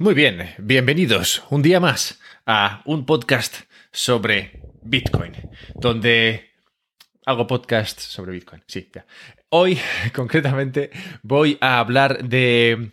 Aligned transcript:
Muy 0.00 0.14
bien, 0.14 0.54
bienvenidos 0.58 1.42
un 1.50 1.60
día 1.60 1.80
más 1.80 2.20
a 2.46 2.82
un 2.84 3.04
podcast 3.04 3.62
sobre 3.90 4.62
Bitcoin, 4.80 5.32
donde 5.74 6.52
hago 7.26 7.48
podcast 7.48 7.98
sobre 7.98 8.30
Bitcoin. 8.30 8.62
Sí, 8.68 8.88
ya. 8.94 9.06
Hoy, 9.48 9.76
concretamente, 10.14 10.92
voy 11.24 11.58
a 11.60 11.80
hablar 11.80 12.22
de, 12.22 12.92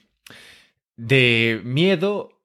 de 0.95 1.61
miedo, 1.63 2.41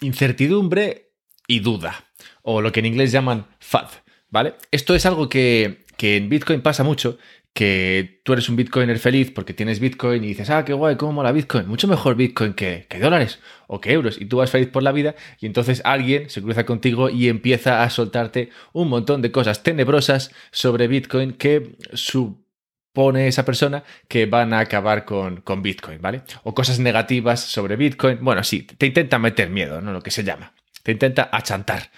incertidumbre 0.00 1.10
y 1.46 1.60
duda, 1.60 2.06
o 2.40 2.62
lo 2.62 2.72
que 2.72 2.80
en 2.80 2.86
inglés 2.86 3.12
llaman 3.12 3.48
FUD, 3.58 3.90
¿vale? 4.30 4.54
Esto 4.70 4.94
es 4.94 5.04
algo 5.04 5.28
que, 5.28 5.84
que 5.98 6.16
en 6.16 6.30
Bitcoin 6.30 6.62
pasa 6.62 6.84
mucho 6.84 7.18
que 7.52 8.20
tú 8.24 8.32
eres 8.32 8.48
un 8.48 8.56
bitcoiner 8.56 8.98
feliz 8.98 9.30
porque 9.30 9.52
tienes 9.52 9.78
bitcoin 9.78 10.24
y 10.24 10.28
dices, 10.28 10.48
ah, 10.48 10.64
qué 10.64 10.72
guay, 10.72 10.96
cómo 10.96 11.12
mola 11.12 11.32
bitcoin, 11.32 11.68
mucho 11.68 11.86
mejor 11.86 12.16
bitcoin 12.16 12.54
que, 12.54 12.86
dólares 13.00 13.40
o 13.66 13.80
que 13.80 13.92
euros, 13.92 14.20
y 14.20 14.24
tú 14.24 14.38
vas 14.38 14.50
feliz 14.50 14.68
por 14.68 14.82
la 14.82 14.92
vida 14.92 15.14
y 15.38 15.46
entonces 15.46 15.82
alguien 15.84 16.30
se 16.30 16.40
cruza 16.40 16.64
contigo 16.64 17.10
y 17.10 17.28
empieza 17.28 17.82
a 17.82 17.90
soltarte 17.90 18.50
un 18.72 18.88
montón 18.88 19.20
de 19.20 19.32
cosas 19.32 19.62
tenebrosas 19.62 20.32
sobre 20.50 20.88
bitcoin 20.88 21.32
que 21.32 21.76
supone 21.92 23.28
esa 23.28 23.44
persona 23.44 23.84
que 24.08 24.24
van 24.24 24.54
a 24.54 24.60
acabar 24.60 25.04
con, 25.04 25.42
con 25.42 25.62
bitcoin, 25.62 26.00
¿vale? 26.00 26.22
O 26.44 26.54
cosas 26.54 26.78
negativas 26.78 27.40
sobre 27.40 27.76
bitcoin, 27.76 28.18
bueno, 28.22 28.44
sí, 28.44 28.62
te 28.62 28.86
intenta 28.86 29.18
meter 29.18 29.50
miedo, 29.50 29.82
¿no? 29.82 29.92
Lo 29.92 30.00
que 30.00 30.10
se 30.10 30.24
llama, 30.24 30.54
te 30.82 30.92
intenta 30.92 31.28
achantar. 31.30 31.90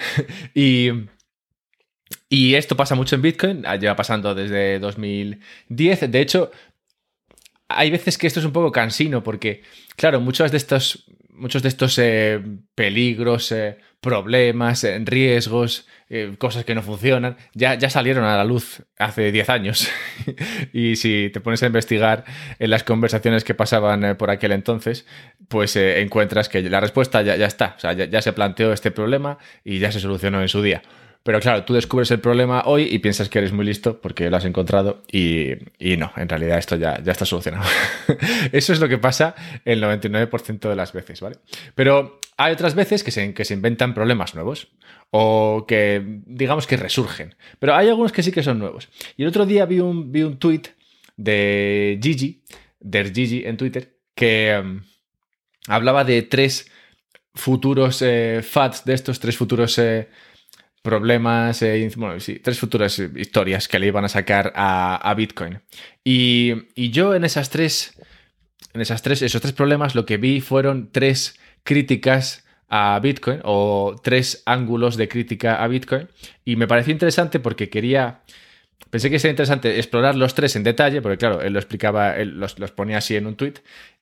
y... 0.54 0.90
Y 2.34 2.54
esto 2.54 2.76
pasa 2.78 2.94
mucho 2.94 3.14
en 3.14 3.20
Bitcoin, 3.20 3.62
ah, 3.66 3.76
lleva 3.76 3.94
pasando 3.94 4.34
desde 4.34 4.78
2010. 4.78 6.10
De 6.10 6.20
hecho, 6.22 6.50
hay 7.68 7.90
veces 7.90 8.16
que 8.16 8.26
esto 8.26 8.40
es 8.40 8.46
un 8.46 8.54
poco 8.54 8.72
cansino 8.72 9.22
porque, 9.22 9.60
claro, 9.96 10.18
muchos 10.18 10.50
de 10.50 10.56
estos, 10.56 11.04
muchos 11.28 11.62
de 11.62 11.68
estos 11.68 11.98
eh, 11.98 12.40
peligros, 12.74 13.52
eh, 13.52 13.76
problemas, 14.00 14.82
eh, 14.84 14.98
riesgos, 15.04 15.86
cosas 16.38 16.64
que 16.64 16.74
no 16.74 16.80
funcionan, 16.80 17.36
ya, 17.52 17.74
ya 17.74 17.90
salieron 17.90 18.24
a 18.24 18.34
la 18.34 18.44
luz 18.44 18.82
hace 18.98 19.30
10 19.30 19.50
años. 19.50 19.90
y 20.72 20.96
si 20.96 21.28
te 21.34 21.40
pones 21.40 21.62
a 21.62 21.66
investigar 21.66 22.24
en 22.58 22.70
las 22.70 22.82
conversaciones 22.82 23.44
que 23.44 23.52
pasaban 23.52 24.16
por 24.16 24.30
aquel 24.30 24.52
entonces, 24.52 25.04
pues 25.48 25.76
encuentras 25.76 26.48
que 26.48 26.62
la 26.62 26.80
respuesta 26.80 27.20
ya, 27.20 27.36
ya 27.36 27.46
está. 27.46 27.74
O 27.76 27.80
sea, 27.80 27.92
ya 27.92 28.22
se 28.22 28.32
planteó 28.32 28.72
este 28.72 28.90
problema 28.90 29.36
y 29.64 29.80
ya 29.80 29.92
se 29.92 30.00
solucionó 30.00 30.40
en 30.40 30.48
su 30.48 30.62
día. 30.62 30.82
Pero 31.22 31.38
claro, 31.40 31.64
tú 31.64 31.74
descubres 31.74 32.10
el 32.10 32.20
problema 32.20 32.62
hoy 32.66 32.88
y 32.90 32.98
piensas 32.98 33.28
que 33.28 33.38
eres 33.38 33.52
muy 33.52 33.64
listo 33.64 34.00
porque 34.00 34.28
lo 34.28 34.36
has 34.36 34.44
encontrado 34.44 35.02
y, 35.10 35.50
no, 35.96 36.12
en 36.16 36.28
realidad 36.28 36.58
esto 36.58 36.76
ya, 36.76 37.00
ya 37.02 37.12
está 37.12 37.24
solucionado. 37.24 37.64
Eso 38.52 38.72
es 38.72 38.80
lo 38.80 38.88
que 38.88 38.98
pasa 38.98 39.36
el 39.64 39.82
99% 39.82 40.68
de 40.68 40.76
las 40.76 40.92
veces, 40.92 41.20
¿vale? 41.20 41.36
Pero 41.76 42.18
hay 42.36 42.52
otras 42.52 42.74
veces 42.74 43.04
que 43.04 43.12
se, 43.12 43.34
que 43.34 43.44
se 43.44 43.54
inventan 43.54 43.94
problemas 43.94 44.34
nuevos 44.34 44.68
o 45.10 45.64
que 45.68 46.02
digamos 46.26 46.66
que 46.66 46.76
resurgen. 46.76 47.36
Pero 47.60 47.76
hay 47.76 47.88
algunos 47.88 48.10
que 48.10 48.24
sí 48.24 48.32
que 48.32 48.42
son 48.42 48.58
nuevos. 48.58 48.88
Y 49.16 49.22
el 49.22 49.28
otro 49.28 49.46
día 49.46 49.64
vi 49.64 49.78
un, 49.78 50.10
vi 50.10 50.22
un 50.24 50.38
tweet 50.38 50.62
de 51.16 52.00
Gigi, 52.02 52.42
de 52.80 53.12
Gigi 53.14 53.44
en 53.44 53.56
Twitter, 53.56 53.96
que 54.16 54.60
um, 54.60 54.80
hablaba 55.68 56.02
de 56.02 56.22
tres 56.22 56.68
futuros 57.34 58.02
eh, 58.02 58.40
FATs, 58.42 58.84
de 58.84 58.94
estos 58.94 59.20
tres 59.20 59.36
futuros... 59.36 59.78
Eh, 59.78 60.08
problemas, 60.82 61.62
eh, 61.62 61.90
bueno, 61.96 62.18
sí, 62.20 62.40
tres 62.40 62.58
futuras 62.58 62.98
historias 62.98 63.68
que 63.68 63.78
le 63.78 63.86
iban 63.86 64.04
a 64.04 64.08
sacar 64.08 64.52
a, 64.54 65.14
Bitcoin. 65.16 65.60
Y, 66.04 66.90
yo 66.90 67.14
en 67.14 67.24
esas 67.24 67.50
tres, 67.50 67.94
en 68.74 68.80
esas 68.80 69.00
tres, 69.02 69.22
esos 69.22 69.40
tres 69.40 69.54
problemas 69.54 69.94
lo 69.94 70.04
que 70.04 70.16
vi 70.16 70.40
fueron 70.40 70.90
tres 70.90 71.38
críticas 71.62 72.44
a 72.68 72.98
Bitcoin 73.00 73.40
o 73.44 73.94
tres 74.02 74.42
ángulos 74.44 74.96
de 74.96 75.08
crítica 75.08 75.62
a 75.62 75.68
Bitcoin. 75.68 76.08
Y 76.44 76.56
me 76.56 76.66
pareció 76.66 76.92
interesante 76.92 77.38
porque 77.38 77.68
quería... 77.68 78.22
Pensé 78.90 79.08
que 79.08 79.18
sería 79.18 79.32
interesante 79.32 79.78
explorar 79.78 80.16
los 80.16 80.34
tres 80.34 80.56
en 80.56 80.64
detalle, 80.64 81.00
porque 81.00 81.16
claro, 81.16 81.40
él 81.40 81.52
lo 81.52 81.58
explicaba, 81.60 82.16
él 82.16 82.40
los, 82.40 82.58
los 82.58 82.72
ponía 82.72 82.98
así 82.98 83.14
en 83.14 83.26
un 83.26 83.36
tweet. 83.36 83.54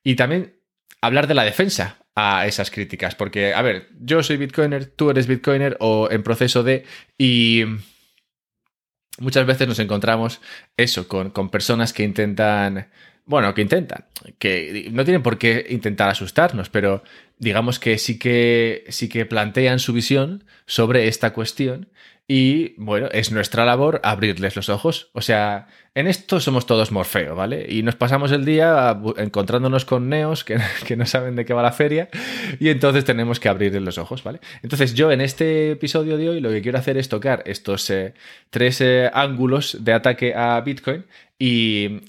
Y 0.02 0.14
también 0.16 0.54
hablar 1.00 1.26
de 1.26 1.34
la 1.34 1.44
defensa 1.44 1.98
a 2.14 2.46
esas 2.46 2.70
críticas. 2.70 3.14
Porque, 3.14 3.54
a 3.54 3.62
ver, 3.62 3.88
yo 4.00 4.22
soy 4.22 4.36
Bitcoiner, 4.36 4.86
tú 4.86 5.10
eres 5.10 5.26
Bitcoiner 5.26 5.76
o 5.80 6.08
en 6.10 6.22
proceso 6.22 6.62
de... 6.62 6.84
Y 7.18 7.64
muchas 9.18 9.46
veces 9.46 9.68
nos 9.68 9.78
encontramos 9.78 10.40
eso, 10.76 11.08
con, 11.08 11.30
con 11.30 11.50
personas 11.50 11.92
que 11.92 12.02
intentan... 12.02 12.88
Bueno, 13.26 13.54
que 13.54 13.62
intentan, 13.62 14.06
que 14.38 14.88
no 14.90 15.04
tienen 15.04 15.22
por 15.22 15.38
qué 15.38 15.64
intentar 15.70 16.08
asustarnos, 16.08 16.68
pero 16.68 17.04
digamos 17.38 17.78
que 17.78 17.96
sí 17.96 18.18
que 18.18 18.84
sí 18.88 19.08
que 19.08 19.24
plantean 19.24 19.78
su 19.78 19.92
visión 19.92 20.42
sobre 20.66 21.06
esta 21.06 21.32
cuestión 21.32 21.90
y 22.32 22.74
bueno, 22.76 23.08
es 23.10 23.32
nuestra 23.32 23.64
labor 23.64 24.00
abrirles 24.04 24.54
los 24.54 24.68
ojos. 24.68 25.10
O 25.14 25.20
sea, 25.20 25.66
en 25.96 26.06
esto 26.06 26.38
somos 26.38 26.64
todos 26.64 26.92
Morfeo, 26.92 27.34
¿vale? 27.34 27.66
Y 27.68 27.82
nos 27.82 27.96
pasamos 27.96 28.30
el 28.30 28.44
día 28.44 28.96
encontrándonos 29.16 29.84
con 29.84 30.08
neos 30.08 30.44
que, 30.44 30.96
no 30.96 31.06
saben 31.06 31.34
de 31.34 31.44
qué 31.44 31.54
va 31.54 31.62
la 31.62 31.72
feria 31.72 32.08
y 32.60 32.69
entonces 32.69 33.04
tenemos 33.04 33.40
que 33.40 33.48
abrirles 33.48 33.82
los 33.82 33.98
ojos, 33.98 34.22
¿vale? 34.22 34.38
Entonces 34.62 34.94
yo 34.94 35.10
en 35.10 35.22
este 35.22 35.72
episodio 35.72 36.16
de 36.19 36.28
hoy 36.28 36.40
lo 36.40 36.50
que 36.50 36.62
quiero 36.62 36.78
hacer 36.78 36.98
es 36.98 37.08
tocar 37.08 37.42
estos 37.46 37.90
eh, 37.90 38.14
tres 38.50 38.80
eh, 38.80 39.10
ángulos 39.12 39.78
de 39.80 39.92
ataque 39.92 40.32
a 40.32 40.60
Bitcoin 40.60 41.06
y 41.36 42.02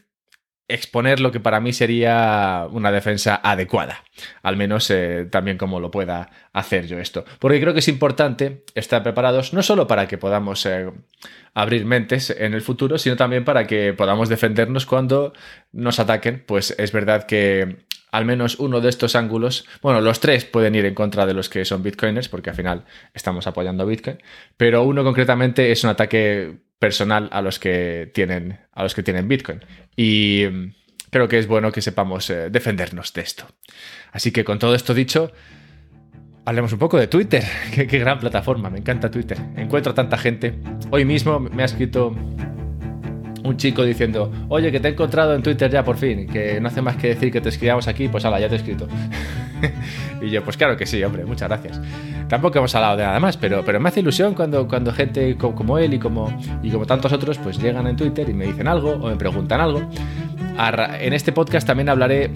exponer 0.74 1.20
lo 1.20 1.32
que 1.32 1.40
para 1.40 1.60
mí 1.60 1.74
sería 1.74 2.68
una 2.72 2.92
defensa 2.92 3.40
adecuada, 3.44 4.04
al 4.42 4.58
menos 4.58 4.90
eh, 4.90 5.28
también 5.30 5.58
como 5.58 5.80
lo 5.80 5.92
pueda 5.92 6.30
hacer 6.54 6.88
yo 6.88 7.00
esto. 7.00 7.26
Porque 7.40 7.60
creo 7.60 7.74
que 7.74 7.80
es 7.80 7.88
importante 7.88 8.64
estar 8.76 9.04
preparados 9.04 9.54
no 9.54 9.64
solo 9.64 9.88
para 9.88 10.08
que 10.08 10.18
podamos 10.18 10.66
eh, 10.66 10.90
abrir 11.54 11.86
mentes 11.86 12.30
en 12.30 12.54
el 12.54 12.62
futuro, 12.62 12.98
sino 12.98 13.16
también 13.16 13.44
para 13.44 13.68
que 13.68 13.94
podamos 13.94 14.30
defendernos 14.30 14.86
cuando 14.86 15.34
nos 15.72 16.00
ataquen. 16.00 16.44
Pues 16.46 16.76
es 16.78 16.92
verdad 16.92 17.26
que 17.26 17.86
al 18.12 18.26
menos 18.26 18.60
uno 18.60 18.82
de 18.82 18.90
estos 18.90 19.16
ángulos, 19.16 19.66
bueno, 19.82 20.02
los 20.02 20.20
tres 20.20 20.46
pueden 20.46 20.76
ir 20.76 20.86
en 20.86 20.94
contra 20.94 21.26
de 21.26 21.34
los 21.34 21.50
que 21.50 21.66
son 21.66 21.82
bitcoiners, 21.82 22.30
porque 22.30 22.50
al 22.50 22.56
final 22.56 22.86
estamos 23.14 23.48
apoyando 23.48 23.84
a 23.84 23.86
Bitcoin, 23.86 24.18
pero 24.58 24.84
uno 24.84 25.04
concretamente 25.04 25.72
es 25.72 25.84
un 25.84 25.92
ataque 25.92 26.58
personal 26.82 27.30
a 27.32 27.44
los 27.44 27.60
que 27.60 28.10
tienen, 28.12 28.58
a 28.74 28.82
los 28.82 28.96
que 28.96 29.04
tienen 29.04 29.28
Bitcoin. 29.28 29.64
Y 29.96 30.46
mm, 30.52 30.74
creo 31.12 31.28
que 31.28 31.38
es 31.38 31.46
bueno 31.46 31.72
que 31.72 31.80
sepamos 31.80 32.28
eh, 32.32 32.50
defendernos 32.50 33.14
de 33.14 33.22
esto. 33.22 33.46
Así 34.12 34.32
que 34.32 34.44
con 34.44 34.58
todo 34.58 34.74
esto 34.74 34.96
dicho, 34.96 35.32
hablemos 36.44 36.74
un 36.74 36.80
poco 36.80 36.98
de 36.98 37.06
Twitter. 37.06 37.44
qué, 37.76 37.86
gran 37.86 38.20
plataforma, 38.20 38.72
me 38.72 38.80
encanta 38.80 39.12
Twitter. 39.12 39.38
Encuentro 39.56 39.94
tanta 39.94 40.18
gente. 40.18 40.56
Hoy 40.90 41.06
mismo 41.06 41.40
me 41.40 41.62
ha 41.62 41.68
escrito 41.68 42.16
un 43.44 43.58
chico 43.58 43.84
diciendo, 43.84 44.32
oye, 44.50 44.72
que 44.72 44.80
te 44.80 44.88
he 44.88 44.92
encontrado 44.92 45.36
en 45.36 45.44
Twitter 45.44 45.70
ya 45.70 45.84
por 45.84 45.98
fin, 45.98 46.26
que 46.26 46.60
no 46.60 46.68
hace 46.68 46.82
más 46.82 46.96
que 46.96 47.10
decir 47.10 47.32
que 47.32 47.42
te 47.42 47.50
escribamos 47.50 47.88
aquí, 47.88 48.08
pues 48.08 48.26
ala, 48.26 48.40
ya 48.40 48.50
te 48.50 48.56
he 48.56 48.58
escrito. 48.58 48.88
y 50.22 50.32
yo, 50.32 50.44
pues 50.44 50.58
claro 50.58 50.76
que 50.78 50.88
sí, 50.88 51.04
hombre, 51.04 51.26
muchas 51.26 51.48
gracias. 51.48 51.80
Tampoco 52.32 52.60
hemos 52.60 52.74
hablado 52.76 52.96
de 52.96 53.04
nada 53.04 53.20
más, 53.20 53.36
pero, 53.36 53.62
pero 53.66 53.78
me 53.82 53.90
hace 53.90 54.00
ilusión 54.00 54.34
cuando, 54.34 54.66
cuando 54.66 54.94
gente 54.94 55.36
como 55.36 55.78
él 55.78 55.96
y 55.96 56.00
como, 56.00 56.34
y 56.64 56.72
como 56.72 56.86
tantos 56.86 57.12
otros 57.12 57.38
pues 57.38 57.62
llegan 57.62 57.88
en 57.88 57.98
Twitter 57.98 58.30
y 58.30 58.34
me 58.34 58.46
dicen 58.46 58.70
algo 58.70 58.92
o 58.92 59.10
me 59.10 59.18
preguntan 59.18 59.60
algo. 59.60 59.82
En 61.02 61.12
este 61.12 61.34
podcast 61.34 61.68
también 61.68 61.90
hablaré 61.90 62.32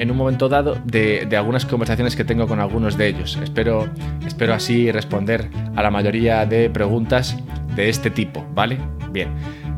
en 0.00 0.10
un 0.10 0.16
momento 0.16 0.48
dado 0.48 0.76
de, 0.84 1.24
de, 1.26 1.36
algunas 1.36 1.66
conversaciones 1.66 2.16
que 2.16 2.24
tengo 2.24 2.48
con 2.48 2.58
algunos 2.58 2.98
de 2.98 3.06
ellos. 3.06 3.38
Espero, 3.40 3.88
espero 4.26 4.54
así 4.54 4.90
responder 4.90 5.48
a 5.76 5.84
la 5.84 5.92
mayoría 5.92 6.44
de 6.44 6.68
preguntas 6.68 7.36
de 7.76 7.90
este 7.90 8.10
tipo, 8.10 8.44
¿vale? 8.56 8.76
Bien. 9.12 9.28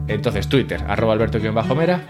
Entonces, 0.09 0.48
Twitter, 0.48 0.82
arroba 0.88 1.12
alberto-mera. 1.12 2.00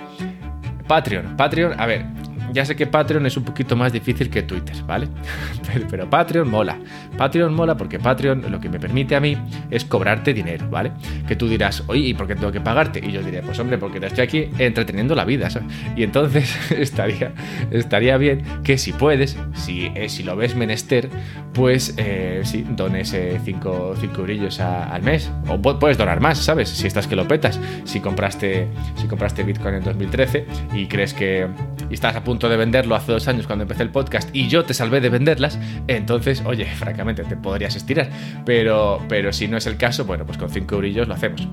Patreon, 0.87 1.37
Patreon, 1.37 1.81
a 1.81 1.87
ver, 1.87 2.07
ya 2.53 2.65
sé 2.65 2.77
que 2.77 2.87
Patreon 2.87 3.27
es 3.27 3.37
un 3.37 3.45
poquito 3.45 3.77
más 3.77 3.93
difícil 3.93 4.31
que 4.31 4.43
Twitter, 4.43 4.77
¿vale? 4.87 5.09
Pero, 5.91 6.09
Patreon 6.09 6.49
mola. 6.49 6.79
Patreon 7.17 7.55
mola 7.55 7.77
porque 7.77 7.99
Patreon 7.99 8.51
lo 8.51 8.61
que 8.61 8.69
me 8.69 8.79
permite 8.79 9.17
a 9.17 9.21
mí 9.21 9.37
es 9.71 9.85
cobrarte 9.85 10.35
dinero, 10.35 10.69
¿vale? 10.69 10.93
Que 11.27 11.37
tú 11.37 11.49
dirás, 11.49 11.85
oye, 11.87 12.09
¿y 12.09 12.15
por 12.15 12.27
qué 12.27 12.35
tengo 12.35 12.53
que 12.53 12.61
pagarte? 12.61 13.01
Y 13.05 13.13
yo 13.13 13.23
diré, 13.23 13.43
pues 13.43 13.59
hombre, 13.59 13.79
porque 13.79 14.01
te 14.01 14.07
estoy 14.07 14.25
aquí 14.25 14.49
entreteniendo 14.59 15.15
la 15.15 15.25
vida, 15.25 15.51
¿sabes? 15.51 15.69
Y 15.97 16.03
entonces 16.03 16.57
estaría, 16.71 17.33
estaría 17.71 18.17
bien 18.17 18.43
que 18.65 18.79
si 18.79 18.93
puedes, 18.93 19.37
si, 19.55 19.93
eh, 19.95 20.09
si 20.09 20.23
lo 20.23 20.37
ves 20.37 20.55
menester, 20.55 21.09
pues 21.53 21.95
eh, 21.97 22.41
sí, 22.45 22.65
dones 22.69 23.17
5 23.45 23.95
eh, 24.03 24.23
brillos 24.23 24.61
al 24.61 25.03
mes. 25.03 25.31
O 25.49 25.61
puedes 25.61 25.99
donar 25.99 26.21
más, 26.21 26.39
¿sabes? 26.39 26.69
Si 26.69 26.87
estás 26.87 27.07
que 27.07 27.17
lo 27.17 27.27
petas. 27.27 27.61
Si 27.85 28.01
compraste, 28.01 28.69
si 28.97 29.07
compraste 29.07 29.43
Bitcoin 29.43 29.77
en 29.77 29.85
2013 29.85 30.47
y 30.75 30.87
crees 30.87 31.15
que 31.15 31.49
y 31.91 31.95
estás 31.95 32.15
a 32.15 32.23
punto 32.23 32.40
de 32.49 32.57
venderlo 32.57 32.95
hace 32.95 33.13
dos 33.13 33.29
años 33.29 33.47
cuando 33.47 33.63
empecé 33.63 33.83
el 33.83 33.91
podcast 33.91 34.35
y 34.35 34.49
yo 34.49 34.65
te 34.65 34.75
salvé 34.75 35.01
de 35.01 35.09
venderlas, 35.09 35.59
entonces, 35.87 36.43
oye, 36.45 36.65
francamente, 36.77 37.25
te 37.25 37.37
podrías 37.37 37.77
estirar. 37.77 38.11
Pero, 38.45 39.01
pero 39.09 39.33
si 39.33 39.49
no 39.49 39.57
es 39.57 39.67
el 39.67 39.77
caso, 39.77 40.05
bueno, 40.05 40.25
pues 40.25 40.39
con 40.39 40.51
cinco 40.51 40.77
eurillos 40.77 41.09
lo 41.09 41.15
hacemos. 41.15 41.47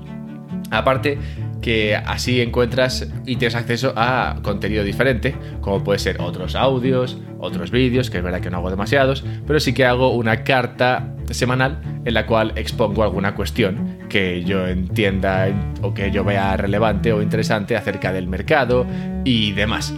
Aparte 0.70 1.18
que 1.60 1.96
así 1.96 2.40
encuentras 2.40 3.08
y 3.26 3.36
tienes 3.36 3.54
acceso 3.54 3.92
a 3.96 4.36
contenido 4.42 4.84
diferente, 4.84 5.34
como 5.60 5.82
puede 5.82 5.98
ser 5.98 6.20
otros 6.20 6.54
audios, 6.54 7.18
otros 7.38 7.70
vídeos, 7.70 8.10
que 8.10 8.18
es 8.18 8.24
verdad 8.24 8.40
que 8.40 8.50
no 8.50 8.58
hago 8.58 8.70
demasiados, 8.70 9.24
pero 9.46 9.60
sí 9.60 9.72
que 9.72 9.84
hago 9.84 10.12
una 10.14 10.44
carta 10.44 11.14
semanal 11.30 11.80
en 12.04 12.14
la 12.14 12.26
cual 12.26 12.52
expongo 12.56 13.02
alguna 13.02 13.34
cuestión 13.34 13.98
que 14.08 14.44
yo 14.44 14.66
entienda 14.66 15.48
o 15.82 15.92
que 15.92 16.10
yo 16.10 16.24
vea 16.24 16.56
relevante 16.56 17.12
o 17.12 17.22
interesante 17.22 17.76
acerca 17.76 18.12
del 18.12 18.28
mercado 18.28 18.86
y 19.24 19.52
demás. 19.52 19.94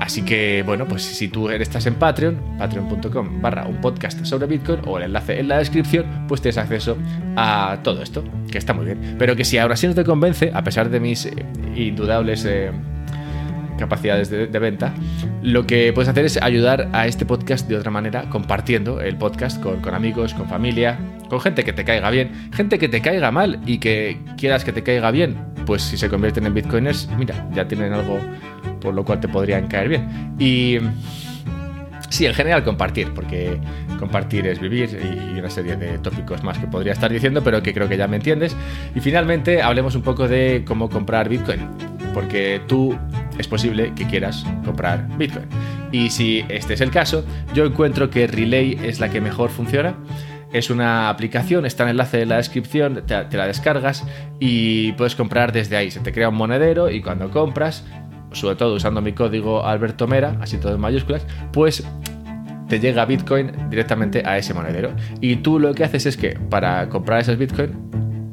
Así 0.00 0.22
que, 0.22 0.62
bueno, 0.64 0.88
pues 0.88 1.02
si 1.02 1.28
tú 1.28 1.50
estás 1.50 1.86
en 1.86 1.94
Patreon, 1.94 2.56
patreon.com 2.58 3.42
barra 3.42 3.66
un 3.66 3.82
podcast 3.82 4.24
sobre 4.24 4.46
Bitcoin 4.46 4.80
o 4.86 4.96
el 4.96 5.04
enlace 5.04 5.38
en 5.38 5.48
la 5.48 5.58
descripción, 5.58 6.24
pues 6.26 6.40
tienes 6.40 6.56
acceso 6.56 6.96
a 7.36 7.78
todo 7.84 8.02
esto, 8.02 8.24
que 8.50 8.56
está 8.56 8.72
muy 8.72 8.86
bien. 8.86 9.16
Pero 9.18 9.36
que 9.36 9.44
si 9.44 9.58
ahora 9.58 9.76
sí 9.76 9.86
no 9.86 9.94
te 9.94 10.02
convence, 10.02 10.50
a 10.54 10.64
pesar 10.64 10.88
de 10.88 11.00
mis 11.00 11.26
eh, 11.26 11.34
indudables 11.76 12.46
eh, 12.46 12.72
capacidades 13.78 14.30
de, 14.30 14.46
venta, 14.46 14.94
lo 15.42 15.66
que 15.66 15.92
puedes 15.92 16.08
hacer 16.08 16.24
es 16.24 16.40
ayudar 16.40 16.88
a 16.92 17.06
este 17.06 17.26
podcast 17.26 17.68
de 17.68 17.76
otra 17.76 17.90
manera, 17.90 18.28
compartiendo 18.30 19.02
el 19.02 19.16
podcast 19.16 19.62
con, 19.62 19.82
con 19.82 19.94
amigos, 19.94 20.32
con 20.32 20.48
familia, 20.48 20.98
con 21.28 21.40
gente 21.40 21.62
que 21.62 21.74
te 21.74 21.84
caiga 21.84 22.08
bien, 22.08 22.50
gente 22.54 22.78
que 22.78 22.88
te 22.88 23.02
caiga 23.02 23.30
mal 23.30 23.60
y 23.66 23.78
que 23.78 24.18
quieras 24.38 24.64
que 24.64 24.72
te 24.72 24.82
caiga 24.82 25.10
bien, 25.10 25.36
pues 25.66 25.82
si 25.82 25.98
se 25.98 26.08
convierten 26.08 26.46
en 26.46 26.54
bitcoiners, 26.54 27.08
mira, 27.18 27.48
ya 27.52 27.68
tienen 27.68 27.92
algo 27.92 28.18
por 28.80 28.94
lo 28.94 29.04
cual 29.04 29.20
te 29.20 29.28
podrían 29.28 29.68
caer 29.68 29.88
bien. 29.88 30.34
Y 30.38 30.78
sí, 32.08 32.26
en 32.26 32.34
general 32.34 32.64
compartir, 32.64 33.12
porque 33.14 33.58
compartir 33.98 34.46
es 34.46 34.60
vivir 34.60 34.98
y 35.00 35.38
una 35.38 35.50
serie 35.50 35.76
de 35.76 35.98
tópicos 35.98 36.42
más 36.42 36.58
que 36.58 36.66
podría 36.66 36.92
estar 36.92 37.10
diciendo, 37.10 37.42
pero 37.42 37.62
que 37.62 37.72
creo 37.72 37.88
que 37.88 37.96
ya 37.96 38.08
me 38.08 38.16
entiendes. 38.16 38.56
Y 38.94 39.00
finalmente 39.00 39.62
hablemos 39.62 39.94
un 39.94 40.02
poco 40.02 40.28
de 40.28 40.64
cómo 40.66 40.88
comprar 40.88 41.28
Bitcoin, 41.28 41.60
porque 42.12 42.60
tú 42.66 42.98
es 43.38 43.46
posible 43.46 43.92
que 43.94 44.06
quieras 44.06 44.44
comprar 44.64 45.06
Bitcoin. 45.16 45.46
Y 45.92 46.10
si 46.10 46.44
este 46.48 46.74
es 46.74 46.80
el 46.80 46.90
caso, 46.90 47.24
yo 47.54 47.64
encuentro 47.64 48.10
que 48.10 48.26
Relay 48.26 48.78
es 48.82 49.00
la 49.00 49.10
que 49.10 49.20
mejor 49.20 49.50
funciona. 49.50 49.94
Es 50.52 50.68
una 50.68 51.08
aplicación, 51.08 51.64
está 51.64 51.84
en 51.84 51.90
el 51.90 51.94
enlace 51.94 52.16
de 52.16 52.26
la 52.26 52.36
descripción, 52.36 53.02
te, 53.06 53.24
te, 53.24 53.36
la 53.36 53.46
descargas 53.46 54.04
y 54.40 54.92
puedes 54.92 55.14
comprar 55.14 55.52
desde 55.52 55.76
ahí. 55.76 55.92
Se 55.92 56.00
te 56.00 56.12
crea 56.12 56.28
un 56.28 56.34
monedero 56.34 56.90
y 56.90 57.00
cuando 57.02 57.30
compras 57.30 57.84
sobre 58.32 58.56
todo 58.56 58.74
usando 58.74 59.00
mi 59.00 59.12
código 59.12 59.64
Alberto 59.64 60.06
Mera, 60.06 60.36
así 60.40 60.58
todo 60.58 60.74
en 60.74 60.80
mayúsculas, 60.80 61.26
pues 61.52 61.84
te 62.68 62.78
llega 62.78 63.04
Bitcoin 63.04 63.50
directamente 63.68 64.22
a 64.24 64.38
ese 64.38 64.54
monedero. 64.54 64.92
Y 65.20 65.36
tú 65.36 65.58
lo 65.58 65.74
que 65.74 65.84
haces 65.84 66.06
es 66.06 66.16
que 66.16 66.38
para 66.48 66.88
comprar 66.88 67.20
esos 67.20 67.36
Bitcoin 67.36 67.90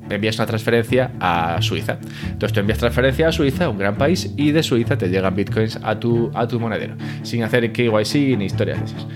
envías 0.09 0.37
una 0.37 0.45
transferencia 0.45 1.11
a 1.19 1.61
Suiza. 1.61 1.97
Entonces 2.23 2.53
tú 2.53 2.59
envías 2.59 2.79
transferencia 2.79 3.27
a 3.27 3.31
Suiza, 3.31 3.69
un 3.69 3.77
gran 3.77 3.97
país, 3.97 4.33
y 4.37 4.51
de 4.51 4.63
Suiza 4.63 4.97
te 4.97 5.09
llegan 5.09 5.35
bitcoins 5.35 5.79
a 5.83 5.99
tu, 5.99 6.31
a 6.33 6.47
tu 6.47 6.59
monedero, 6.59 6.95
sin 7.23 7.43
hacer 7.43 7.71
KYC 7.71 8.37
ni 8.37 8.45
historias 8.45 8.79
de 8.79 8.85
esas. 8.85 9.07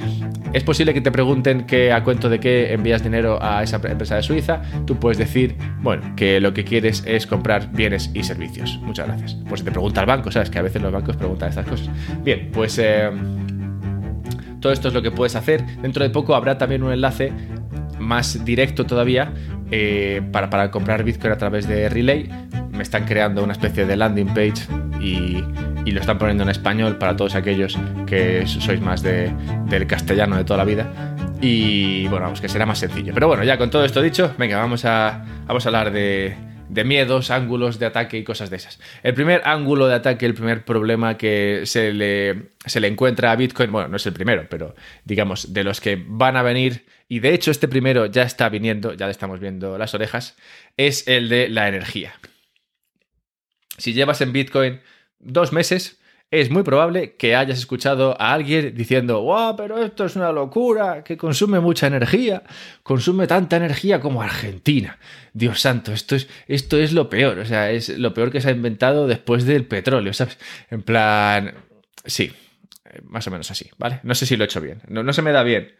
Es 0.53 0.63
posible 0.63 0.93
que 0.93 0.99
te 0.99 1.11
pregunten 1.11 1.65
que 1.65 1.93
a 1.93 2.03
cuento 2.03 2.27
de 2.27 2.39
qué 2.39 2.73
envías 2.73 3.01
dinero 3.03 3.41
a 3.41 3.63
esa 3.63 3.77
empresa 3.77 4.17
de 4.17 4.23
Suiza. 4.23 4.61
Tú 4.85 4.97
puedes 4.99 5.17
decir, 5.17 5.55
bueno, 5.81 6.13
que 6.17 6.41
lo 6.41 6.53
que 6.53 6.65
quieres 6.65 7.03
es 7.07 7.25
comprar 7.25 7.71
bienes 7.71 8.11
y 8.13 8.23
servicios. 8.23 8.77
Muchas 8.81 9.07
gracias. 9.07 9.37
Pues 9.47 9.61
si 9.61 9.65
te 9.65 9.71
pregunta 9.71 10.01
el 10.01 10.07
banco, 10.07 10.29
sabes 10.29 10.49
que 10.49 10.59
a 10.59 10.61
veces 10.61 10.81
los 10.81 10.91
bancos 10.91 11.15
preguntan 11.15 11.49
estas 11.49 11.65
cosas. 11.65 11.89
Bien, 12.23 12.49
pues 12.51 12.77
eh, 12.79 13.09
todo 14.59 14.73
esto 14.73 14.89
es 14.89 14.93
lo 14.93 15.01
que 15.01 15.11
puedes 15.11 15.37
hacer. 15.37 15.65
Dentro 15.81 16.03
de 16.03 16.09
poco 16.09 16.35
habrá 16.35 16.57
también 16.57 16.83
un 16.83 16.91
enlace 16.91 17.31
más 17.97 18.43
directo 18.43 18.85
todavía 18.85 19.31
eh, 19.71 20.21
para, 20.31 20.69
comprar 20.71 21.03
Bitcoin 21.03 21.33
a 21.33 21.37
través 21.37 21.67
de 21.67 21.89
Relay. 21.89 22.29
Me 22.71 22.83
están 22.83 23.05
creando 23.05 23.43
una 23.43 23.53
especie 23.53 23.85
de 23.85 23.95
landing 23.95 24.33
page 24.33 24.67
y 25.01 25.41
lo 25.91 25.99
están 25.99 26.17
poniendo 26.17 26.43
en 26.43 26.49
español 26.49 26.97
para 26.97 27.15
todos 27.15 27.35
aquellos 27.35 27.77
que 28.05 28.45
sois 28.45 28.81
más 28.81 29.01
de, 29.01 29.33
del 29.67 29.87
castellano 29.87 30.37
de 30.37 30.43
toda 30.43 30.57
la 30.57 30.65
vida. 30.65 30.87
Y 31.41 32.07
bueno, 32.07 32.25
vamos, 32.25 32.39
que 32.39 32.47
será 32.47 32.65
más 32.65 32.79
sencillo. 32.79 33.13
Pero 33.13 33.27
bueno, 33.27 33.43
ya 33.43 33.57
con 33.57 33.69
todo 33.69 33.83
esto 33.83 34.01
dicho, 34.01 34.33
venga, 34.37 34.57
vamos 34.59 34.85
a, 34.85 35.25
vamos 35.47 35.65
a 35.65 35.69
hablar 35.69 35.91
de, 35.91 36.35
de 36.69 36.83
miedos, 36.83 37.31
ángulos 37.31 37.79
de 37.79 37.87
ataque 37.87 38.17
y 38.17 38.23
cosas 38.23 38.49
de 38.49 38.57
esas. 38.57 38.79
El 39.01 39.13
primer 39.13 39.41
ángulo 39.45 39.87
de 39.87 39.95
ataque, 39.95 40.25
el 40.25 40.33
primer 40.33 40.63
problema 40.63 41.17
que 41.17 41.63
se 41.65 41.93
le, 41.93 42.49
se 42.65 42.79
le 42.79 42.87
encuentra 42.87 43.31
a 43.31 43.35
Bitcoin, 43.35 43.71
bueno, 43.71 43.89
no 43.89 43.97
es 43.97 44.05
el 44.05 44.13
primero, 44.13 44.45
pero 44.49 44.75
digamos, 45.03 45.51
de 45.51 45.63
los 45.63 45.81
que 45.81 46.01
van 46.07 46.37
a 46.37 46.43
venir, 46.43 46.85
y 47.11 47.19
de 47.19 47.33
hecho 47.33 47.51
este 47.51 47.67
primero 47.67 48.05
ya 48.05 48.23
está 48.23 48.47
viniendo, 48.47 48.93
ya 48.93 49.05
le 49.05 49.11
estamos 49.11 49.41
viendo 49.41 49.77
las 49.77 49.93
orejas, 49.93 50.37
es 50.77 51.09
el 51.09 51.27
de 51.27 51.49
la 51.49 51.67
energía. 51.67 52.13
Si 53.77 53.91
llevas 53.91 54.21
en 54.21 54.31
Bitcoin 54.31 54.79
dos 55.19 55.51
meses, 55.51 55.99
es 56.29 56.49
muy 56.49 56.63
probable 56.63 57.17
que 57.17 57.35
hayas 57.35 57.59
escuchado 57.59 58.15
a 58.17 58.31
alguien 58.31 58.73
diciendo, 58.73 59.23
wow, 59.23 59.57
pero 59.57 59.83
esto 59.83 60.05
es 60.05 60.15
una 60.15 60.31
locura, 60.31 61.03
que 61.03 61.17
consume 61.17 61.59
mucha 61.59 61.87
energía, 61.87 62.43
consume 62.81 63.27
tanta 63.27 63.57
energía 63.57 63.99
como 63.99 64.21
Argentina. 64.21 64.97
Dios 65.33 65.59
santo, 65.59 65.91
esto 65.91 66.15
es, 66.15 66.29
esto 66.47 66.77
es 66.77 66.93
lo 66.93 67.09
peor, 67.09 67.39
o 67.39 67.45
sea, 67.45 67.71
es 67.71 67.89
lo 67.89 68.13
peor 68.13 68.31
que 68.31 68.39
se 68.39 68.47
ha 68.47 68.53
inventado 68.53 69.05
después 69.07 69.43
del 69.43 69.65
petróleo, 69.65 70.13
¿sabes? 70.13 70.37
En 70.69 70.81
plan, 70.81 71.55
sí, 72.05 72.31
más 73.03 73.27
o 73.27 73.31
menos 73.31 73.51
así, 73.51 73.69
¿vale? 73.77 73.99
No 74.03 74.15
sé 74.15 74.25
si 74.25 74.37
lo 74.37 74.45
he 74.45 74.47
hecho 74.47 74.61
bien, 74.61 74.81
no, 74.87 75.03
no 75.03 75.11
se 75.11 75.21
me 75.21 75.33
da 75.33 75.43
bien 75.43 75.73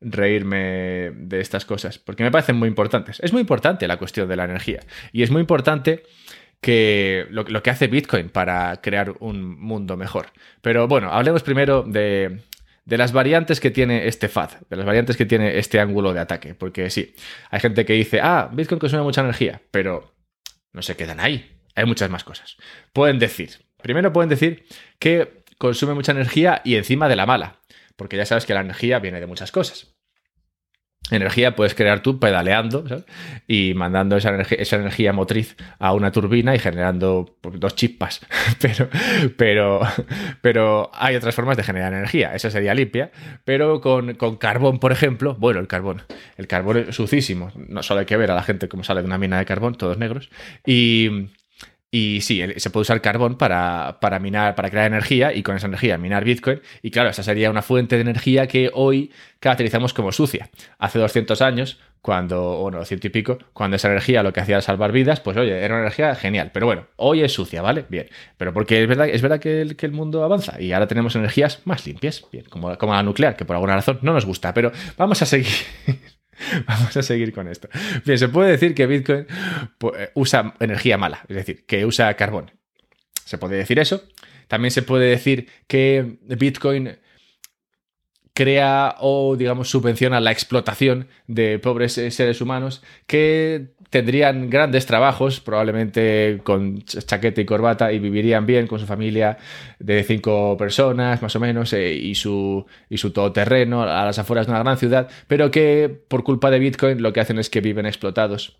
reírme 0.00 1.12
de 1.14 1.40
estas 1.40 1.64
cosas, 1.64 1.98
porque 1.98 2.22
me 2.22 2.30
parecen 2.30 2.56
muy 2.56 2.68
importantes. 2.68 3.20
Es 3.20 3.32
muy 3.32 3.40
importante 3.40 3.88
la 3.88 3.96
cuestión 3.96 4.28
de 4.28 4.36
la 4.36 4.44
energía 4.44 4.80
y 5.12 5.22
es 5.22 5.30
muy 5.30 5.40
importante 5.40 6.02
que 6.60 7.26
lo, 7.30 7.44
que 7.44 7.70
hace 7.70 7.88
Bitcoin 7.88 8.30
para 8.30 8.80
crear 8.80 9.14
un 9.20 9.58
mundo 9.60 9.96
mejor. 9.96 10.28
Pero 10.62 10.88
bueno, 10.88 11.12
hablemos 11.12 11.42
primero 11.42 11.82
de, 11.82 12.40
de 12.86 12.98
las 12.98 13.12
variantes 13.12 13.60
que 13.60 13.70
tiene 13.70 14.08
este 14.08 14.28
FAD, 14.28 14.50
de 14.70 14.76
las 14.76 14.86
variantes 14.86 15.16
que 15.16 15.26
tiene 15.26 15.58
este 15.58 15.78
ángulo 15.78 16.14
de 16.14 16.20
ataque. 16.20 16.54
Porque 16.54 16.88
sí, 16.88 17.14
hay 17.50 17.60
gente 17.60 17.84
que 17.84 17.92
dice, 17.92 18.20
ah, 18.22 18.48
Bitcoin 18.50 18.78
consume 18.78 19.02
mucha 19.02 19.20
energía, 19.20 19.60
pero 19.70 20.14
no 20.72 20.80
se 20.80 20.96
quedan 20.96 21.20
ahí. 21.20 21.60
Hay 21.74 21.84
muchas 21.84 22.08
más 22.08 22.24
cosas. 22.24 22.56
Pueden 22.92 23.18
decir, 23.18 23.50
primero 23.82 24.12
pueden 24.12 24.30
decir 24.30 24.64
que 24.98 25.44
consume 25.58 25.94
mucha 25.94 26.12
energía 26.12 26.62
y 26.64 26.76
encima 26.76 27.08
de 27.08 27.16
la 27.16 27.26
mala, 27.26 27.60
porque 27.96 28.16
ya 28.16 28.26
sabes 28.26 28.46
que 28.46 28.54
la 28.54 28.60
energía 28.60 28.98
viene 28.98 29.20
de 29.20 29.26
muchas 29.26 29.52
cosas 29.52 29.94
energía 31.10 31.54
puedes 31.54 31.74
crear 31.74 32.00
tú 32.00 32.18
pedaleando 32.18 32.84
y 33.46 33.74
mandando 33.74 34.16
esa 34.16 34.30
energía, 34.30 34.58
esa 34.58 34.76
energía, 34.76 35.12
motriz 35.12 35.56
a 35.78 35.92
una 35.92 36.12
turbina 36.12 36.54
y 36.54 36.58
generando 36.58 37.36
pues, 37.40 37.60
dos 37.60 37.74
chispas. 37.74 38.20
pero, 38.60 38.88
pero, 39.36 39.80
pero 40.40 40.90
hay 40.94 41.16
otras 41.16 41.34
formas 41.34 41.56
de 41.56 41.62
generar 41.62 41.92
energía. 41.92 42.34
Esa 42.34 42.50
sería 42.50 42.74
limpia. 42.74 43.10
Pero 43.44 43.80
con, 43.80 44.14
con, 44.14 44.36
carbón, 44.36 44.78
por 44.78 44.92
ejemplo, 44.92 45.34
bueno, 45.34 45.60
el 45.60 45.66
carbón. 45.66 46.02
El 46.36 46.46
carbón 46.46 46.78
es 46.78 46.96
sucísimo. 46.96 47.52
No 47.54 47.82
solo 47.82 48.00
hay 48.00 48.06
que 48.06 48.16
ver 48.16 48.30
a 48.30 48.34
la 48.34 48.42
gente 48.42 48.68
cómo 48.68 48.84
sale 48.84 49.00
de 49.00 49.06
una 49.06 49.18
mina 49.18 49.38
de 49.38 49.44
carbón, 49.44 49.74
todos 49.74 49.98
negros. 49.98 50.30
Y 50.66 51.28
y 51.96 52.22
sí, 52.22 52.42
se 52.56 52.70
puede 52.70 52.82
usar 52.82 53.00
carbón 53.00 53.38
para, 53.38 53.98
para, 54.00 54.18
minar, 54.18 54.56
para 54.56 54.68
crear 54.68 54.88
energía 54.88 55.32
y 55.32 55.44
con 55.44 55.54
esa 55.54 55.68
energía 55.68 55.96
minar 55.96 56.24
Bitcoin. 56.24 56.60
Y 56.82 56.90
claro, 56.90 57.08
esa 57.08 57.22
sería 57.22 57.52
una 57.52 57.62
fuente 57.62 57.94
de 57.94 58.00
energía 58.00 58.48
que 58.48 58.68
hoy 58.74 59.12
caracterizamos 59.38 59.94
como 59.94 60.10
sucia. 60.10 60.50
Hace 60.80 60.98
200 60.98 61.40
años, 61.40 61.78
cuando, 62.02 62.58
bueno, 62.58 62.84
ciento 62.84 63.06
y 63.06 63.10
pico, 63.10 63.38
cuando 63.52 63.76
esa 63.76 63.86
energía 63.86 64.24
lo 64.24 64.32
que 64.32 64.40
hacía 64.40 64.56
era 64.56 64.62
salvar 64.62 64.90
vidas, 64.90 65.20
pues 65.20 65.36
oye, 65.36 65.56
era 65.56 65.74
una 65.74 65.82
energía 65.82 66.16
genial. 66.16 66.50
Pero 66.52 66.66
bueno, 66.66 66.88
hoy 66.96 67.22
es 67.22 67.32
sucia, 67.32 67.62
¿vale? 67.62 67.84
Bien. 67.88 68.08
Pero 68.38 68.52
porque 68.52 68.82
es 68.82 68.88
verdad, 68.88 69.08
es 69.08 69.22
verdad 69.22 69.38
que, 69.38 69.60
el, 69.60 69.76
que 69.76 69.86
el 69.86 69.92
mundo 69.92 70.24
avanza 70.24 70.60
y 70.60 70.72
ahora 70.72 70.88
tenemos 70.88 71.14
energías 71.14 71.60
más 71.64 71.86
limpias, 71.86 72.26
bien, 72.32 72.44
como, 72.50 72.76
como 72.76 72.92
la 72.92 73.04
nuclear, 73.04 73.36
que 73.36 73.44
por 73.44 73.54
alguna 73.54 73.76
razón 73.76 74.00
no 74.02 74.14
nos 74.14 74.26
gusta. 74.26 74.52
Pero 74.52 74.72
vamos 74.96 75.22
a 75.22 75.26
seguir. 75.26 75.46
Vamos 76.66 76.96
a 76.96 77.02
seguir 77.02 77.32
con 77.32 77.48
esto. 77.48 77.68
Bien, 78.04 78.18
se 78.18 78.28
puede 78.28 78.50
decir 78.50 78.74
que 78.74 78.86
Bitcoin 78.86 79.26
eh, 79.96 80.10
usa 80.14 80.54
energía 80.60 80.98
mala, 80.98 81.24
es 81.28 81.36
decir, 81.36 81.64
que 81.66 81.84
usa 81.86 82.14
carbón. 82.14 82.50
Se 83.24 83.38
puede 83.38 83.56
decir 83.56 83.78
eso. 83.78 84.04
También 84.48 84.70
se 84.70 84.82
puede 84.82 85.08
decir 85.08 85.48
que 85.66 86.18
Bitcoin 86.22 86.98
crea 88.34 88.96
o, 88.98 89.36
digamos, 89.36 89.70
subvenciona 89.70 90.20
la 90.20 90.32
explotación 90.32 91.08
de 91.28 91.58
pobres 91.60 91.96
eh, 91.98 92.10
seres 92.10 92.40
humanos 92.40 92.82
que 93.06 93.74
tendrían 93.90 94.50
grandes 94.50 94.86
trabajos, 94.86 95.38
probablemente 95.38 96.40
con 96.42 96.82
chaqueta 96.82 97.40
y 97.40 97.44
corbata, 97.44 97.92
y 97.92 98.00
vivirían 98.00 98.44
bien 98.44 98.66
con 98.66 98.80
su 98.80 98.86
familia 98.86 99.38
de 99.78 100.02
cinco 100.02 100.56
personas, 100.56 101.22
más 101.22 101.36
o 101.36 101.40
menos, 101.40 101.72
eh, 101.72 101.94
y, 101.94 102.16
su, 102.16 102.66
y 102.90 102.98
su 102.98 103.12
todoterreno 103.12 103.84
a 103.84 104.04
las 104.04 104.18
afueras 104.18 104.46
de 104.46 104.52
una 104.52 104.64
gran 104.64 104.78
ciudad, 104.78 105.08
pero 105.28 105.52
que 105.52 105.88
por 106.08 106.24
culpa 106.24 106.50
de 106.50 106.58
Bitcoin 106.58 107.02
lo 107.02 107.12
que 107.12 107.20
hacen 107.20 107.38
es 107.38 107.50
que 107.50 107.60
viven 107.60 107.86
explotados 107.86 108.58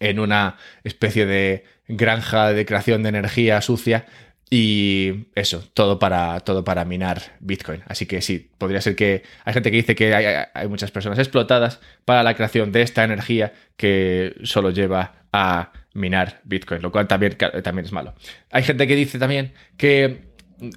en 0.00 0.18
una 0.18 0.56
especie 0.82 1.26
de 1.26 1.64
granja 1.86 2.54
de 2.54 2.64
creación 2.64 3.02
de 3.02 3.10
energía 3.10 3.60
sucia 3.60 4.06
y 4.54 5.28
eso, 5.34 5.64
todo 5.72 5.98
para, 5.98 6.40
todo 6.40 6.62
para 6.62 6.84
minar 6.84 7.22
Bitcoin. 7.40 7.80
Así 7.86 8.04
que 8.04 8.20
sí, 8.20 8.50
podría 8.58 8.82
ser 8.82 8.96
que 8.96 9.22
hay 9.46 9.54
gente 9.54 9.70
que 9.70 9.78
dice 9.78 9.94
que 9.94 10.14
hay, 10.14 10.68
muchas 10.68 10.90
personas 10.90 11.18
explotadas 11.18 11.80
para 12.04 12.22
la 12.22 12.34
creación 12.34 12.70
de 12.70 12.82
esta 12.82 13.02
energía 13.02 13.54
que 13.78 14.36
solo 14.42 14.68
lleva 14.68 15.14
a 15.32 15.72
minar 15.94 16.42
Bitcoin, 16.44 16.82
lo 16.82 16.92
cual 16.92 17.08
también, 17.08 17.34
también 17.62 17.86
es 17.86 17.92
malo. 17.92 18.12
Hay 18.50 18.62
gente 18.62 18.86
que 18.86 18.94
dice 18.94 19.18
también 19.18 19.54
que 19.78 20.20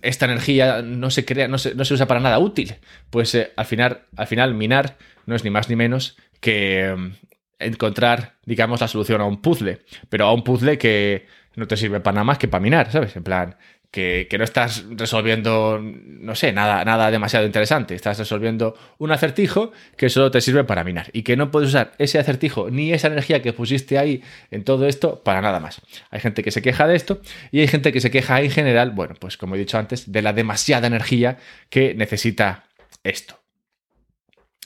esta 0.02 0.24
energía 0.24 0.82
no 0.82 1.12
se 1.12 1.26
crea, 1.26 1.50
no 1.50 1.58
se, 1.58 1.74
usa 1.76 2.08
para 2.08 2.22
nada 2.22 2.40
útil. 2.40 2.76
Pues 3.10 3.36
eh, 3.36 3.52
al, 3.58 3.66
final, 3.66 4.04
al 4.16 4.28
final 4.28 4.54
minar 4.54 4.96
no 5.26 5.36
es 5.36 5.44
ni 5.44 5.50
más 5.50 5.68
ni 5.68 5.76
menos 5.76 6.16
que 6.40 6.96
mm, 6.98 7.12
encontrar, 7.60 8.36
digamos, 8.46 8.80
la 8.80 8.88
solución 8.88 9.20
a 9.20 9.26
un 9.26 9.42
puzzle, 9.42 9.82
pero 10.08 10.28
a 10.28 10.34
un 10.34 10.46
puzzle 10.46 10.78
que 10.78 11.28
no 11.56 11.68
te 11.68 11.78
sirve 11.78 12.00
para 12.00 12.16
nada 12.16 12.26
más 12.26 12.38
que 12.38 12.48
para 12.48 12.62
minar, 12.62 12.92
¿sabes? 12.92 13.16
En 13.16 13.24
plan, 13.24 13.56
que, 13.96 14.36
no 14.38 14.44
estás 14.44 14.84
resolviendo, 14.90 15.80
no 15.82 16.36
sé, 16.36 16.52
nada, 16.52 16.84
nada 16.84 17.10
demasiado 17.12 17.46
interesante. 17.46 17.96
Estás 17.96 18.20
resolviendo 18.20 18.78
un 18.98 19.12
acertijo 19.12 19.72
que 19.96 20.10
solo 20.10 20.32
te 20.32 20.42
sirve 20.42 20.66
para 20.66 20.84
minar 20.84 21.10
y 21.14 21.24
que 21.24 21.38
no 21.38 21.50
puedes 21.50 21.70
usar 21.70 21.94
ese 21.98 22.20
acertijo 22.20 22.70
ni 22.70 22.92
esa 22.92 23.08
energía 23.08 23.42
que 23.42 23.54
pusiste 23.54 23.98
ahí 23.98 24.22
en 24.52 24.66
todo 24.66 24.86
esto 24.86 25.24
para 25.24 25.40
nada 25.40 25.62
más. 25.62 25.82
Hay 26.10 26.20
gente 26.20 26.44
que 26.44 26.52
se 26.52 26.62
queja 26.62 26.88
de 26.88 26.96
esto 26.98 27.22
y 27.52 27.62
hay 27.62 27.68
gente 27.70 27.94
que 27.94 28.02
se 28.02 28.12
queja 28.12 28.42
en 28.42 28.52
general, 28.52 28.92
bueno, 28.92 29.16
pues 29.18 29.38
como 29.38 29.56
he 29.56 29.60
dicho 29.60 29.78
antes, 29.78 30.12
de 30.12 30.22
la 30.22 30.34
demasiada 30.34 30.88
energía 30.88 31.38
que 31.70 31.96
necesita 31.96 32.66
esto. 33.04 33.40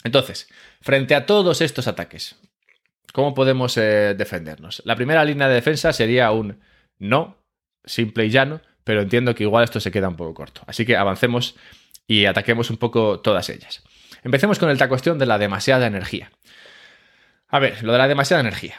Entonces, 0.03 0.48
frente 0.81 1.13
a 1.13 1.27
todos 1.27 1.62
estos 1.62 1.88
ataques, 1.88 2.38
¿cómo 3.13 3.36
podemos 3.36 3.77
eh, 3.77 4.15
defendernos? 4.17 4.81
La 4.86 4.96
primera 4.96 5.24
línea 5.24 5.48
de 5.48 5.53
defensa 5.53 5.93
sería 5.93 6.31
un 6.31 6.58
no, 7.00 7.38
simple 7.84 8.25
y 8.25 8.29
llano, 8.29 8.62
pero 8.84 9.01
entiendo 9.01 9.36
que 9.36 9.44
igual 9.44 9.63
esto 9.63 9.79
se 9.79 9.91
queda 9.91 10.10
un 10.10 10.15
poco 10.15 10.34
corto. 10.34 10.62
Así 10.68 10.86
que 10.86 10.98
avancemos 10.98 11.56
y 12.08 12.25
ataquemos 12.25 12.70
un 12.70 12.77
poco 12.77 13.20
todas 13.20 13.50
ellas. 13.50 13.84
Empecemos 14.24 14.60
con 14.60 14.70
esta 14.70 14.89
cuestión 14.89 15.18
de 15.18 15.25
la 15.25 15.38
demasiada 15.38 15.88
energía. 15.88 16.32
A 17.48 17.60
ver, 17.60 17.84
lo 17.84 17.94
de 17.94 17.98
la 17.98 18.08
demasiada 18.08 18.41
energía. 18.41 18.75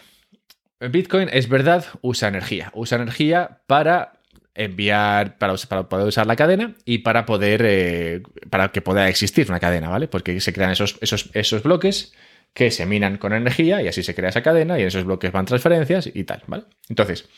Bitcoin 0.80 1.28
es 1.32 1.48
verdad, 1.48 1.84
usa 2.02 2.28
energía. 2.28 2.70
Usa 2.74 2.96
energía 2.96 3.60
para 3.66 4.20
enviar, 4.54 5.38
para, 5.38 5.54
poder 5.88 6.06
usar 6.06 6.26
la 6.26 6.36
cadena 6.36 6.74
y 6.84 6.98
para 6.98 7.24
poder, 7.26 7.62
eh, 7.64 8.22
para 8.50 8.70
que 8.72 8.80
pueda 8.80 9.08
existir 9.08 9.48
una 9.48 9.60
cadena, 9.60 9.88
¿vale? 9.88 10.08
Porque 10.08 10.40
se 10.40 10.52
crean 10.52 10.70
esos, 10.70 10.98
esos, 11.00 11.30
esos 11.34 11.62
bloques 11.62 12.12
que 12.52 12.70
se 12.70 12.84
minan 12.84 13.16
con 13.16 13.32
energía 13.32 13.80
y 13.80 13.88
así 13.88 14.02
se 14.02 14.14
crea 14.14 14.30
esa 14.30 14.42
cadena 14.42 14.78
y 14.78 14.82
en 14.82 14.88
esos 14.88 15.04
bloques 15.04 15.30
van 15.30 15.46
transferencias 15.46 16.10
y 16.12 16.24
tal, 16.24 16.42
¿vale? 16.46 16.64
Entonces, 16.88 17.28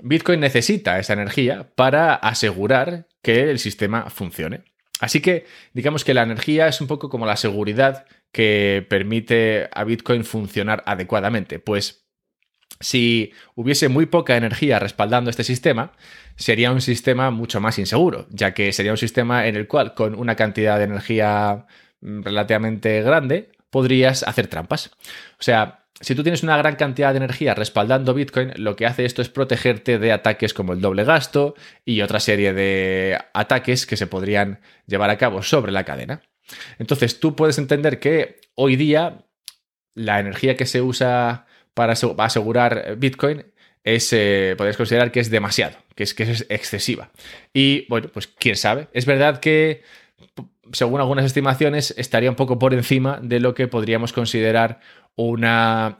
Bitcoin 0.00 0.40
necesita 0.40 0.98
esa 0.98 1.12
energía 1.12 1.70
para 1.74 2.14
asegurar 2.14 3.08
que 3.22 3.50
el 3.50 3.58
sistema 3.58 4.10
funcione. 4.10 4.64
Así 5.00 5.20
que 5.20 5.46
digamos 5.72 6.04
que 6.04 6.14
la 6.14 6.22
energía 6.22 6.68
es 6.68 6.80
un 6.80 6.86
poco 6.86 7.08
como 7.08 7.26
la 7.26 7.36
seguridad 7.36 8.06
que 8.32 8.86
permite 8.88 9.68
a 9.72 9.84
Bitcoin 9.84 10.24
funcionar 10.24 10.82
adecuadamente. 10.86 11.58
Pues 11.58 12.04
si 12.80 13.32
hubiese 13.54 13.88
muy 13.88 14.06
poca 14.06 14.36
energía 14.36 14.78
respaldando 14.78 15.30
este 15.30 15.44
sistema, 15.44 15.92
sería 16.36 16.72
un 16.72 16.80
sistema 16.80 17.30
mucho 17.30 17.60
más 17.60 17.78
inseguro, 17.78 18.26
ya 18.30 18.54
que 18.54 18.72
sería 18.72 18.92
un 18.92 18.98
sistema 18.98 19.46
en 19.46 19.56
el 19.56 19.68
cual 19.68 19.94
con 19.94 20.14
una 20.14 20.36
cantidad 20.36 20.78
de 20.78 20.84
energía 20.84 21.66
mm, 22.00 22.22
relativamente 22.22 23.02
grande 23.02 23.52
podrías 23.70 24.22
hacer 24.22 24.48
trampas. 24.48 24.90
O 25.38 25.42
sea, 25.42 25.83
si 26.00 26.14
tú 26.14 26.22
tienes 26.22 26.42
una 26.42 26.56
gran 26.56 26.76
cantidad 26.76 27.12
de 27.12 27.18
energía 27.18 27.54
respaldando 27.54 28.14
Bitcoin, 28.14 28.52
lo 28.56 28.74
que 28.74 28.86
hace 28.86 29.04
esto 29.04 29.22
es 29.22 29.28
protegerte 29.28 29.98
de 29.98 30.12
ataques 30.12 30.52
como 30.52 30.72
el 30.72 30.80
doble 30.80 31.04
gasto 31.04 31.54
y 31.84 32.00
otra 32.00 32.20
serie 32.20 32.52
de 32.52 33.18
ataques 33.32 33.86
que 33.86 33.96
se 33.96 34.06
podrían 34.06 34.60
llevar 34.86 35.10
a 35.10 35.18
cabo 35.18 35.42
sobre 35.42 35.72
la 35.72 35.84
cadena. 35.84 36.22
Entonces 36.78 37.20
tú 37.20 37.36
puedes 37.36 37.58
entender 37.58 38.00
que 38.00 38.40
hoy 38.54 38.76
día 38.76 39.24
la 39.94 40.18
energía 40.18 40.56
que 40.56 40.66
se 40.66 40.82
usa 40.82 41.46
para 41.74 41.94
asegurar 41.94 42.96
Bitcoin 42.98 43.46
es, 43.84 44.12
eh, 44.12 44.54
podrías 44.56 44.76
considerar 44.76 45.12
que 45.12 45.20
es 45.20 45.30
demasiado, 45.30 45.76
que 45.94 46.02
es, 46.02 46.14
que 46.14 46.24
es 46.24 46.46
excesiva. 46.48 47.10
Y 47.52 47.86
bueno, 47.88 48.08
pues 48.12 48.26
quién 48.26 48.56
sabe. 48.56 48.88
Es 48.92 49.06
verdad 49.06 49.40
que 49.40 49.82
según 50.72 51.00
algunas 51.00 51.24
estimaciones, 51.24 51.94
estaría 51.96 52.30
un 52.30 52.36
poco 52.36 52.58
por 52.58 52.74
encima 52.74 53.20
de 53.22 53.40
lo 53.40 53.54
que 53.54 53.68
podríamos 53.68 54.12
considerar 54.12 54.80
una, 55.16 55.98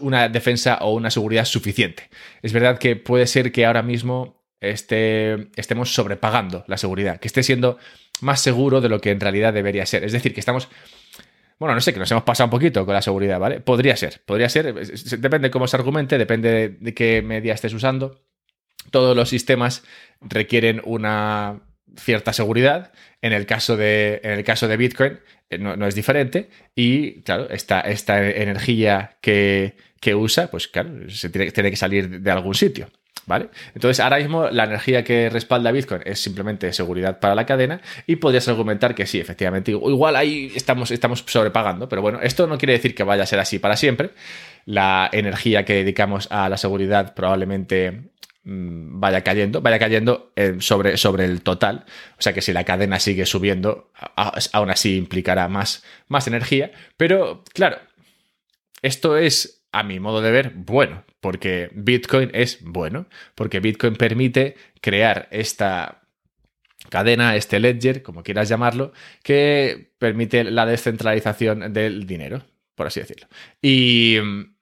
una 0.00 0.28
defensa 0.28 0.78
o 0.80 0.94
una 0.94 1.10
seguridad 1.10 1.44
suficiente. 1.44 2.10
Es 2.42 2.52
verdad 2.52 2.78
que 2.78 2.96
puede 2.96 3.26
ser 3.26 3.52
que 3.52 3.66
ahora 3.66 3.82
mismo 3.82 4.44
esté, 4.60 5.48
estemos 5.56 5.92
sobrepagando 5.92 6.64
la 6.66 6.76
seguridad, 6.76 7.18
que 7.18 7.28
esté 7.28 7.42
siendo 7.42 7.78
más 8.20 8.40
seguro 8.40 8.80
de 8.80 8.88
lo 8.88 9.00
que 9.00 9.10
en 9.10 9.20
realidad 9.20 9.52
debería 9.52 9.86
ser. 9.86 10.04
Es 10.04 10.12
decir, 10.12 10.32
que 10.34 10.40
estamos... 10.40 10.68
Bueno, 11.58 11.74
no 11.74 11.80
sé, 11.80 11.94
que 11.94 11.98
nos 11.98 12.10
hemos 12.10 12.24
pasado 12.24 12.46
un 12.46 12.50
poquito 12.50 12.84
con 12.84 12.94
la 12.94 13.00
seguridad, 13.00 13.40
¿vale? 13.40 13.60
Podría 13.60 13.96
ser, 13.96 14.22
podría 14.26 14.50
ser, 14.50 14.74
depende 14.74 15.48
de 15.48 15.50
cómo 15.50 15.66
se 15.66 15.76
argumente, 15.76 16.18
depende 16.18 16.68
de 16.68 16.94
qué 16.94 17.22
media 17.22 17.54
estés 17.54 17.72
usando. 17.72 18.20
Todos 18.90 19.16
los 19.16 19.30
sistemas 19.30 19.82
requieren 20.20 20.82
una 20.84 21.62
cierta 21.96 22.32
seguridad. 22.32 22.92
En 23.22 23.32
el 23.32 23.46
caso 23.46 23.76
de, 23.76 24.20
en 24.22 24.32
el 24.32 24.44
caso 24.44 24.68
de 24.68 24.76
Bitcoin 24.76 25.18
eh, 25.50 25.58
no, 25.58 25.86
es 25.86 25.94
diferente. 25.94 26.48
Y 26.74 27.22
claro, 27.22 27.48
esta, 27.50 27.80
esta 27.80 28.24
energía 28.28 29.16
que, 29.20 29.74
usa, 30.14 30.48
pues 30.48 30.68
claro, 30.68 31.10
se 31.10 31.30
tiene, 31.30 31.70
que 31.70 31.76
salir 31.76 32.20
de 32.20 32.30
algún 32.30 32.54
sitio. 32.54 32.88
¿Vale? 33.28 33.48
Entonces, 33.74 33.98
ahora 33.98 34.18
mismo 34.18 34.48
la 34.50 34.64
energía 34.64 35.02
que 35.02 35.28
respalda 35.28 35.72
Bitcoin 35.72 36.00
es 36.04 36.20
simplemente 36.20 36.72
seguridad 36.72 37.18
para 37.18 37.34
la 37.34 37.44
cadena 37.44 37.80
y 38.06 38.16
podrías 38.16 38.46
argumentar 38.46 38.94
que 38.94 39.04
sí, 39.04 39.18
efectivamente, 39.18 39.72
igual 39.72 40.14
ahí 40.14 40.52
estamos, 40.54 40.92
estamos 40.92 41.24
sobrepagando, 41.26 41.88
pero 41.88 42.02
bueno, 42.02 42.20
esto 42.22 42.46
no 42.46 42.56
quiere 42.56 42.74
decir 42.74 42.94
que 42.94 43.02
vaya 43.02 43.24
a 43.24 43.26
ser 43.26 43.40
así 43.40 43.58
para 43.58 43.74
siempre. 43.74 44.10
La 44.64 45.10
energía 45.12 45.64
que 45.64 45.74
dedicamos 45.74 46.28
a 46.30 46.48
la 46.48 46.56
seguridad 46.56 47.14
probablemente 47.14 48.10
vaya 48.46 49.22
cayendo, 49.22 49.60
vaya 49.60 49.78
cayendo 49.78 50.32
eh, 50.36 50.56
sobre, 50.60 50.96
sobre 50.96 51.24
el 51.24 51.42
total. 51.42 51.84
O 52.18 52.22
sea 52.22 52.32
que 52.32 52.40
si 52.40 52.52
la 52.52 52.64
cadena 52.64 53.00
sigue 53.00 53.26
subiendo, 53.26 53.90
aún 54.52 54.70
así 54.70 54.96
implicará 54.96 55.48
más, 55.48 55.84
más 56.08 56.28
energía. 56.28 56.70
Pero 56.96 57.42
claro, 57.52 57.78
esto 58.82 59.16
es, 59.16 59.66
a 59.72 59.82
mi 59.82 59.98
modo 59.98 60.22
de 60.22 60.30
ver, 60.30 60.52
bueno, 60.54 61.04
porque 61.20 61.70
Bitcoin 61.74 62.30
es 62.34 62.62
bueno, 62.62 63.08
porque 63.34 63.58
Bitcoin 63.58 63.96
permite 63.96 64.56
crear 64.80 65.26
esta 65.32 66.02
cadena, 66.88 67.34
este 67.34 67.58
ledger, 67.58 68.02
como 68.02 68.22
quieras 68.22 68.48
llamarlo, 68.48 68.92
que 69.24 69.92
permite 69.98 70.44
la 70.44 70.66
descentralización 70.66 71.72
del 71.72 72.06
dinero, 72.06 72.44
por 72.76 72.86
así 72.86 73.00
decirlo. 73.00 73.26
Y 73.60 74.18
mm, 74.22 74.54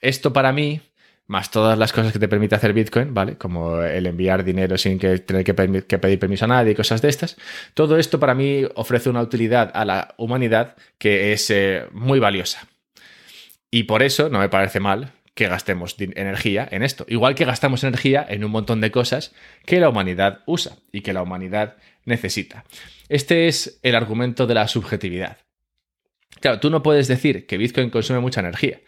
esto 0.00 0.32
para 0.32 0.52
mí 0.52 0.80
más 1.26 1.50
todas 1.50 1.78
las 1.78 1.92
cosas 1.92 2.12
que 2.12 2.18
te 2.18 2.28
permite 2.28 2.54
hacer 2.54 2.72
Bitcoin, 2.72 3.12
¿vale? 3.12 3.36
Como 3.36 3.82
el 3.82 4.06
enviar 4.06 4.44
dinero 4.44 4.78
sin 4.78 4.98
que 4.98 5.18
tener 5.18 5.44
que, 5.44 5.54
pedir 5.54 6.18
permiso 6.18 6.44
a 6.44 6.48
nadie 6.48 6.72
y 6.72 6.74
cosas 6.74 7.02
de 7.02 7.08
estas. 7.08 7.36
Todo 7.74 7.98
esto 7.98 8.20
para 8.20 8.34
mí 8.34 8.64
ofrece 8.74 9.10
una 9.10 9.22
utilidad 9.22 9.70
a 9.74 9.84
la 9.84 10.14
humanidad 10.18 10.76
que 10.98 11.32
es 11.32 11.50
eh, 11.50 11.86
muy 11.92 12.20
valiosa. 12.20 12.68
Y 13.70 13.84
por 13.84 14.02
eso 14.02 14.28
no 14.28 14.38
me 14.38 14.48
parece 14.48 14.78
mal 14.78 15.12
que 15.34 15.48
gastemos 15.48 15.96
energía 15.98 16.66
en 16.70 16.82
esto. 16.82 17.04
Igual 17.08 17.34
que 17.34 17.44
gastamos 17.44 17.82
energía 17.84 18.24
en 18.26 18.44
un 18.44 18.50
montón 18.50 18.80
de 18.80 18.90
cosas 18.90 19.34
que 19.66 19.80
la 19.80 19.88
humanidad 19.88 20.40
usa 20.46 20.76
y 20.92 21.02
que 21.02 21.12
la 21.12 21.22
humanidad 21.22 21.76
necesita. 22.04 22.64
Este 23.08 23.48
es 23.48 23.78
el 23.82 23.96
argumento 23.96 24.46
de 24.46 24.54
la 24.54 24.68
subjetividad. 24.68 25.38
Claro, 26.40 26.60
tú 26.60 26.70
no 26.70 26.82
puedes 26.82 27.08
decir 27.08 27.46
que 27.46 27.58
Bitcoin 27.58 27.90
consume 27.90 28.20
mucha 28.20 28.40
energía, 28.40 28.80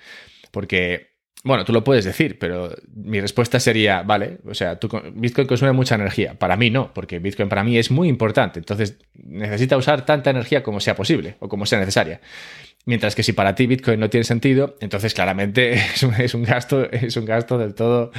porque 0.50 1.17
bueno, 1.44 1.64
tú 1.64 1.72
lo 1.72 1.84
puedes 1.84 2.04
decir, 2.04 2.38
pero 2.38 2.74
mi 2.94 3.20
respuesta 3.20 3.60
sería, 3.60 4.02
vale, 4.02 4.38
o 4.44 4.54
sea, 4.54 4.78
Bitcoin 5.12 5.46
consume 5.46 5.72
mucha 5.72 5.94
energía. 5.94 6.34
Para 6.34 6.56
mí 6.56 6.70
no, 6.70 6.92
porque 6.92 7.20
Bitcoin 7.20 7.48
para 7.48 7.62
mí 7.62 7.78
es 7.78 7.90
muy 7.90 8.08
importante. 8.08 8.58
Entonces, 8.58 8.96
necesita 9.14 9.76
usar 9.76 10.04
tanta 10.04 10.30
energía 10.30 10.62
como 10.62 10.80
sea 10.80 10.96
posible 10.96 11.36
o 11.38 11.48
como 11.48 11.64
sea 11.64 11.78
necesaria. 11.78 12.20
Mientras 12.86 13.14
que 13.14 13.22
si 13.22 13.32
para 13.32 13.54
ti 13.54 13.66
Bitcoin 13.66 14.00
no 14.00 14.10
tiene 14.10 14.24
sentido, 14.24 14.76
entonces 14.80 15.14
claramente 15.14 15.74
es 16.18 16.34
un, 16.34 16.42
gasto, 16.42 16.90
es 16.90 17.16
un 17.16 17.24
gasto 17.24 17.58
del 17.58 17.74
todo, 17.74 18.10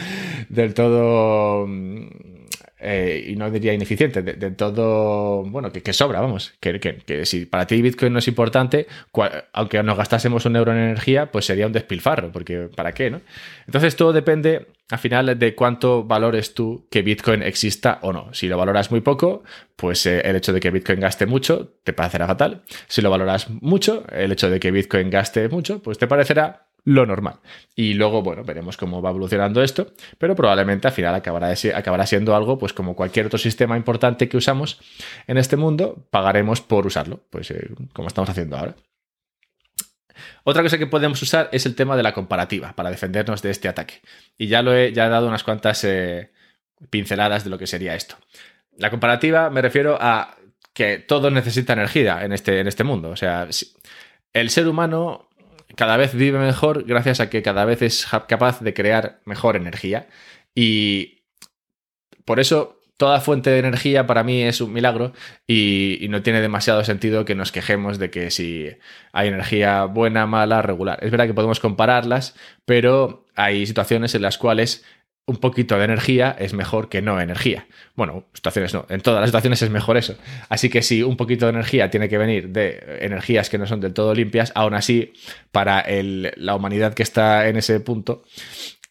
del 0.47 0.73
todo 0.73 1.67
mm, 1.67 2.38
eh, 2.79 3.25
y 3.27 3.36
no 3.36 3.51
diría 3.51 3.74
ineficiente, 3.74 4.21
de, 4.21 4.51
todo, 4.51 5.43
bueno, 5.43 5.71
que, 5.71 5.93
sobra, 5.93 6.21
vamos, 6.21 6.53
que, 6.59 6.79
que, 6.79 7.25
si 7.25 7.45
para 7.45 7.67
ti 7.67 7.81
Bitcoin 7.81 8.13
no 8.13 8.19
es 8.19 8.27
importante, 8.27 8.88
aunque 9.53 9.83
nos 9.83 9.98
gastásemos 9.98 10.45
un 10.45 10.55
euro 10.55 10.71
en 10.71 10.79
energía, 10.79 11.31
pues 11.31 11.45
sería 11.45 11.67
un 11.67 11.74
despilfarro, 11.74 12.31
porque 12.31 12.69
¿para 12.75 12.93
qué, 12.93 13.12
no? 13.12 13.21
Entonces 13.65 13.95
todo 13.95 14.13
depende 14.13 14.67
al 14.89 14.98
final 14.98 15.38
de 15.38 15.55
cuánto 15.55 16.03
valores 16.03 16.53
tú 16.53 16.88
que 16.89 17.01
Bitcoin 17.01 17.43
exista 17.43 18.00
o 18.01 18.12
no. 18.12 18.33
Si 18.33 18.48
lo 18.48 18.57
valoras 18.57 18.89
muy 18.89 19.01
poco, 19.01 19.43
pues 19.75 20.05
eh, 20.05 20.21
el 20.21 20.36
hecho 20.36 20.51
de 20.51 20.59
que 20.59 20.71
Bitcoin 20.71 21.00
gaste 21.00 21.25
mucho 21.27 21.75
te 21.83 21.93
parecerá 21.93 22.25
fatal. 22.25 22.63
Si 22.88 23.01
lo 23.01 23.12
valoras 23.12 23.50
mucho, 23.50 24.05
el 24.12 24.31
hecho 24.31 24.50
de 24.50 24.59
que 24.59 24.71
Bitcoin 24.71 25.09
gaste 25.09 25.48
mucho, 25.48 25.81
pues 25.83 26.00
te 26.00 26.07
parecerá 26.07 26.68
lo 26.83 27.05
normal. 27.05 27.36
Y 27.75 27.93
luego, 27.93 28.21
bueno, 28.21 28.43
veremos 28.43 28.77
cómo 28.77 29.01
va 29.01 29.09
evolucionando 29.09 29.62
esto, 29.62 29.93
pero 30.17 30.36
probablemente 30.36 30.88
al 30.88 30.93
final 30.93 31.15
acabará, 31.15 32.05
siendo 32.05 32.36
algo, 32.36 32.57
pues 32.57 32.74
como 32.74 32.95
cualquier 32.95 33.27
otro 33.27 33.39
sistema 33.39 33.77
importante 33.77 34.29
que 34.29 34.38
usamos 34.38 34.79
en 35.27 35.38
este 35.38 35.55
mundo, 35.55 36.07
pagaremos 36.09 36.62
por 36.62 36.86
usarlo, 36.86 37.21
pues 37.29 37.51
eh, 37.51 37.69
como 37.93 38.07
estamos 38.07 38.29
haciendo 38.29 38.57
ahora. 38.57 38.75
Otra 40.43 40.63
cosa 40.63 40.77
que 40.77 40.88
podemos 40.88 41.21
usar 41.21 41.50
es 41.51 41.65
el 41.65 41.75
tema 41.75 41.95
de 41.95 42.03
la 42.03 42.13
comparativa 42.13 42.74
para 42.74 42.89
defendernos 42.89 43.41
de 43.41 43.51
este 43.51 43.67
ataque. 43.67 44.01
Y 44.38 44.48
ya 44.48 44.62
lo 44.62 44.75
he, 44.75 44.91
ya 44.93 45.05
he 45.05 45.09
dado 45.09 45.27
unas 45.27 45.43
cuantas 45.43 45.83
eh, 45.83 46.31
pinceladas 46.89 47.43
de 47.43 47.50
lo 47.50 47.57
que 47.57 47.67
sería 47.67 47.95
esto. 47.95 48.15
La 48.77 48.89
comparativa 48.89 49.50
me 49.50 49.62
refiero 49.62 49.98
a 50.00 50.36
que 50.74 50.98
todo 50.98 51.29
necesita 51.29 51.74
energía 51.74 52.24
en 52.24 52.33
este, 52.33 52.59
en 52.59 52.67
este 52.67 52.83
mundo. 52.83 53.09
O 53.09 53.15
sea, 53.15 53.48
el 54.33 54.50
ser 54.50 54.67
humano 54.67 55.28
cada 55.79 55.95
vez 55.95 56.13
vive 56.13 56.38
mejor 56.39 56.83
gracias 56.83 57.21
a 57.21 57.29
que 57.29 57.41
cada 57.41 57.63
vez 57.63 57.81
es 57.81 58.05
capaz 58.27 58.59
de 58.59 58.74
crear 58.74 59.21
mejor 59.24 59.55
energía. 59.55 60.09
Y 60.53 61.24
por 62.25 62.41
eso 62.41 62.81
toda 62.98 63.21
fuente 63.21 63.50
de 63.50 63.59
energía 63.59 64.05
para 64.05 64.25
mí 64.25 64.41
es 64.43 64.59
un 64.59 64.74
milagro 64.74 65.13
y, 65.48 66.05
no 66.09 66.21
tiene 66.21 66.41
demasiado 66.41 66.83
sentido 66.83 67.24
que 67.24 67.33
nos 67.33 67.53
quejemos 67.53 67.98
de 67.98 68.09
que 68.09 68.29
si 68.29 68.67
hay 69.13 69.29
energía 69.29 69.86
buena, 69.86 70.27
mala, 70.27 70.62
regular. 70.62 71.00
Es 71.01 71.12
verdad 71.12 71.27
que 71.27 71.33
podemos 71.33 71.62
compararlas, 71.62 72.36
pero 72.65 73.25
hay 73.36 73.65
situaciones 73.65 74.13
en 74.15 74.24
las 74.24 74.38
cuales 74.38 74.83
un 75.29 75.38
poquito 75.38 75.77
de 75.77 75.86
energía 75.86 76.36
es 76.39 76.53
mejor 76.53 76.89
que 76.89 77.03
no 77.03 77.21
energía. 77.21 77.67
Bueno, 77.95 78.25
situaciones 78.33 78.74
no, 78.74 78.88
en 78.89 79.00
todas 79.01 79.21
las 79.21 79.29
situaciones 79.29 79.62
es 79.62 79.69
mejor 79.69 79.95
eso. 79.95 80.15
Así 80.50 80.71
que 80.71 80.81
si 80.81 81.03
un 81.03 81.17
poquito 81.17 81.45
de 81.45 81.51
energía 81.51 81.91
tiene 81.91 82.09
que 82.09 82.17
venir 82.17 82.50
de 82.50 82.98
energías 83.01 83.48
que 83.51 83.59
no 83.59 83.67
son 83.67 83.79
del 83.79 83.93
todo 83.93 84.15
limpias, 84.15 84.51
aún 84.55 84.74
así, 84.74 85.13
para 85.51 85.86
la 85.88 86.55
humanidad 86.55 86.95
que 86.95 87.03
está 87.03 87.48
en 87.48 87.57
ese 87.57 87.79
punto, 87.79 88.24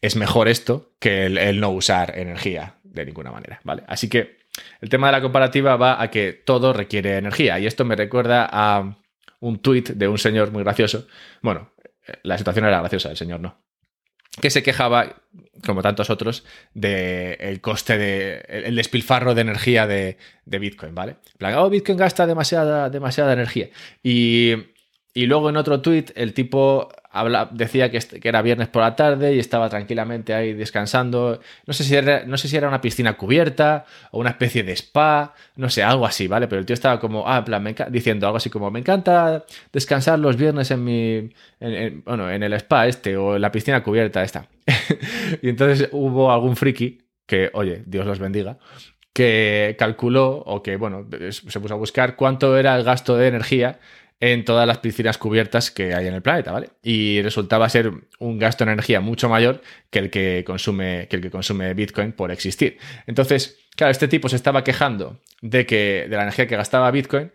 es 0.00 0.14
mejor 0.14 0.46
esto 0.46 0.92
que 1.00 1.26
el 1.26 1.58
no 1.58 1.70
usar 1.70 2.16
energía 2.16 2.76
de 2.84 3.04
ninguna 3.04 3.32
manera, 3.32 3.60
¿vale? 3.64 3.82
Así 3.88 4.08
que 4.08 4.38
el 4.80 4.88
tema 4.88 5.08
de 5.08 5.14
la 5.14 5.20
comparativa 5.20 5.76
va 5.76 6.00
a 6.00 6.08
que 6.08 6.32
todo 6.32 6.72
requiere 6.72 7.16
energía 7.16 7.58
y 7.58 7.66
esto 7.66 7.84
me 7.84 7.96
recuerda 7.96 8.48
a 8.48 8.96
un 9.40 9.58
tuit 9.58 9.90
de 9.90 10.06
un 10.06 10.18
señor 10.18 10.52
muy 10.52 10.62
gracioso. 10.62 11.08
Bueno, 11.42 11.72
la 12.22 12.38
situación 12.38 12.64
era 12.64 12.78
graciosa, 12.78 13.10
el 13.10 13.16
señor 13.16 13.40
no. 13.40 13.67
Que 14.40 14.50
se 14.50 14.62
quejaba, 14.62 15.16
como 15.66 15.82
tantos 15.82 16.10
otros, 16.10 16.44
del 16.74 17.60
coste 17.60 17.98
de. 17.98 18.44
el 18.48 18.76
despilfarro 18.76 19.34
de 19.34 19.40
energía 19.40 19.86
de, 19.86 20.16
Bitcoin, 20.46 20.94
¿vale? 20.94 21.16
oh, 21.56 21.70
Bitcoin 21.70 21.98
gasta 21.98 22.26
demasiada, 22.26 22.90
demasiada 22.90 23.32
energía. 23.32 23.68
Y, 24.02 24.54
y 25.14 25.26
luego 25.26 25.50
en 25.50 25.56
otro 25.56 25.80
tuit, 25.80 26.10
el 26.14 26.34
tipo 26.34 26.88
decía 27.50 27.90
que, 27.90 28.00
era 28.22 28.42
viernes 28.42 28.68
por 28.68 28.82
la 28.82 28.96
tarde 28.96 29.34
y 29.34 29.38
estaba 29.38 29.68
tranquilamente 29.68 30.34
ahí 30.34 30.52
descansando. 30.52 31.40
No 31.66 31.72
sé, 31.72 31.84
si 31.84 31.94
era, 31.94 32.24
no 32.24 32.36
sé 32.36 32.48
si 32.48 32.56
era 32.56 32.68
una 32.68 32.80
piscina 32.80 33.16
cubierta 33.16 33.84
o 34.10 34.20
una 34.20 34.30
especie 34.30 34.62
de 34.62 34.72
spa, 34.72 35.34
no 35.56 35.70
sé, 35.70 35.82
algo 35.82 36.06
así, 36.06 36.28
¿vale? 36.28 36.48
Pero 36.48 36.60
el 36.60 36.66
tío 36.66 36.74
estaba 36.74 37.00
como, 37.00 37.28
ah, 37.28 37.38
en 37.38 37.44
plan, 37.44 37.74
diciendo 37.90 38.26
algo 38.26 38.36
así 38.36 38.50
como, 38.50 38.70
me 38.70 38.80
encanta 38.80 39.44
descansar 39.72 40.18
los 40.18 40.36
viernes 40.36 40.70
en 40.70 40.84
mi, 40.84 41.30
bueno, 42.04 42.30
en 42.30 42.42
el 42.42 42.52
spa 42.54 42.86
este 42.86 43.16
o 43.16 43.36
en 43.36 43.42
la 43.42 43.52
piscina 43.52 43.82
cubierta 43.82 44.22
esta. 44.22 44.48
y 45.42 45.48
entonces 45.48 45.88
hubo 45.92 46.32
algún 46.32 46.56
friki 46.56 46.98
que, 47.26 47.50
oye, 47.52 47.82
Dios 47.86 48.06
los 48.06 48.18
bendiga, 48.18 48.58
que 49.12 49.76
calculó 49.78 50.42
o 50.46 50.62
que, 50.62 50.76
bueno, 50.76 51.06
se 51.30 51.60
puso 51.60 51.74
a 51.74 51.76
buscar 51.76 52.16
cuánto 52.16 52.56
era 52.56 52.76
el 52.76 52.84
gasto 52.84 53.16
de 53.16 53.28
energía 53.28 53.80
en 54.20 54.44
todas 54.44 54.66
las 54.66 54.78
piscinas 54.78 55.16
cubiertas 55.16 55.70
que 55.70 55.94
hay 55.94 56.06
en 56.08 56.14
el 56.14 56.22
planeta, 56.22 56.52
¿vale? 56.52 56.70
Y 56.82 57.22
resultaba 57.22 57.68
ser 57.68 57.92
un 58.18 58.38
gasto 58.38 58.64
en 58.64 58.70
energía 58.70 59.00
mucho 59.00 59.28
mayor 59.28 59.62
que 59.90 60.00
el 60.00 60.10
que 60.10 60.42
consume, 60.44 61.06
que 61.08 61.16
el 61.16 61.22
que 61.22 61.30
consume 61.30 61.72
Bitcoin 61.74 62.12
por 62.12 62.32
existir. 62.32 62.78
Entonces, 63.06 63.58
claro, 63.76 63.92
este 63.92 64.08
tipo 64.08 64.28
se 64.28 64.36
estaba 64.36 64.64
quejando 64.64 65.20
de 65.40 65.66
que 65.66 66.06
de 66.08 66.16
la 66.16 66.22
energía 66.22 66.46
que 66.48 66.56
gastaba 66.56 66.90
Bitcoin 66.90 67.30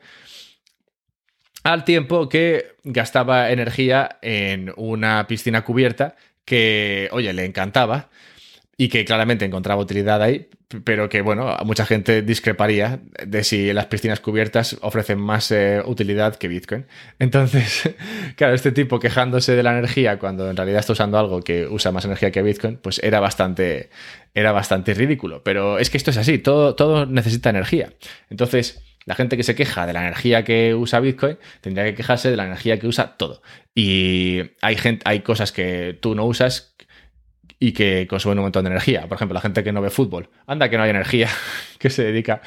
al 1.64 1.86
tiempo 1.86 2.28
que 2.28 2.76
gastaba 2.84 3.52
energía 3.52 4.18
en 4.22 4.74
una 4.76 5.26
piscina 5.28 5.64
cubierta 5.64 6.18
que, 6.44 7.08
oye, 7.12 7.32
le 7.32 7.46
encantaba 7.46 8.10
y 8.76 8.90
que 8.90 9.06
claramente 9.06 9.46
encontraba 9.46 9.82
utilidad 9.82 10.22
ahí, 10.22 10.50
pero 10.84 11.10
que, 11.10 11.22
bueno, 11.22 11.56
mucha 11.66 11.86
gente 11.86 12.22
discreparía 12.22 13.00
de 13.26 13.44
si 13.44 13.72
las 13.74 13.88
piscinas 13.88 14.20
cubiertas 14.20 14.78
ofrecen 14.82 15.20
más 15.20 15.52
eh, 15.52 15.82
utilidad 15.86 16.36
que 16.36 16.48
Bitcoin. 16.48 16.86
Entonces, 17.20 17.96
claro, 18.36 18.54
este 18.54 18.72
tipo 18.72 19.00
quejándose 19.00 19.56
de 19.56 19.64
la 19.64 19.72
energía 19.72 20.20
cuando 20.20 20.50
en 20.50 20.58
realidad 20.58 20.80
está 20.80 20.94
usando 20.94 21.18
algo 21.18 21.42
que 21.42 21.68
usa 21.68 21.92
más 21.92 22.06
energía 22.06 22.32
que 22.32 22.42
Bitcoin, 22.42 22.78
pues 22.78 23.00
era 23.04 23.20
bastante, 23.20 23.90
era 24.34 24.52
bastante 24.52 24.94
ridículo. 24.94 25.44
Pero 25.44 25.80
es 25.80 25.90
que 25.90 25.98
esto 25.98 26.12
es 26.12 26.18
así, 26.18 26.40
todo, 26.40 26.76
todo 26.76 27.06
necesita 27.06 27.50
energía. 27.50 27.94
Entonces, 28.30 28.84
la 29.06 29.16
gente 29.16 29.36
que 29.38 29.44
se 29.44 29.56
queja 29.56 29.86
de 29.86 29.94
la 29.94 30.02
energía 30.02 30.44
que 30.44 30.76
usa 30.76 31.00
Bitcoin 31.00 31.38
tendría 31.62 31.86
que 31.86 31.96
quejarse 31.96 32.30
de 32.32 32.38
la 32.38 32.46
energía 32.46 32.80
que 32.80 32.88
usa 32.88 33.18
todo. 33.18 33.42
Y 33.76 34.42
hay, 34.62 34.78
gente, 34.78 35.04
hay 35.06 35.20
cosas 35.22 35.52
que 35.52 35.98
tú 36.00 36.16
no 36.16 36.26
usas 36.26 36.76
y 37.60 37.72
que 37.72 38.08
consumen 38.08 38.40
un 38.40 38.46
montón 38.46 38.64
de 38.64 38.72
energía. 38.72 39.08
Por 39.08 39.16
ejemplo, 39.16 39.34
la 39.34 39.42
gente 39.42 39.64
que 39.64 39.72
no 39.72 39.82
ve 39.82 39.90
fútbol. 39.90 40.30
Anda 40.48 40.70
que 40.70 40.78
no 40.78 40.84
hay 40.84 40.90
energía 40.90 41.30
que 41.80 41.90
se 41.90 42.04
dedica 42.04 42.42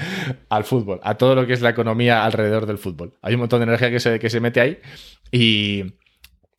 al 0.49 0.65
fútbol, 0.65 1.01
a 1.03 1.15
todo 1.15 1.35
lo 1.35 1.47
que 1.47 1.53
es 1.53 1.61
la 1.61 1.71
economía 1.71 2.25
alrededor 2.25 2.67
del 2.67 2.79
fútbol. 2.79 3.15
Hay 3.23 3.35
un 3.35 3.41
montón 3.41 3.61
de 3.61 3.65
energía 3.65 3.91
que 3.91 4.01
se, 4.01 4.19
que 4.19 4.31
se 4.31 4.41
mete 4.41 4.61
ahí 4.61 4.79
y... 5.31 5.85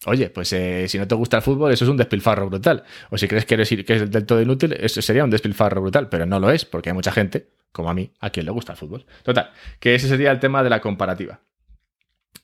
Oye, 0.06 0.30
pues 0.30 0.54
eh, 0.54 0.88
si 0.88 1.00
no 1.00 1.08
te 1.08 1.16
gusta 1.16 1.38
el 1.38 1.44
fútbol, 1.44 1.74
eso 1.74 1.84
es 1.84 1.90
un 1.90 1.98
despilfarro 1.98 2.48
brutal. 2.48 2.84
O 3.10 3.18
si 3.18 3.28
crees 3.28 3.46
que, 3.46 3.56
eres, 3.56 3.68
que 3.68 3.96
es 3.96 4.10
del 4.10 4.26
todo 4.26 4.40
inútil, 4.40 4.74
eso 4.74 5.02
sería 5.02 5.24
un 5.24 5.32
despilfarro 5.32 5.82
brutal, 5.82 6.08
pero 6.08 6.26
no 6.26 6.40
lo 6.40 6.52
es, 6.52 6.66
porque 6.66 6.90
hay 6.90 6.94
mucha 6.94 7.12
gente, 7.12 7.50
como 7.72 7.90
a 7.90 7.96
mí, 7.96 8.12
a 8.20 8.30
quien 8.30 8.46
le 8.46 8.52
gusta 8.52 8.74
el 8.74 8.78
fútbol. 8.78 9.06
Total, 9.24 9.52
que 9.80 9.96
ese 9.96 10.08
sería 10.08 10.32
el 10.32 10.40
tema 10.40 10.64
de 10.64 10.70
la 10.70 10.82
comparativa. 10.82 11.42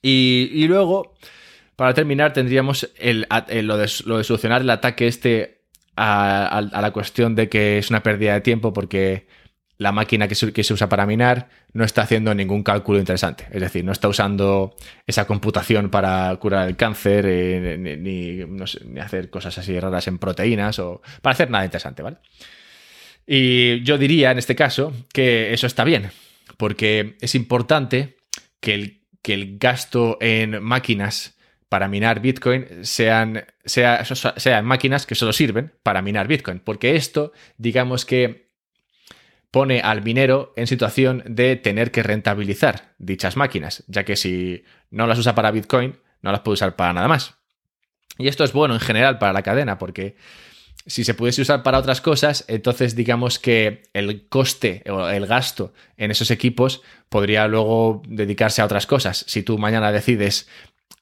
Y, 0.01 0.49
y 0.51 0.67
luego, 0.67 1.13
para 1.75 1.93
terminar, 1.93 2.33
tendríamos 2.33 2.89
el, 2.97 3.27
de, 3.47 3.63
lo 3.63 3.77
de 3.77 4.23
solucionar 4.23 4.61
el 4.61 4.69
ataque 4.69 5.07
este 5.07 5.62
a, 5.95 6.61
la 6.71 6.91
cuestión 6.91 7.35
de 7.35 7.49
que 7.49 7.77
es 7.77 7.89
una 7.89 8.03
pérdida 8.03 8.33
de 8.33 8.41
tiempo 8.41 8.73
porque 8.73 9.27
la 9.77 9.91
máquina 9.91 10.27
que 10.27 10.35
se, 10.35 10.73
usa 10.73 10.87
para 10.87 11.05
minar 11.05 11.49
no 11.73 11.83
está 11.83 12.03
haciendo 12.03 12.33
ningún 12.33 12.63
cálculo 12.63 12.99
interesante. 12.99 13.47
Es 13.51 13.61
decir, 13.61 13.83
no 13.83 13.91
está 13.91 14.07
usando 14.07 14.75
esa 15.07 15.25
computación 15.25 15.89
para 15.89 16.35
curar 16.37 16.67
el 16.67 16.77
cáncer, 16.77 17.25
eh, 17.27 17.97
ni, 17.99 18.99
hacer 18.99 19.29
cosas 19.29 19.57
así 19.57 19.79
raras 19.79 20.07
en 20.07 20.19
proteínas 20.19 20.79
o 20.79 21.01
para 21.21 21.33
hacer 21.33 21.49
nada 21.49 21.65
interesante, 21.65 22.03
¿vale? 22.03 22.17
Y 23.25 23.81
yo 23.83 23.97
diría 23.97 24.31
en 24.31 24.37
este 24.37 24.55
caso 24.55 24.93
que 25.11 25.53
eso 25.53 25.67
está 25.67 25.83
bien, 25.83 26.11
porque 26.57 27.17
es 27.21 27.35
importante 27.35 28.17
que 28.59 28.73
el, 28.73 29.01
que 29.21 29.33
el 29.33 29.57
gasto 29.57 30.17
en 30.21 30.61
máquinas 30.61 31.35
para 31.73 31.87
minar 31.87 32.19
Bitcoin 32.19 32.67
sean, 32.85 33.47
sea, 33.65 34.05
sean 34.05 34.63
máquinas 34.63 35.07
que 35.07 35.15
solo 35.15 35.33
sirven 35.33 35.73
para 35.81 36.03
minar 36.03 36.27
Bitcoin. 36.27 36.59
Porque 36.59 36.95
esto, 36.95 37.33
digamos 37.57 38.05
que 38.05 38.51
pone 39.49 39.81
al 39.81 40.03
minero 40.03 40.53
en 40.55 40.67
situación 40.67 41.23
de 41.25 41.55
tener 41.55 41.89
que 41.89 42.03
rentabilizar 42.03 42.93
dichas 42.99 43.37
máquinas, 43.37 43.83
ya 43.87 44.05
que 44.05 44.15
si 44.15 44.65
no 44.91 45.07
las 45.07 45.17
usa 45.17 45.33
para 45.33 45.49
Bitcoin, 45.49 45.97
no 46.21 46.31
las 46.31 46.41
puede 46.41 46.53
usar 46.53 46.75
para 46.75 46.93
nada 46.93 47.07
más. 47.07 47.39
Y 48.19 48.27
esto 48.27 48.43
es 48.43 48.53
bueno 48.53 48.75
en 48.75 48.79
general 48.79 49.17
para 49.17 49.33
la 49.33 49.41
cadena, 49.41 49.79
porque 49.79 50.15
si 50.85 51.03
se 51.03 51.15
pudiese 51.15 51.41
usar 51.41 51.63
para 51.63 51.79
otras 51.79 52.01
cosas, 52.01 52.45
entonces 52.47 52.95
digamos 52.95 53.39
que 53.39 53.81
el 53.93 54.27
coste 54.27 54.83
o 54.87 55.07
el 55.07 55.25
gasto 55.25 55.73
en 55.97 56.11
esos 56.11 56.29
equipos 56.29 56.83
podría 57.09 57.47
luego 57.47 58.03
dedicarse 58.07 58.61
a 58.61 58.65
otras 58.65 58.85
cosas. 58.85 59.25
Si 59.27 59.41
tú 59.41 59.57
mañana 59.57 59.91
decides 59.91 60.47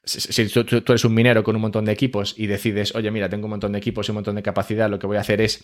si 0.03 0.47
tú, 0.47 0.65
eres 0.87 1.05
un 1.05 1.13
minero 1.13 1.43
con 1.43 1.55
un 1.55 1.61
montón 1.61 1.85
de 1.85 1.91
equipos 1.91 2.33
y 2.37 2.47
decides, 2.47 2.95
oye, 2.95 3.11
mira, 3.11 3.29
tengo 3.29 3.45
un 3.45 3.51
montón 3.51 3.71
de 3.71 3.77
equipos 3.77 4.07
y 4.07 4.11
un 4.11 4.15
montón 4.15 4.35
de 4.35 4.43
capacidad, 4.43 4.89
lo 4.89 4.99
que 4.99 5.07
voy 5.07 5.17
a 5.17 5.21
hacer 5.21 5.41
es 5.41 5.63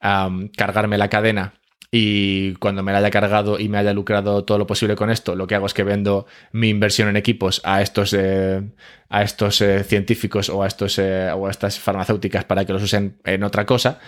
cargarme 0.00 0.98
la 0.98 1.08
cadena 1.08 1.54
y 1.90 2.54
cuando 2.54 2.82
me 2.82 2.92
la 2.92 2.98
haya 2.98 3.10
cargado 3.10 3.58
y 3.58 3.68
me 3.68 3.78
haya 3.78 3.94
lucrado 3.94 4.44
todo 4.44 4.58
lo 4.58 4.66
posible 4.66 4.94
con 4.94 5.10
esto, 5.10 5.34
lo 5.34 5.46
que 5.46 5.54
hago 5.54 5.66
es 5.66 5.74
que 5.74 5.84
vendo 5.84 6.26
mi 6.52 6.68
inversión 6.68 7.08
en 7.08 7.16
equipos 7.16 7.62
a 7.64 7.80
estos, 7.80 8.12
eh, 8.12 8.62
a 9.08 9.22
estos 9.22 9.60
eh, 9.62 9.84
científicos 9.84 10.50
o 10.50 10.62
a, 10.62 10.66
estos, 10.66 10.98
eh, 10.98 11.30
o 11.30 11.46
a 11.46 11.50
estas 11.50 11.78
farmacéuticas 11.78 12.44
para 12.44 12.64
que 12.64 12.74
los 12.74 12.82
usen 12.82 13.18
en 13.24 13.42
otra 13.42 13.64
cosa, 13.64 14.00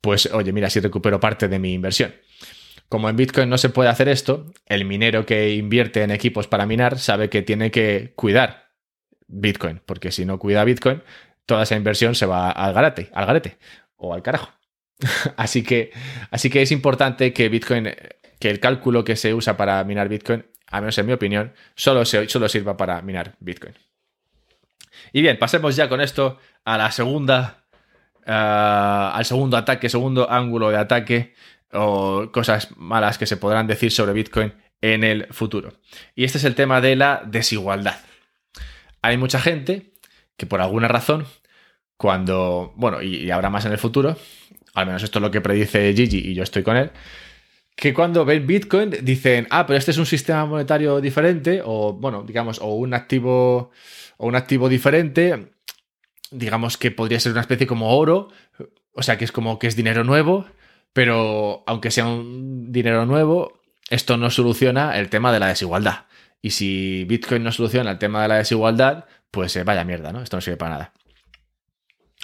pues 0.00 0.26
oye, 0.32 0.52
mira, 0.52 0.70
si 0.70 0.80
recupero 0.80 1.18
parte 1.18 1.48
de 1.48 1.58
mi 1.58 1.72
inversión. 1.72 2.14
Como 2.88 3.08
en 3.08 3.16
Bitcoin 3.16 3.48
no 3.48 3.58
se 3.58 3.70
puede 3.70 3.88
hacer 3.88 4.08
esto, 4.08 4.52
el 4.66 4.84
minero 4.84 5.26
que 5.26 5.54
invierte 5.54 6.02
en 6.02 6.12
equipos 6.12 6.46
para 6.46 6.66
minar 6.66 6.98
sabe 6.98 7.30
que 7.30 7.42
tiene 7.42 7.72
que 7.72 8.12
cuidar 8.14 8.63
Bitcoin, 9.34 9.80
porque 9.84 10.12
si 10.12 10.24
no 10.24 10.38
cuida 10.38 10.64
Bitcoin, 10.64 11.02
toda 11.46 11.64
esa 11.64 11.76
inversión 11.76 12.14
se 12.14 12.26
va 12.26 12.50
al 12.50 12.72
garete, 12.72 13.10
al 13.12 13.26
garete 13.26 13.58
o 13.96 14.14
al 14.14 14.22
carajo. 14.22 14.52
así, 15.36 15.62
que, 15.62 15.90
así 16.30 16.50
que 16.50 16.62
es 16.62 16.70
importante 16.70 17.32
que 17.32 17.48
Bitcoin, 17.48 17.90
que 18.38 18.50
el 18.50 18.60
cálculo 18.60 19.04
que 19.04 19.16
se 19.16 19.34
usa 19.34 19.56
para 19.56 19.82
minar 19.84 20.08
Bitcoin, 20.08 20.46
a 20.70 20.80
menos 20.80 20.96
en 20.98 21.06
mi 21.06 21.12
opinión, 21.12 21.52
solo, 21.74 22.04
solo 22.04 22.48
sirva 22.48 22.76
para 22.76 23.02
minar 23.02 23.34
Bitcoin. 23.40 23.74
Y 25.12 25.20
bien, 25.20 25.38
pasemos 25.38 25.76
ya 25.76 25.88
con 25.88 26.00
esto 26.00 26.38
a 26.64 26.78
la 26.78 26.90
segunda, 26.92 27.64
eh, 28.24 28.32
al 28.32 29.24
segundo 29.24 29.56
ataque, 29.56 29.88
segundo 29.88 30.30
ángulo 30.30 30.70
de 30.70 30.78
ataque 30.78 31.34
o 31.72 32.30
cosas 32.32 32.76
malas 32.76 33.18
que 33.18 33.26
se 33.26 33.36
podrán 33.36 33.66
decir 33.66 33.90
sobre 33.90 34.12
Bitcoin 34.12 34.54
en 34.80 35.02
el 35.02 35.26
futuro. 35.32 35.74
Y 36.14 36.24
este 36.24 36.38
es 36.38 36.44
el 36.44 36.54
tema 36.54 36.80
de 36.80 36.94
la 36.94 37.22
desigualdad 37.26 37.96
hay 39.04 39.18
mucha 39.18 39.38
gente 39.38 39.92
que 40.38 40.46
por 40.46 40.62
alguna 40.62 40.88
razón, 40.88 41.26
cuando, 41.98 42.72
bueno, 42.76 43.02
y, 43.02 43.30
habrá 43.30 43.50
más 43.50 43.66
en 43.66 43.72
el 43.72 43.78
futuro, 43.78 44.16
al 44.72 44.86
menos 44.86 45.02
esto 45.02 45.18
es 45.18 45.22
lo 45.22 45.30
que 45.30 45.42
predice 45.42 45.92
Gigi 45.94 46.30
y 46.30 46.34
yo 46.34 46.42
estoy 46.42 46.62
con 46.62 46.78
él, 46.78 46.90
que 47.76 47.92
cuando 47.92 48.24
ven 48.24 48.46
Bitcoin 48.46 48.90
dicen, 49.02 49.46
ah, 49.50 49.66
pero 49.66 49.78
este 49.78 49.90
es 49.90 49.98
un 49.98 50.06
sistema 50.06 50.46
monetario 50.46 51.02
diferente, 51.02 51.60
o 51.62 51.92
bueno, 51.92 52.24
digamos, 52.26 52.60
o 52.62 52.74
un 52.76 52.94
activo, 52.94 53.72
o 54.16 54.26
un 54.26 54.36
activo 54.36 54.70
diferente, 54.70 55.52
digamos 56.30 56.78
que 56.78 56.90
podría 56.90 57.20
ser 57.20 57.32
una 57.32 57.42
especie 57.42 57.66
como 57.66 57.98
oro, 57.98 58.28
o 58.94 59.02
sea, 59.02 59.18
que 59.18 59.26
es 59.26 59.32
como 59.32 59.58
que 59.58 59.66
es 59.66 59.76
dinero 59.76 60.02
nuevo, 60.02 60.46
pero 60.94 61.62
aunque 61.66 61.90
sea 61.90 62.06
un 62.06 62.72
dinero 62.72 63.04
nuevo, 63.04 63.60
esto 63.90 64.16
no 64.16 64.30
soluciona 64.30 64.98
el 64.98 65.10
tema 65.10 65.30
de 65.30 65.40
la 65.40 65.48
desigualdad. 65.48 66.06
Y 66.44 66.50
si 66.50 67.04
Bitcoin 67.04 67.42
no 67.42 67.50
soluciona 67.52 67.92
el 67.92 67.98
tema 67.98 68.20
de 68.20 68.28
la 68.28 68.36
desigualdad, 68.36 69.06
pues 69.30 69.56
eh, 69.56 69.64
vaya 69.64 69.82
mierda, 69.82 70.12
¿no? 70.12 70.20
Esto 70.20 70.36
no 70.36 70.42
sirve 70.42 70.58
para 70.58 70.72
nada. 70.72 70.92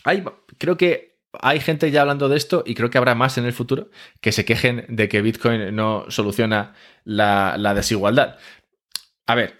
Hay, 0.04 0.22
creo 0.59 0.76
que 0.76 1.22
hay 1.40 1.59
gente 1.59 1.90
ya 1.90 2.02
hablando 2.02 2.28
de 2.28 2.37
esto 2.37 2.62
y 2.66 2.74
creo 2.74 2.90
que 2.90 2.98
habrá 2.98 3.14
más 3.14 3.38
en 3.38 3.46
el 3.46 3.54
futuro 3.54 3.88
que 4.20 4.33
se 4.33 4.44
quejen 4.44 4.85
de 4.90 5.09
que 5.09 5.22
Bitcoin 5.22 5.74
no 5.74 6.04
soluciona 6.11 6.74
la, 7.04 7.72
desigualdad. 7.74 8.37
A 9.26 9.35
ver, 9.35 9.56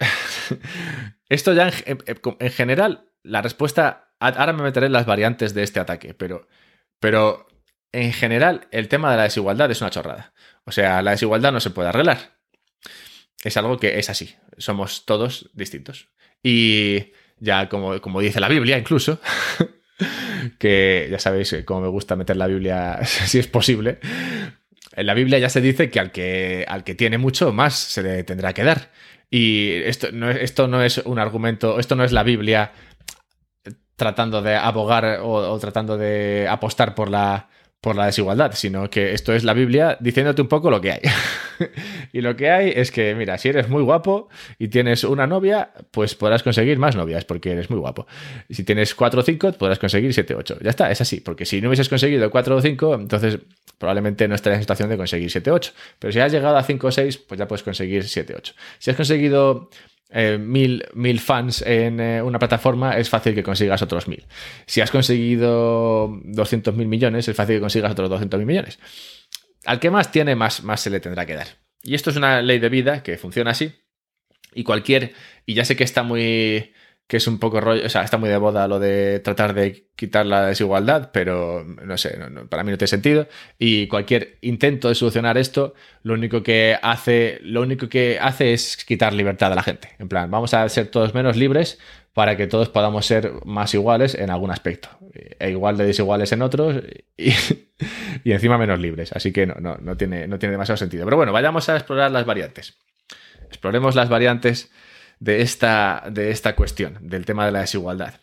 esto 1.29 1.53
ya 1.53 1.71
en, 1.87 1.97
en, 2.05 2.51
general, 2.51 3.09
la 3.23 3.41
respuesta, 3.41 4.13
ahora 4.19 4.53
me 4.53 4.61
meteré 4.61 4.85
en 4.85 4.93
las 4.93 5.07
variantes 5.07 5.55
de 5.55 5.63
este 5.63 5.79
ataque, 5.79 6.13
pero, 6.13 6.47
pero 6.99 7.47
en 7.93 8.13
general, 8.13 8.67
el 8.69 8.89
tema 8.89 9.09
de 9.09 9.17
la 9.17 9.23
desigualdad 9.23 9.71
es 9.71 9.81
una 9.81 9.89
chorrada. 9.89 10.35
O 10.65 10.71
sea, 10.71 11.01
la 11.01 11.09
desigualdad 11.09 11.51
no 11.51 11.61
se 11.61 11.71
puede 11.71 11.89
arreglar. 11.89 12.39
Es 13.43 13.57
algo 13.57 13.77
que 13.77 13.99
es 13.99 14.09
así. 14.09 14.35
Somos 14.57 15.05
todos 15.05 15.49
distintos. 15.53 16.09
Y 16.43 17.11
ya 17.39 17.69
como, 17.69 17.99
como 18.01 18.21
dice 18.21 18.39
la 18.39 18.49
Biblia 18.49 18.77
incluso, 18.77 19.19
que 20.59 21.07
ya 21.11 21.19
sabéis 21.19 21.55
cómo 21.65 21.81
me 21.81 21.87
gusta 21.87 22.15
meter 22.15 22.37
la 22.37 22.47
Biblia 22.47 22.99
si 23.03 23.39
es 23.39 23.47
posible. 23.47 23.99
En 24.93 25.05
la 25.05 25.13
Biblia 25.13 25.39
ya 25.39 25.49
se 25.49 25.61
dice 25.61 25.89
que 25.89 25.99
al 25.99 26.11
que, 26.11 26.65
al 26.67 26.83
que 26.83 26.95
tiene 26.95 27.17
mucho, 27.17 27.51
más 27.53 27.75
se 27.75 28.03
le 28.03 28.23
tendrá 28.23 28.53
que 28.53 28.63
dar. 28.63 28.91
Y 29.29 29.71
esto 29.85 30.11
no, 30.11 30.29
esto 30.29 30.67
no 30.67 30.83
es 30.83 30.97
un 30.99 31.17
argumento, 31.17 31.79
esto 31.79 31.95
no 31.95 32.03
es 32.03 32.11
la 32.11 32.23
Biblia 32.23 32.73
tratando 33.95 34.41
de 34.41 34.55
abogar 34.55 35.19
o 35.21 35.57
tratando 35.59 35.97
de 35.97 36.47
apostar 36.49 36.95
por 36.95 37.09
la, 37.09 37.49
por 37.81 37.95
la 37.95 38.05
desigualdad, 38.05 38.51
sino 38.53 38.91
que 38.91 39.13
esto 39.13 39.33
es 39.33 39.43
la 39.43 39.55
Biblia 39.55 39.97
diciéndote 39.99 40.43
un 40.43 40.47
poco 40.47 40.69
lo 40.69 40.79
que 40.79 40.91
hay. 40.91 41.01
y 42.13 42.21
lo 42.21 42.35
que 42.35 42.51
hay 42.51 42.71
es 42.75 42.91
que, 42.91 43.15
mira, 43.15 43.39
si 43.39 43.49
eres 43.49 43.69
muy 43.69 43.81
guapo 43.81 44.29
y 44.59 44.67
tienes 44.67 45.03
una 45.03 45.25
novia, 45.25 45.71
pues 45.89 46.13
podrás 46.13 46.43
conseguir 46.43 46.77
más 46.77 46.95
novias 46.95 47.25
porque 47.25 47.51
eres 47.51 47.71
muy 47.71 47.79
guapo. 47.79 48.05
Si 48.51 48.63
tienes 48.63 48.93
cuatro 48.93 49.21
o 49.21 49.23
cinco, 49.23 49.51
podrás 49.53 49.79
conseguir 49.79 50.13
siete 50.13 50.35
o 50.35 50.37
ocho. 50.37 50.59
Ya 50.61 50.69
está, 50.69 50.91
es 50.91 51.01
así, 51.01 51.21
porque 51.21 51.43
si 51.43 51.59
no 51.59 51.69
hubieses 51.69 51.89
conseguido 51.89 52.29
cuatro 52.29 52.55
o 52.55 52.61
cinco, 52.61 52.93
entonces 52.93 53.39
probablemente 53.79 54.27
no 54.27 54.35
estarías 54.35 54.59
en 54.59 54.63
situación 54.63 54.89
de 54.89 54.97
conseguir 54.97 55.31
siete 55.31 55.49
o 55.49 55.55
ocho. 55.55 55.71
Pero 55.97 56.13
si 56.13 56.19
has 56.19 56.31
llegado 56.31 56.55
a 56.57 56.63
cinco 56.63 56.87
o 56.87 56.91
seis, 56.91 57.17
pues 57.17 57.39
ya 57.39 57.47
puedes 57.47 57.63
conseguir 57.63 58.03
siete 58.03 58.35
o 58.35 58.37
ocho. 58.37 58.53
Si 58.77 58.91
has 58.91 58.95
conseguido 58.95 59.71
eh, 60.11 60.37
mil, 60.37 60.85
mil, 60.93 61.19
fans 61.19 61.61
en 61.61 61.99
eh, 61.99 62.21
una 62.21 62.37
plataforma, 62.37 62.97
es 62.97 63.09
fácil 63.09 63.33
que 63.33 63.43
consigas 63.43 63.81
otros 63.81 64.07
mil. 64.07 64.25
Si 64.65 64.81
has 64.81 64.91
conseguido 64.91 66.19
200 66.23 66.75
mil 66.75 66.87
millones, 66.87 67.27
es 67.27 67.35
fácil 67.35 67.55
que 67.55 67.61
consigas 67.61 67.91
otros 67.91 68.09
200 68.09 68.37
mil 68.37 68.47
millones. 68.47 68.79
Al 69.65 69.79
que 69.79 69.89
más 69.89 70.11
tiene, 70.11 70.35
más, 70.35 70.63
más 70.63 70.81
se 70.81 70.89
le 70.89 70.99
tendrá 70.99 71.25
que 71.25 71.35
dar. 71.35 71.47
Y 71.83 71.95
esto 71.95 72.09
es 72.09 72.17
una 72.17 72.41
ley 72.41 72.59
de 72.59 72.69
vida 72.69 73.03
que 73.03 73.17
funciona 73.17 73.51
así. 73.51 73.73
Y 74.53 74.63
cualquier, 74.63 75.13
y 75.45 75.53
ya 75.53 75.63
sé 75.63 75.75
que 75.75 75.83
está 75.85 76.03
muy 76.03 76.73
que 77.11 77.17
es 77.17 77.27
un 77.27 77.39
poco 77.39 77.59
rollo, 77.59 77.85
o 77.85 77.89
sea, 77.89 78.03
está 78.03 78.17
muy 78.17 78.29
de 78.29 78.37
boda 78.37 78.69
lo 78.69 78.79
de 78.79 79.19
tratar 79.19 79.53
de 79.53 79.89
quitar 79.97 80.25
la 80.25 80.45
desigualdad, 80.45 81.09
pero 81.11 81.65
no 81.65 81.97
sé, 81.97 82.17
para 82.47 82.63
mí 82.63 82.71
no 82.71 82.77
tiene 82.77 82.87
sentido. 82.87 83.27
Y 83.59 83.87
cualquier 83.87 84.37
intento 84.39 84.87
de 84.87 84.95
solucionar 84.95 85.37
esto, 85.37 85.73
lo 86.03 86.13
único 86.13 86.41
que 86.41 86.77
hace, 86.81 87.39
lo 87.43 87.63
único 87.63 87.89
que 87.89 88.17
hace 88.17 88.53
es 88.53 88.77
quitar 88.85 89.11
libertad 89.11 89.51
a 89.51 89.55
la 89.55 89.61
gente. 89.61 89.89
En 89.99 90.07
plan, 90.07 90.31
vamos 90.31 90.53
a 90.53 90.69
ser 90.69 90.87
todos 90.87 91.13
menos 91.13 91.35
libres 91.35 91.79
para 92.13 92.37
que 92.37 92.47
todos 92.47 92.69
podamos 92.69 93.05
ser 93.05 93.33
más 93.43 93.73
iguales 93.73 94.15
en 94.15 94.29
algún 94.29 94.51
aspecto, 94.51 94.87
e 95.13 95.49
igual 95.49 95.75
de 95.75 95.87
desiguales 95.87 96.31
en 96.31 96.43
otros 96.43 96.81
y, 97.17 97.33
y 98.23 98.31
encima 98.31 98.57
menos 98.57 98.79
libres. 98.79 99.11
Así 99.11 99.33
que 99.33 99.47
no, 99.47 99.55
no, 99.55 99.75
no, 99.81 99.97
tiene, 99.97 100.29
no 100.29 100.39
tiene 100.39 100.53
demasiado 100.53 100.77
sentido. 100.77 101.03
Pero 101.03 101.17
bueno, 101.17 101.33
vayamos 101.33 101.67
a 101.67 101.75
explorar 101.75 102.09
las 102.09 102.25
variantes. 102.25 102.77
Exploremos 103.49 103.95
las 103.95 104.07
variantes 104.07 104.71
de 105.21 105.41
esta, 105.41 106.03
de 106.11 106.31
esta 106.31 106.55
cuestión, 106.55 106.97
del 106.99 107.25
tema 107.25 107.45
de 107.45 107.51
la 107.51 107.61
desigualdad. 107.61 108.15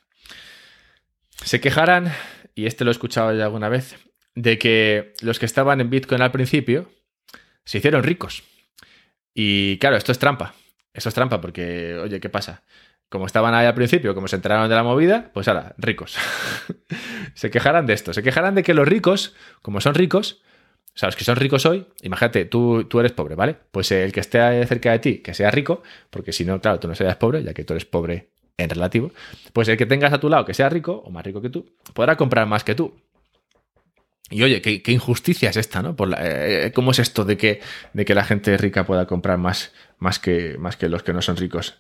Se 1.45 1.61
quejarán, 1.61 2.13
y 2.57 2.67
este 2.67 2.85
lo 2.85 2.91
he 2.91 2.93
escuchado 2.93 3.33
ya 3.33 3.45
alguna 3.45 3.69
vez, 3.69 3.97
de 4.35 4.59
que 4.59 5.15
los 5.23 5.39
que 5.39 5.47
estaban 5.47 5.81
en 5.81 5.91
Bitcoin 5.91 6.21
al 6.21 6.33
principio 6.33 6.91
se 7.65 7.79
hicieron 7.79 8.03
ricos. 8.03 8.43
Y 9.33 9.79
claro, 9.79 9.97
esto 9.97 10.11
es 10.11 10.19
trampa. 10.19 10.55
Esto 10.93 11.09
es 11.09 11.15
trampa 11.15 11.41
porque, 11.41 11.97
oye, 12.03 12.19
¿qué 12.19 12.29
pasa? 12.29 12.65
Como 13.09 13.27
estaban 13.27 13.55
ahí 13.55 13.67
al 13.67 13.75
principio, 13.75 14.13
como 14.13 14.27
se 14.27 14.35
enteraron 14.35 14.69
de 14.69 14.75
la 14.75 14.83
movida, 14.83 15.31
pues 15.33 15.47
ahora, 15.47 15.77
ricos. 15.79 16.17
se 17.35 17.51
quejarán 17.51 17.87
de 17.87 17.93
esto. 17.93 18.13
Se 18.13 18.25
quejarán 18.25 18.57
de 18.57 18.65
que 18.65 18.75
los 18.75 18.89
ricos, 18.89 19.37
como 19.63 19.81
son 19.81 19.95
ricos, 19.95 20.43
o 20.95 20.99
sea, 20.99 21.07
los 21.07 21.17
que 21.17 21.25
son 21.25 21.37
ricos 21.37 21.65
hoy, 21.65 21.87
imagínate, 22.03 22.45
tú, 22.47 22.85
tú 22.85 22.99
eres 22.99 23.13
pobre, 23.13 23.37
¿vale? 23.37 23.57
Pues 23.71 23.93
el 23.93 24.13
que 24.13 24.19
esté 24.19 24.67
cerca 24.67 24.91
de 24.91 24.99
ti, 24.99 25.19
que 25.19 25.33
sea 25.33 25.51
rico, 25.51 25.83
porque 26.11 26.33
si 26.33 26.45
no, 26.45 26.61
claro, 26.61 26.81
tú 26.81 26.89
no 26.89 26.95
serías 26.97 27.17
pobre, 27.17 27.45
ya 27.45 27.55
que 27.55 27.63
tú 27.63 27.75
eres 27.75 27.85
pobre 27.85 28.31
en 28.57 28.69
relativo, 28.69 29.13
pues 29.53 29.69
el 29.69 29.77
que 29.77 29.87
tengas 29.87 30.13
a 30.13 30.19
tu 30.19 30.29
lado 30.29 30.45
que 30.45 30.55
sea 30.55 30.69
rico, 30.69 31.01
o 31.05 31.11
más 31.11 31.25
rico 31.25 31.41
que 31.41 31.51
tú, 31.51 31.73
podrá 31.95 32.17
comprar 32.17 32.47
más 32.47 32.65
que 32.65 32.75
tú. 32.75 32.95
Y 34.31 34.43
oye, 34.43 34.61
qué, 34.61 34.93
injusticia 34.93 35.51
es 35.51 35.57
esta, 35.57 35.81
¿no? 35.83 35.95
Por 35.97 36.13
eh, 36.15 36.67
eh, 36.67 36.73
¿Cómo 36.75 36.91
es 36.91 36.99
esto 36.99 37.25
de 37.25 37.37
que, 37.37 37.61
de 37.93 38.05
que 38.05 38.15
la 38.15 38.25
gente 38.25 38.57
rica 38.59 38.85
pueda 38.85 39.07
comprar 39.07 39.39
más, 39.39 39.73
más, 39.99 40.19
que, 40.19 40.59
más 40.59 40.77
que 40.77 40.89
los 40.89 41.03
que 41.03 41.13
no 41.13 41.23
son 41.23 41.37
ricos? 41.37 41.77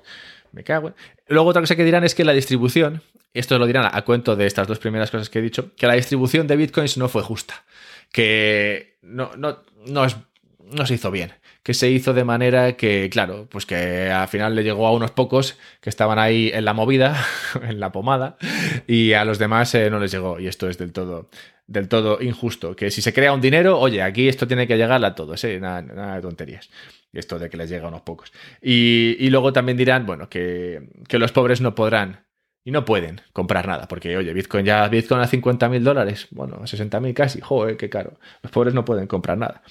Me 0.52 0.64
cago. 0.64 0.94
Luego 1.26 1.50
otra 1.50 1.60
cosa 1.60 1.76
que 1.76 1.84
dirán 1.84 2.04
es 2.04 2.14
que 2.14 2.24
la 2.24 2.32
distribución, 2.32 3.02
esto 3.34 3.58
lo 3.58 3.66
dirán 3.66 3.90
a 3.92 4.02
cuento 4.02 4.36
de 4.36 4.46
estas 4.46 4.66
dos 4.66 4.78
primeras 4.78 5.10
cosas 5.10 5.28
que 5.28 5.40
he 5.40 5.42
dicho, 5.42 5.74
que 5.74 5.88
la 5.88 5.94
distribución 5.94 6.46
de 6.46 6.56
bitcoins 6.56 6.96
no 6.96 7.08
fue 7.08 7.22
justa 7.22 7.64
que 8.12 8.98
no, 9.02 9.30
no, 9.36 9.58
no, 9.86 10.04
es, 10.04 10.16
no 10.60 10.86
se 10.86 10.94
hizo 10.94 11.10
bien. 11.10 11.32
Que 11.62 11.74
se 11.74 11.90
hizo 11.90 12.14
de 12.14 12.24
manera 12.24 12.76
que, 12.76 13.10
claro, 13.10 13.46
pues 13.50 13.66
que 13.66 14.10
al 14.10 14.28
final 14.28 14.54
le 14.54 14.64
llegó 14.64 14.86
a 14.86 14.92
unos 14.92 15.10
pocos 15.10 15.58
que 15.80 15.90
estaban 15.90 16.18
ahí 16.18 16.50
en 16.54 16.64
la 16.64 16.72
movida, 16.72 17.22
en 17.62 17.80
la 17.80 17.92
pomada, 17.92 18.38
y 18.86 19.12
a 19.12 19.24
los 19.24 19.38
demás 19.38 19.74
eh, 19.74 19.90
no 19.90 19.98
les 19.98 20.10
llegó. 20.10 20.40
Y 20.40 20.46
esto 20.46 20.68
es 20.68 20.78
del 20.78 20.92
todo, 20.92 21.28
del 21.66 21.88
todo 21.88 22.22
injusto. 22.22 22.74
Que 22.74 22.90
si 22.90 23.02
se 23.02 23.12
crea 23.12 23.32
un 23.32 23.40
dinero, 23.40 23.78
oye, 23.78 24.02
aquí 24.02 24.28
esto 24.28 24.46
tiene 24.46 24.66
que 24.66 24.76
llegar 24.76 25.04
a 25.04 25.14
todos, 25.14 25.44
¿eh? 25.44 25.60
nada, 25.60 25.82
nada 25.82 26.16
de 26.16 26.22
tonterías 26.22 26.70
esto 27.12 27.38
de 27.38 27.48
que 27.48 27.56
les 27.56 27.70
llega 27.70 27.86
a 27.86 27.88
unos 27.88 28.02
pocos. 28.02 28.32
Y, 28.62 29.16
y 29.18 29.30
luego 29.30 29.52
también 29.52 29.78
dirán, 29.78 30.06
bueno, 30.06 30.28
que, 30.28 30.88
que, 31.08 31.18
los 31.18 31.32
pobres 31.32 31.60
no 31.60 31.74
podrán 31.74 32.27
y 32.68 32.70
no 32.70 32.84
pueden 32.84 33.22
comprar 33.32 33.66
nada, 33.66 33.88
porque 33.88 34.14
oye, 34.14 34.30
Bitcoin 34.34 34.66
ya, 34.66 34.86
Bitcoin 34.88 35.22
a 35.22 35.26
50 35.26 35.70
mil 35.70 35.82
dólares, 35.82 36.26
bueno, 36.32 36.60
a 36.62 36.66
60 36.66 37.00
mil 37.00 37.14
casi, 37.14 37.40
joder, 37.40 37.78
qué 37.78 37.88
caro. 37.88 38.20
Los 38.42 38.52
pobres 38.52 38.74
no 38.74 38.84
pueden 38.84 39.06
comprar 39.06 39.38
nada. 39.38 39.62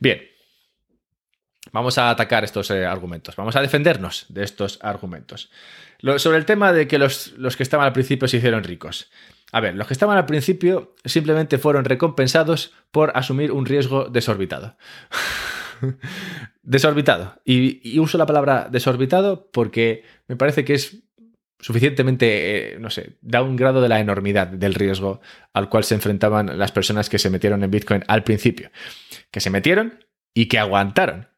Bien, 0.00 0.20
vamos 1.72 1.96
a 1.96 2.10
atacar 2.10 2.44
estos 2.44 2.70
eh, 2.70 2.84
argumentos, 2.84 3.36
vamos 3.36 3.56
a 3.56 3.62
defendernos 3.62 4.26
de 4.28 4.44
estos 4.44 4.78
argumentos. 4.82 5.50
sobre 6.18 6.36
el 6.36 6.44
tema 6.44 6.74
de 6.74 6.86
que 6.86 6.98
los, 6.98 7.32
los 7.38 7.56
que 7.56 7.62
estaban 7.62 7.86
al 7.86 7.94
principio 7.94 8.28
se 8.28 8.36
hicieron 8.36 8.64
ricos. 8.64 9.10
A 9.50 9.60
ver, 9.60 9.74
los 9.74 9.86
que 9.86 9.94
estaban 9.94 10.18
al 10.18 10.26
principio 10.26 10.94
simplemente 11.06 11.56
fueron 11.56 11.86
recompensados 11.86 12.74
por 12.90 13.16
asumir 13.16 13.50
un 13.50 13.64
riesgo 13.64 14.10
desorbitado. 14.10 14.76
desorbitado. 16.62 17.40
y, 17.46 17.98
uso 17.98 18.18
la 18.18 18.26
palabra 18.26 18.68
desorbitado 18.70 19.48
porque 19.50 20.04
me 20.28 20.36
parece 20.36 20.66
que 20.66 20.74
es 20.74 21.02
suficientemente, 21.62 22.74
eh, 22.74 22.78
no 22.78 22.90
sé, 22.90 23.16
da 23.22 23.40
un 23.40 23.56
grado 23.56 23.80
de 23.80 23.88
la 23.88 24.00
enormidad 24.00 24.48
del 24.48 24.74
riesgo 24.74 25.20
al 25.52 25.68
cual 25.68 25.84
se 25.84 25.94
enfrentaban 25.94 26.58
las 26.58 26.72
personas 26.72 27.08
que 27.08 27.18
se 27.18 27.30
metieron 27.30 27.62
en 27.62 27.70
Bitcoin 27.70 28.02
al 28.08 28.24
principio. 28.24 28.70
Que 29.30 29.40
se 29.40 29.48
metieron 29.48 30.04
y 30.34 30.46
que 30.46 30.58
aguantaron 30.58 31.28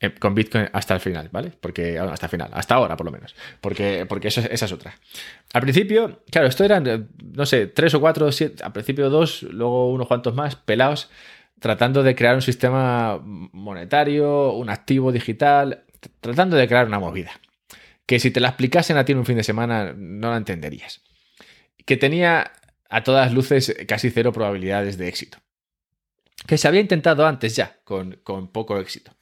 eh, 0.00 0.14
con 0.18 0.34
Bitcoin 0.34 0.70
hasta 0.72 0.94
el 0.94 1.00
final, 1.00 1.28
¿vale? 1.30 1.52
Porque 1.60 1.98
hasta 1.98 2.26
el 2.26 2.30
final, 2.30 2.48
hasta 2.54 2.74
ahora 2.74 2.96
por 2.96 3.04
lo 3.04 3.12
menos, 3.12 3.36
porque, 3.60 4.06
porque 4.08 4.28
esa, 4.28 4.40
es 4.46 4.72
otra. 4.72 4.94
Al 5.52 5.60
principio, 5.60 6.22
claro, 6.30 6.48
esto 6.48 6.64
eran, 6.64 6.86
eh, 6.86 7.04
no 7.22 7.44
sé, 7.44 7.66
tres 7.66 7.92
o 7.92 8.00
cuatro, 8.00 8.32
siete, 8.32 8.64
al 8.64 8.72
principio 8.72 9.10
dos, 9.10 9.42
luego 9.42 9.90
unos 9.90 10.08
cuantos 10.08 10.34
más, 10.34 10.56
pelados, 10.56 11.10
tratando 11.60 12.02
de 12.02 12.14
crear 12.14 12.34
un 12.34 12.42
sistema 12.42 13.20
monetario, 13.22 14.52
un 14.52 14.70
activo 14.70 15.12
digital, 15.12 15.84
tratando 16.20 16.56
de 16.56 16.66
crear 16.66 16.86
una 16.86 16.98
movida 16.98 17.32
que 18.06 18.20
si 18.20 18.30
te 18.30 18.40
la 18.40 18.48
explicasen 18.48 18.96
a 18.96 19.04
ti 19.04 19.12
en 19.12 19.18
un 19.18 19.26
fin 19.26 19.36
de 19.36 19.44
semana 19.44 19.94
no 19.96 20.30
la 20.30 20.36
entenderías. 20.36 21.02
Que 21.84 21.96
tenía 21.96 22.52
a 22.88 23.02
todas 23.02 23.32
luces 23.32 23.74
casi 23.88 24.10
cero 24.10 24.32
probabilidades 24.32 24.98
de 24.98 25.08
éxito. 25.08 25.38
Que 26.46 26.58
se 26.58 26.68
había 26.68 26.80
intentado 26.80 27.26
antes 27.26 27.56
ya, 27.56 27.78
con, 27.84 28.20
poco 28.52 28.78
éxito. 28.78 29.12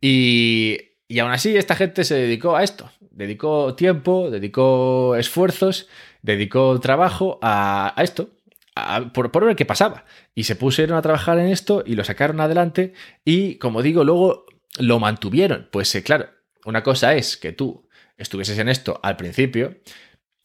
Y, 0.00 0.78
y 1.08 1.18
aún 1.18 1.32
así 1.32 1.56
esta 1.56 1.76
gente 1.76 2.04
se 2.04 2.14
dedicó 2.14 2.56
a 2.56 2.64
esto. 2.64 2.90
dedicó 3.10 3.74
tiempo, 3.74 4.30
dedicó 4.30 5.16
esfuerzos, 5.16 5.88
dedicó 6.22 6.80
trabajo 6.80 7.38
a, 7.42 7.94
esto, 7.98 8.30
por, 9.12 9.30
por, 9.30 9.44
ver 9.44 9.56
qué 9.56 9.66
pasaba. 9.66 10.06
Y 10.34 10.44
se 10.44 10.56
pusieron 10.56 10.96
a 10.96 11.02
trabajar 11.02 11.38
en 11.38 11.48
esto 11.48 11.84
y 11.86 11.94
lo 11.94 12.04
sacaron 12.04 12.40
adelante 12.40 12.94
y, 13.24 13.56
como 13.56 13.82
digo, 13.82 14.04
luego 14.04 14.46
lo 14.78 14.98
mantuvieron. 14.98 15.68
Pues 15.70 15.94
eh, 15.94 16.02
claro, 16.02 16.30
una 16.64 16.82
cosa 16.82 17.14
es 17.14 17.36
que 17.36 17.52
tú 17.52 17.83
estuvieses 18.24 18.58
en 18.58 18.68
esto 18.68 18.98
al 19.02 19.16
principio 19.16 19.76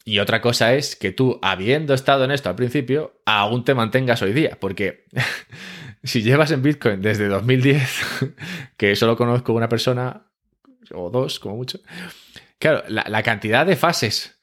y 0.09 0.17
otra 0.17 0.41
cosa 0.41 0.73
es 0.73 0.95
que 0.95 1.11
tú, 1.11 1.39
habiendo 1.43 1.93
estado 1.93 2.23
en 2.23 2.31
esto 2.31 2.49
al 2.49 2.55
principio, 2.55 3.21
aún 3.25 3.63
te 3.63 3.75
mantengas 3.75 4.21
hoy 4.23 4.33
día. 4.33 4.57
Porque 4.59 5.05
si 6.03 6.23
llevas 6.23 6.49
en 6.49 6.63
Bitcoin 6.63 6.99
desde 6.99 7.27
2010, 7.27 8.33
que 8.77 8.95
solo 8.95 9.15
conozco 9.15 9.53
una 9.53 9.69
persona 9.69 10.25
o 10.95 11.11
dos 11.11 11.39
como 11.39 11.57
mucho, 11.57 11.79
claro, 12.57 12.83
la, 12.87 13.21
cantidad 13.21 13.67
de 13.67 13.75
fases 13.75 14.39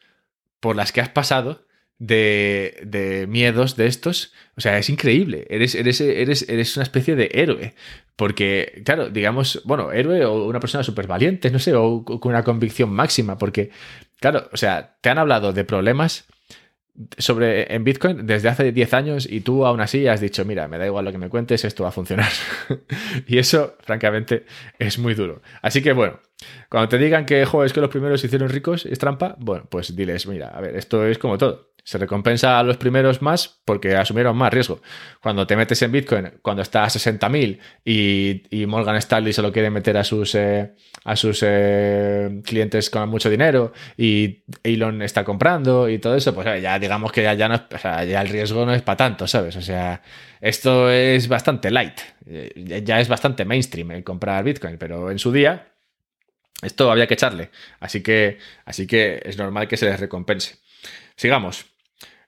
por 0.61 0.77
las 0.77 0.93
que 0.93 1.01
has 1.01 1.09
pasado 1.09 1.66
de, 1.99 3.27
miedos 3.29 3.77
de 3.77 3.87
estos, 3.87 4.33
o 4.57 4.61
sea, 4.61 4.79
es 4.79 4.89
increíble. 4.91 5.47
Eres, 5.51 5.75
eres, 5.75 6.01
eres, 6.01 6.49
eres 6.49 6.77
una 6.77 6.83
especie 6.83 7.17
de 7.17 7.31
héroe. 7.33 7.75
Porque, 8.17 8.83
claro, 8.85 9.11
digamos, 9.11 9.61
bueno, 9.65 9.93
héroe 9.93 10.25
o 10.25 10.47
una 10.47 10.61
persona 10.61 10.83
súper 10.85 11.07
valiente, 11.07 11.51
no 11.51 11.59
sé, 11.59 11.75
o 11.75 12.05
con 12.05 12.31
una 12.31 12.45
convicción 12.45 12.91
máxima, 12.91 13.37
porque, 13.37 13.71
claro, 14.21 14.49
o 14.53 14.57
sea, 14.57 14.97
te 15.01 15.11
han 15.11 15.19
hablado 15.19 15.53
de 15.53 15.65
problemas 15.65 16.27
sobre 17.19 17.75
en 17.75 17.85
Bitcoin 17.85 18.27
desde 18.27 18.49
hace 18.49 18.73
10 18.73 18.95
años 18.95 19.29
y 19.31 19.41
tú 19.41 19.67
aún 19.67 19.81
así 19.81 20.07
has 20.07 20.21
dicho, 20.21 20.45
mira, 20.45 20.67
me 20.69 20.79
da 20.79 20.87
igual 20.87 21.05
lo 21.05 21.13
que 21.13 21.19
me 21.19 21.29
cuentes, 21.29 21.65
esto 21.65 21.83
va 21.83 21.91
a 21.91 21.93
funcionar. 21.93 22.31
y 23.27 23.39
eso, 23.39 23.77
francamente, 23.81 24.47
es 24.79 24.99
muy 24.99 25.15
duro. 25.15 25.43
Así 25.63 25.83
que 25.83 25.93
bueno, 25.93 26.21
cuando 26.69 26.89
te 26.89 26.99
digan 26.99 27.25
que, 27.25 27.45
jo, 27.47 27.65
es 27.65 27.73
que 27.73 27.81
los 27.81 27.91
primeros 27.91 28.21
se 28.21 28.27
hicieron 28.27 28.49
ricos, 28.49 28.87
es 28.87 28.99
trampa, 28.99 29.37
bueno, 29.39 29.67
pues 29.71 29.95
diles, 29.95 30.27
mira, 30.27 30.49
a 30.49 30.61
ver, 30.61 30.77
esto 30.77 31.07
es 31.07 31.19
como 31.19 31.39
todo. 31.39 31.71
Se 31.83 31.99
recompensa 31.99 32.59
a 32.59 32.65
los 32.65 32.79
primeros 32.79 33.23
más 33.23 33.61
porque 33.65 33.95
asumieron 33.95 34.37
más 34.37 34.53
riesgo. 34.53 34.83
Cuando 35.23 35.47
te 35.47 35.55
metes 35.55 35.81
en 35.83 35.93
Bitcoin, 35.93 36.33
cuando 36.43 36.61
está 36.63 36.83
a 36.83 36.89
60.000 36.89 37.61
y, 37.85 38.43
y 38.51 38.67
Morgan 38.67 38.97
Stanley 38.97 39.33
se 39.33 39.41
lo 39.41 39.53
quiere 39.53 39.71
meter 39.71 39.97
a 39.97 40.03
sus, 40.03 40.35
eh, 40.35 40.75
a 41.05 41.15
sus 41.15 41.45
eh, 41.47 42.43
clientes 42.45 42.91
con 42.91 43.09
mucho 43.09 43.31
dinero 43.31 43.73
y 43.97 44.43
Elon 44.65 45.01
está 45.01 45.23
comprando 45.23 45.89
y 45.89 46.01
todo 46.01 46.17
eso, 46.17 46.35
pues 46.35 46.61
ya 46.61 46.77
digamos 46.81 47.13
que 47.13 47.23
ya, 47.23 47.35
ya, 47.35 47.49
no 47.49 47.69
ya 48.05 48.21
el 48.21 48.29
riesgo 48.31 48.67
no 48.67 48.75
es 48.75 48.83
para 48.83 48.97
tanto, 48.97 49.29
¿sabes? 49.29 49.55
O 49.55 49.63
sea, 49.63 50.03
esto 50.41 50.91
es 50.91 51.29
bastante 51.29 51.71
light. 51.71 52.01
Eh, 52.27 52.83
ya 52.85 52.99
es 52.99 53.07
bastante 53.07 53.45
mainstream 53.45 53.93
el 53.93 54.03
comprar 54.03 54.43
Bitcoin, 54.43 54.77
pero 54.77 55.13
en 55.13 55.21
su 55.21 55.31
día 55.31 55.76
esto 56.63 56.91
había 56.91 57.07
que 57.07 57.15
echarle. 57.15 57.51
Así 57.81 58.03
que, 58.03 58.39
así 58.65 58.87
que 58.87 59.23
es 59.25 59.37
normal 59.39 59.69
que 59.69 59.77
se 59.77 59.87
les 59.87 60.01
recompense. 60.01 60.57
Sigamos. 61.17 61.67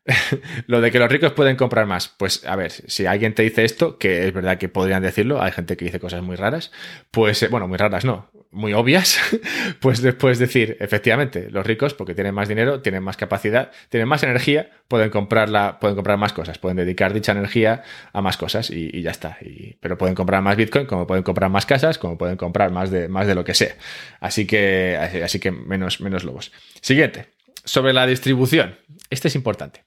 lo 0.67 0.81
de 0.81 0.91
que 0.91 0.99
los 0.99 1.11
ricos 1.11 1.33
pueden 1.33 1.57
comprar 1.57 1.87
más. 1.87 2.09
Pues 2.09 2.45
a 2.47 2.57
ver, 2.57 2.73
si 2.73 3.07
alguien 3.07 3.35
te 3.35 3.43
dice 3.43 3.65
esto, 3.65 3.99
que 3.99 4.27
es 4.27 4.33
verdad 4.33 4.59
que 4.59 4.69
podrían 4.69 5.03
decirlo, 5.03 5.43
hay 5.43 5.53
gente 5.53 5.77
que 5.77 5.85
dice 5.85 6.01
cosas 6.01 6.23
muy 6.23 6.37
raras, 6.37 6.73
pues 7.11 7.43
eh, 7.43 7.49
bueno, 7.49 7.69
muy 7.69 7.77
raras 7.77 8.05
no, 8.05 8.31
muy 8.51 8.73
obvias, 8.73 9.19
pues 9.81 10.01
después 10.01 10.39
decir, 10.39 10.77
efectivamente, 10.81 11.49
los 11.51 11.67
ricos, 11.67 11.95
porque 11.95 12.15
tienen 12.15 12.35
más 12.35 12.49
dinero, 12.49 12.81
tienen 12.81 13.03
más 13.03 13.17
capacidad, 13.17 13.71
tienen 13.89 14.09
más 14.09 14.23
energía, 14.23 14.71
pueden, 14.89 15.11
comprarla, 15.11 15.79
pueden 15.81 15.97
comprar 15.97 16.19
más 16.19 16.33
cosas, 16.33 16.59
pueden 16.59 16.77
dedicar 16.77 17.13
dicha 17.13 17.33
energía 17.33 17.83
a 18.13 18.23
más 18.23 18.37
cosas 18.37 18.71
y, 18.71 19.03
ya 19.03 19.11
está. 19.11 19.39
pero 19.81 19.99
pueden 19.99 20.15
comprar 20.15 20.43
más 20.43 20.57
Bitcoin, 20.57 20.87
como 20.87 21.07
pueden 21.07 21.23
comprar 21.23 21.51
más 21.51 21.67
casas, 21.67 21.99
como 21.99 22.17
pueden 22.17 22.37
comprar 22.37 22.71
más 22.73 22.91
de, 22.91 23.09
más 23.09 23.27
de 23.27 23.35
lo 23.35 23.45
que 23.45 23.55
sea. 23.55 23.75
Así 24.21 24.47
que, 24.47 24.97
así 25.23 25.39
que 25.39 25.51
menos, 25.51 26.01
menos 26.01 26.25
lobos. 26.25 26.53
Siguiente, 26.81 27.27
sobre 27.65 27.93
la 27.93 28.07
distribución. 28.07 28.77
Este 29.11 29.29
es 29.29 29.35
importante. 29.35 29.85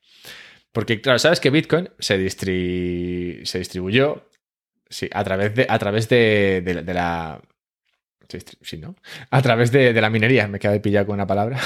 Porque, 0.71 1.01
claro, 1.01 1.19
sabes 1.19 1.39
que 1.39 1.49
Bitcoin 1.49 1.89
se, 1.99 2.29
se 2.29 3.59
distribuyó 3.59 4.29
sí, 4.89 5.09
a 5.11 5.23
través 5.23 5.55
de, 5.55 5.65
a 5.67 5.79
través 5.79 6.07
de, 6.07 6.83
la. 6.85 7.41
A 9.29 9.41
través 9.41 9.71
de, 9.71 9.93
la 9.93 10.09
minería. 10.09 10.47
Me 10.47 10.59
quedé 10.59 10.79
pillado 10.79 11.07
con 11.07 11.15
una 11.15 11.27
palabra. 11.27 11.59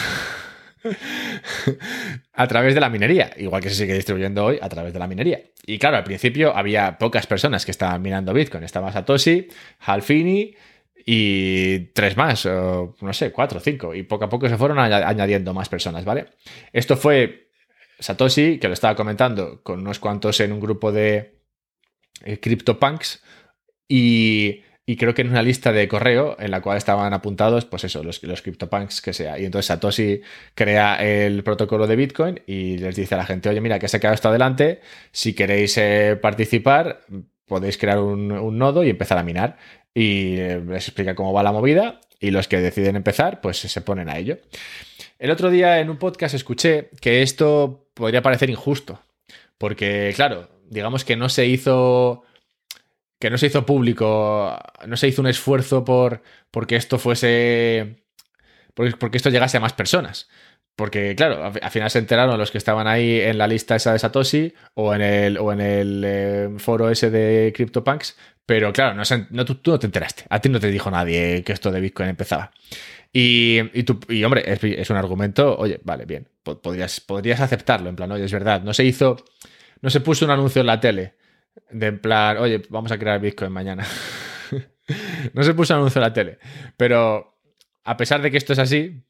a 2.34 2.47
través 2.47 2.73
de 2.75 2.80
la 2.80 2.89
minería, 2.89 3.32
igual 3.38 3.62
que 3.62 3.69
se 3.69 3.75
sigue 3.75 3.93
distribuyendo 3.93 4.45
hoy 4.45 4.60
a 4.62 4.69
través 4.69 4.93
de 4.93 4.99
la 4.99 5.08
minería. 5.08 5.41
Y 5.65 5.80
claro, 5.80 5.97
al 5.97 6.04
principio 6.04 6.56
había 6.56 6.97
pocas 6.97 7.28
personas 7.28 7.65
que 7.65 7.71
estaban 7.71 8.01
minando 8.01 8.34
Bitcoin. 8.34 8.63
Estaba 8.63 8.91
Satoshi, 8.91 9.47
Halfini 9.80 10.56
y 11.06 11.80
tres 11.93 12.17
más, 12.17 12.45
o 12.45 12.95
no 13.01 13.13
sé, 13.13 13.32
cuatro 13.32 13.60
cinco. 13.60 13.93
Y 13.93 14.04
poco 14.04 14.25
a 14.25 14.30
poco 14.30 14.49
se 14.49 14.58
fueron 14.58 14.80
añadiendo 14.80 15.54
más 15.54 15.69
personas, 15.69 16.06
¿vale? 16.06 16.28
Esto 16.73 16.97
fue 16.97 17.49
Satoshi, 17.99 18.60
que 18.60 18.67
lo 18.67 18.73
estaba 18.73 18.95
comentando 18.95 19.62
con 19.63 19.82
unos 19.82 19.99
cuantos 19.99 20.39
en 20.39 20.51
un 20.51 20.60
grupo 20.60 20.91
de 20.91 21.39
eh, 22.23 22.39
CryptoPunks 22.39 23.21
y, 23.88 24.63
y, 24.86 24.98
creo 24.98 25.13
que 25.13 25.21
en 25.21 25.30
una 25.30 25.41
lista 25.41 25.71
de 25.71 25.88
correo 25.88 26.36
en 26.39 26.52
la 26.52 26.62
cual 26.62 26.78
estaban 26.78 27.13
apuntados, 27.13 27.65
pues 27.65 27.84
eso, 27.84 28.04
los, 28.04 28.21
los 28.24 28.41
CryptoPunks 28.41 29.02
que 29.02 29.13
sea. 29.13 29.39
Y 29.39 29.45
entonces 29.45 29.67
Satoshi 29.67 30.21
crea 30.54 30.95
el 30.95 31.43
protocolo 31.43 31.88
de 31.88 31.95
Bitcoin 31.95 32.41
y 32.45 32.78
les 32.78 32.95
dice 32.95 33.15
a 33.15 33.17
la 33.17 33.26
gente, 33.26 33.50
oye, 33.50 33.62
mira, 33.62 33.80
que 33.80 33.88
se 33.88 33.98
ha 33.98 34.00
quedado 34.00 34.15
esto 34.15 34.30
adelante, 34.30 34.82
si 35.12 35.34
queréis 35.34 35.78
eh, 35.78 36.17
participar, 36.21 37.02
podéis 37.45 37.78
crear 37.78 38.00
un, 38.00 38.58
nodo 38.58 38.84
y 38.84 38.89
empezar 38.89 39.17
a 39.17 39.24
minar. 39.24 39.58
Y 39.93 40.38
eh, 40.38 40.62
les 40.67 40.88
explica 40.88 41.15
cómo 41.15 41.34
va 41.34 41.43
la 41.43 41.52
movida 41.52 42.02
y 42.19 42.32
los 42.32 42.48
que 42.48 42.60
deciden 42.60 42.95
empezar, 42.95 43.41
pues 43.41 43.58
se 43.58 43.82
ponen 43.82 44.10
a 44.10 44.17
ello. 44.17 44.39
El 45.19 45.32
otro 45.32 45.50
día 45.50 45.80
en 45.80 45.89
un 45.89 45.98
podcast 45.98 46.36
escuché 46.36 46.89
que 47.00 47.21
esto 47.21 47.88
podría 47.93 48.21
parecer 48.21 48.50
injusto, 48.50 49.00
porque 49.58 50.12
claro, 50.15 50.50
digamos 50.69 51.06
que 51.06 51.15
no 51.15 51.30
se 51.30 51.45
hizo 51.45 52.25
que 53.19 53.30
no 53.30 53.38
se 53.38 53.47
hizo 53.47 53.65
público, 53.65 54.58
no 54.88 54.97
se 54.97 55.08
hizo 55.08 55.21
un 55.21 55.28
esfuerzo 55.28 55.84
por 55.84 56.21
porque 56.51 56.75
esto 56.75 56.99
fuese 56.99 58.04
porque 58.73 59.17
esto 59.17 59.30
llegase 59.30 59.58
a 59.58 59.62
más 59.62 59.73
personas. 59.73 60.30
Porque, 60.75 61.15
claro, 61.15 61.41
al 61.45 61.71
final 61.71 61.89
se 61.89 61.99
enteraron 61.99 62.38
los 62.38 62.51
que 62.51 62.58
estaban 62.58 62.86
ahí 62.86 63.21
en 63.21 63.38
la 63.38 63.47
lista 63.47 63.78
esa 63.78 63.93
de 63.93 63.99
Satoshi 63.99 64.54
o 64.73 64.93
en 64.93 65.01
el, 65.01 65.38
o 65.38 65.54
en 65.54 65.62
el 65.62 66.04
eh, 66.06 66.49
foro 66.58 66.89
ese 66.89 67.10
de 67.10 67.54
CryptoPunks, 67.56 68.17
pero 68.45 68.73
claro, 68.73 69.01
no, 69.30 69.45
tú, 69.45 69.58
no 69.71 69.80
te 69.80 69.86
enteraste. 69.86 70.25
A 70.30 70.41
ti 70.41 70.49
no 70.49 70.60
te 70.60 70.69
dijo 70.69 70.91
nadie 70.91 71.43
que 71.43 71.54
esto 71.54 71.71
de 71.71 71.80
Bitcoin 71.80 72.10
empezaba. 72.10 72.51
Y, 73.13 73.62
y, 74.10 74.23
hombre, 74.25 74.43
es, 74.45 74.89
un 74.89 74.97
argumento, 74.97 75.56
oye, 75.58 75.80
vale, 75.86 76.06
bien, 76.06 76.28
podrías, 76.43 76.99
podrías 76.99 77.39
aceptarlo, 77.39 77.89
en 77.89 77.95
plan, 77.95 78.12
oye, 78.12 78.25
es 78.25 78.34
verdad, 78.34 78.62
no 78.62 78.73
se 78.73 78.84
hizo, 78.84 79.15
no 79.82 79.89
se 79.89 80.01
puso 80.01 80.25
un 80.25 80.32
anuncio 80.32 80.60
en 80.60 80.67
la 80.67 80.82
tele, 80.82 81.13
de 81.70 81.88
en 81.88 82.00
plan, 82.00 82.38
oye, 82.38 82.62
vamos 82.70 82.91
a 82.91 82.98
crear 82.98 83.20
Bitcoin 83.20 83.52
mañana. 83.52 83.86
no 85.34 85.44
se 85.44 85.54
puso 85.54 85.74
un 85.74 85.80
anuncio 85.80 86.00
en 86.00 86.04
la 86.04 86.13
tele, 86.13 86.39
pero 86.78 87.38
a 87.84 87.98
pesar 87.98 88.22
de 88.22 88.32
que 88.32 88.38
esto 88.38 88.54
es 88.54 88.60
así, 88.60 89.04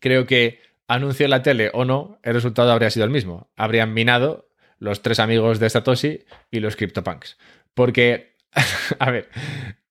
creo 0.00 0.26
que 0.26 0.60
anuncio 0.88 1.24
en 1.24 1.30
la 1.30 1.42
tele 1.42 1.70
o 1.72 1.84
no, 1.84 2.18
el 2.22 2.34
resultado 2.34 2.72
habría 2.72 2.90
sido 2.90 3.04
el 3.04 3.10
mismo. 3.10 3.50
Habrían 3.56 3.94
minado 3.94 4.48
los 4.78 5.02
tres 5.02 5.18
amigos 5.18 5.58
de 5.60 5.70
Satoshi 5.70 6.24
y 6.50 6.60
los 6.60 6.76
CryptoPunks. 6.76 7.38
Porque, 7.74 8.36
a 8.98 9.10
ver, 9.10 9.30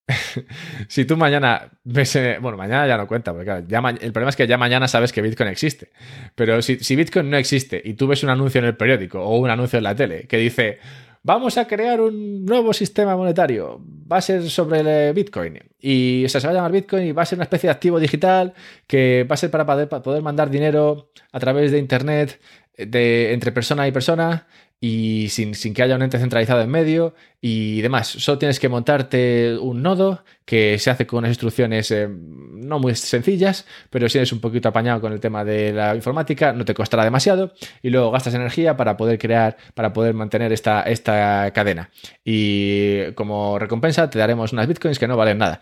si 0.88 1.06
tú 1.06 1.18
mañana 1.18 1.72
ves, 1.84 2.18
bueno, 2.42 2.58
mañana 2.58 2.88
ya 2.88 2.98
no 2.98 3.08
cuenta, 3.08 3.32
porque 3.32 3.46
claro, 3.46 3.66
ya 3.68 3.80
el 3.80 4.12
problema 4.12 4.30
es 4.30 4.36
que 4.36 4.48
ya 4.48 4.58
mañana 4.58 4.88
sabes 4.88 5.12
que 5.12 5.22
Bitcoin 5.22 5.50
existe. 5.50 5.90
Pero 6.36 6.62
si, 6.62 6.96
Bitcoin 6.96 7.30
no 7.30 7.38
existe 7.38 7.82
y 7.84 7.94
tú 7.94 8.08
ves 8.08 8.24
un 8.24 8.30
anuncio 8.30 8.60
en 8.60 8.66
el 8.66 8.76
periódico 8.76 9.22
o 9.22 9.38
un 9.38 9.50
anuncio 9.50 9.78
en 9.78 9.84
la 9.84 9.96
tele 9.96 10.28
que 10.28 10.38
dice, 10.38 10.80
vamos 11.24 11.58
a 11.58 11.66
crear 11.66 12.02
un 12.02 12.46
nuevo 12.46 12.74
sistema 12.74 13.16
monetario, 13.16 13.82
va 14.12 14.18
a 14.18 14.22
ser 14.22 14.50
sobre 14.50 15.08
el 15.08 15.14
Bitcoin 15.14 15.60
y 15.80 16.26
se 16.28 16.40
va 16.40 16.50
a 16.50 16.54
llamar 16.54 16.72
Bitcoin 16.72 17.08
y 17.08 17.12
va 17.14 17.24
a 17.24 17.26
ser 17.26 17.38
una 17.38 17.46
especie 17.46 17.68
de 17.68 17.72
activo 17.72 18.00
digital 18.00 18.54
que 18.86 19.26
va 19.30 19.36
a 19.36 19.38
ser 19.38 19.50
para 19.50 19.66
poder, 19.66 19.88
para 19.90 20.04
poder 20.04 20.22
mandar 20.22 20.50
dinero 20.50 21.10
a 21.32 21.40
través 21.40 21.72
de 21.72 21.80
Internet 21.80 22.40
de, 22.78 23.34
entre 23.34 23.52
persona 23.52 23.88
y 23.88 23.92
persona 23.92 24.48
y 24.86 25.30
sin, 25.30 25.54
que 25.74 25.82
haya 25.82 25.96
un 25.96 26.02
ente 26.02 26.20
centralizado 26.20 26.60
en 26.60 26.70
medio 26.70 27.16
y 27.40 27.80
demás. 27.80 28.06
Solo 28.06 28.38
tienes 28.38 28.60
que 28.60 28.68
montarte 28.68 29.58
un 29.58 29.82
nodo 29.82 30.26
que 30.44 30.78
se 30.78 30.90
hace 30.90 31.08
con 31.08 31.20
unas 31.20 31.30
instrucciones 31.30 31.90
eh, 31.92 32.10
no 32.10 32.80
muy 32.80 32.94
sencillas, 32.94 33.66
pero 33.90 34.10
si 34.10 34.18
eres 34.18 34.34
un 34.34 34.42
poquito 34.42 34.68
apañado 34.68 35.00
con 35.00 35.14
el 35.14 35.22
tema 35.22 35.46
de 35.46 35.72
la 35.72 35.96
informática, 35.96 36.52
no 36.52 36.66
te 36.66 36.74
costará 36.74 37.06
demasiado 37.06 37.54
y 37.82 37.92
luego 37.92 38.12
gastas 38.12 38.34
energía 38.34 38.76
para 38.76 38.98
poder 38.98 39.18
crear, 39.20 39.56
para 39.74 39.94
poder 39.94 40.16
mantener 40.16 40.52
esta, 40.52 40.82
esta 40.82 41.50
cadena. 41.54 41.90
Y 42.26 43.14
como 43.14 43.60
recompensa 43.60 44.10
te 44.10 44.20
daremos 44.20 44.52
unas 44.52 44.68
bitcoins 44.68 45.00
que 45.00 45.08
no 45.08 45.16
valen 45.16 45.38
nada. 45.38 45.62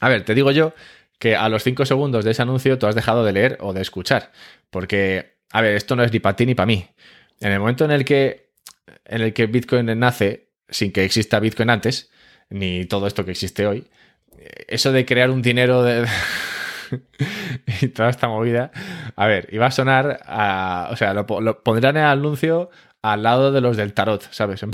A 0.00 0.08
ver, 0.08 0.24
te 0.24 0.36
digo 0.36 0.52
yo 0.52 0.72
que 1.18 1.34
a 1.34 1.48
los 1.48 1.64
5 1.64 1.84
segundos 1.84 2.24
de 2.24 2.30
ese 2.30 2.42
anuncio 2.42 2.78
tú 2.78 2.86
has 2.86 2.94
dejado 2.94 3.24
de 3.24 3.32
leer 3.32 3.58
o 3.60 3.72
de 3.72 3.82
escuchar, 3.82 4.30
porque, 4.70 5.32
a 5.50 5.60
ver, 5.62 5.74
esto 5.74 5.96
no 5.96 6.04
es 6.04 6.12
ni 6.12 6.20
para 6.20 6.36
ti 6.36 6.46
ni 6.46 6.54
para 6.54 6.66
mí 6.66 6.86
en 7.40 7.52
el 7.52 7.60
momento 7.60 7.84
en 7.84 7.90
el 7.90 8.04
que, 8.04 8.52
en 9.04 9.22
el 9.22 9.32
que 9.32 9.46
Bitcoin 9.46 9.98
nace, 9.98 10.48
sin 10.68 10.92
que 10.92 11.04
exista 11.04 11.40
Bitcoin 11.40 11.70
antes, 11.70 12.10
ni 12.48 12.84
todo 12.84 13.06
esto 13.06 13.24
que 13.24 13.32
existe 13.32 13.66
hoy, 13.66 13.88
eso 14.68 14.92
de 14.92 15.04
crear 15.04 15.30
un 15.30 15.42
dinero 15.42 15.82
de... 15.82 16.06
y 17.80 17.88
toda 17.88 18.10
esta 18.10 18.28
movida. 18.28 18.70
A 19.16 19.26
ver, 19.26 19.48
iba 19.52 19.66
a 19.66 19.70
sonar 19.70 20.20
a. 20.24 20.88
O 20.90 20.96
sea, 20.96 21.14
lo, 21.14 21.24
lo 21.40 21.62
pondrían 21.62 21.96
en 21.96 22.02
el 22.02 22.08
anuncio 22.08 22.70
al 23.02 23.22
lado 23.22 23.52
de 23.52 23.60
los 23.60 23.76
del 23.76 23.92
tarot, 23.92 24.22
¿sabes? 24.32 24.64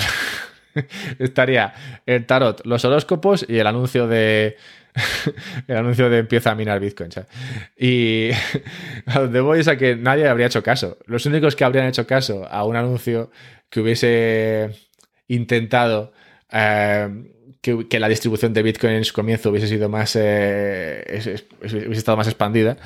Estaría 1.19 1.75
el 2.07 2.27
tarot, 2.27 2.65
los 2.65 2.85
horóscopos 2.85 3.47
y 3.49 3.59
el 3.59 3.67
anuncio 3.67 4.07
de. 4.07 4.57
el 5.69 5.77
anuncio 5.77 6.09
de 6.11 6.19
empieza 6.19 6.51
a 6.51 6.55
minar 6.55 6.81
Bitcoin. 6.81 7.13
¿sabes? 7.13 7.29
Y 7.77 8.31
a 9.07 9.21
donde 9.21 9.41
voy 9.41 9.61
es 9.61 9.69
a 9.69 9.77
que 9.77 9.97
nadie 9.97 10.29
habría 10.29 10.47
hecho 10.47 10.63
caso. 10.63 10.99
Los 11.07 11.27
únicos 11.27 11.57
que 11.57 11.65
habrían 11.65 11.87
hecho 11.87 12.07
caso 12.07 12.47
a 12.51 12.65
un 12.65 12.77
anuncio 12.77 13.31
que 13.71 13.81
hubiese 13.81 14.71
intentado 15.29 16.13
eh, 16.53 17.09
que, 17.61 17.99
la 17.99 18.09
distribución 18.09 18.53
de 18.53 18.63
Bitcoin 18.63 18.95
en 18.95 19.05
su 19.05 19.13
comienzo 19.13 19.51
hubiese 19.51 19.67
sido 19.69 19.89
más. 19.89 20.17
Eh, 20.17 21.05
hubiese 21.61 21.93
estado 21.93 22.17
más 22.17 22.29
expandida. 22.29 22.77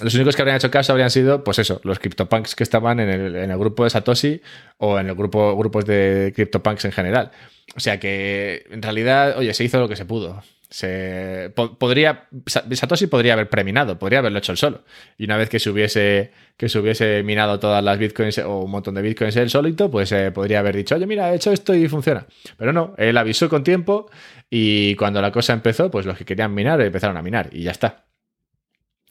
Los 0.00 0.14
únicos 0.14 0.34
que 0.34 0.40
habrían 0.40 0.56
hecho 0.56 0.70
caso 0.70 0.92
habrían 0.92 1.10
sido, 1.10 1.44
pues 1.44 1.58
eso, 1.58 1.80
los 1.84 1.98
CryptoPunks 1.98 2.54
que 2.54 2.62
estaban 2.62 2.98
en 2.98 3.10
el, 3.10 3.58
grupo 3.58 3.84
de 3.84 3.90
Satoshi 3.90 4.40
o 4.78 4.98
en 4.98 5.08
el 5.08 5.14
grupo 5.14 5.54
grupos 5.54 5.84
de 5.84 6.32
CryptoPunks 6.34 6.86
en 6.86 6.92
general. 6.92 7.30
O 7.76 7.80
sea 7.80 8.00
que, 8.00 8.64
en 8.70 8.80
realidad, 8.80 9.36
oye, 9.36 9.52
se 9.52 9.64
hizo 9.64 9.78
lo 9.78 9.88
que 9.88 9.96
se 9.96 10.06
pudo. 10.06 10.42
Se, 10.72 11.52
podría, 11.54 12.28
Satoshi 12.46 13.06
podría 13.06 13.34
haber 13.34 13.50
preminado, 13.50 13.98
podría 13.98 14.20
haberlo 14.20 14.38
hecho 14.38 14.52
él 14.52 14.58
solo. 14.58 14.84
Y 15.18 15.24
una 15.24 15.36
vez 15.36 15.50
que 15.50 15.58
se 15.58 15.68
hubiese, 15.68 16.32
que 16.56 16.70
se 16.70 16.78
hubiese 16.78 17.22
minado 17.24 17.60
todas 17.60 17.84
las 17.84 17.98
bitcoins 17.98 18.38
o 18.38 18.60
un 18.60 18.70
montón 18.70 18.94
de 18.94 19.02
bitcoins 19.02 19.36
él 19.36 19.50
solito, 19.50 19.90
pues 19.90 20.10
eh, 20.12 20.30
podría 20.32 20.60
haber 20.60 20.74
dicho, 20.74 20.94
oye, 20.94 21.06
mira, 21.06 21.30
he 21.30 21.36
hecho 21.36 21.52
esto 21.52 21.74
y 21.74 21.88
funciona. 21.88 22.26
Pero 22.56 22.72
no, 22.72 22.94
él 22.96 23.18
avisó 23.18 23.50
con 23.50 23.62
tiempo 23.64 24.10
y 24.48 24.94
cuando 24.96 25.20
la 25.20 25.30
cosa 25.30 25.52
empezó, 25.52 25.90
pues 25.90 26.06
los 26.06 26.16
que 26.16 26.24
querían 26.24 26.54
minar 26.54 26.80
empezaron 26.80 27.18
a 27.18 27.22
minar 27.22 27.50
y 27.52 27.64
ya 27.64 27.72
está. 27.72 28.06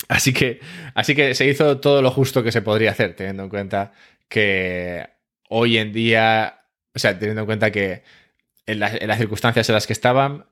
Así 0.10 0.34
que, 0.34 0.62
así 0.96 1.14
que 1.14 1.36
se 1.36 1.46
hizo 1.46 1.80
todo 1.80 2.02
lo 2.02 2.10
justo 2.10 2.42
que 2.42 2.52
se 2.52 2.64
podría 2.64 2.90
hacer, 2.90 3.16
teniendo 3.16 3.44
en 3.44 3.50
cuenta 3.50 3.94
que 4.28 5.08
hoy 5.48 5.78
en 5.78 5.94
día, 5.94 6.66
o 6.96 6.98
sea, 6.98 7.20
teniendo 7.20 7.42
en 7.42 7.46
cuenta 7.46 7.70
que 7.70 8.02
en, 8.66 8.80
las 8.80 9.18
circunstancias 9.20 9.70
en 9.70 9.76
las 9.76 9.86
que 9.86 9.94
estaban, 9.94 10.46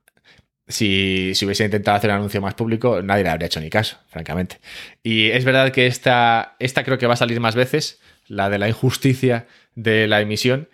si, 0.69 1.33
si, 1.35 1.45
hubiese 1.45 1.65
intentado 1.65 1.97
hacer 1.97 2.11
un 2.11 2.17
anuncio 2.17 2.41
más 2.41 2.53
público, 2.53 3.01
nadie 3.01 3.23
le 3.23 3.29
habría 3.29 3.47
hecho 3.47 3.59
ni 3.59 3.69
caso, 3.69 3.97
francamente. 4.07 4.59
Y 5.03 5.31
es 5.31 5.43
verdad 5.43 5.71
que 5.71 5.87
esta, 5.87 6.55
esta 6.59 6.83
creo 6.83 6.97
que 6.97 7.07
va 7.07 7.13
a 7.13 7.17
salir 7.17 7.39
más 7.39 7.55
veces, 7.55 7.99
la 8.27 8.49
de 8.49 8.59
la 8.59 8.69
injusticia 8.69 9.47
de 9.75 10.07
la 10.07 10.21
emisión, 10.21 10.69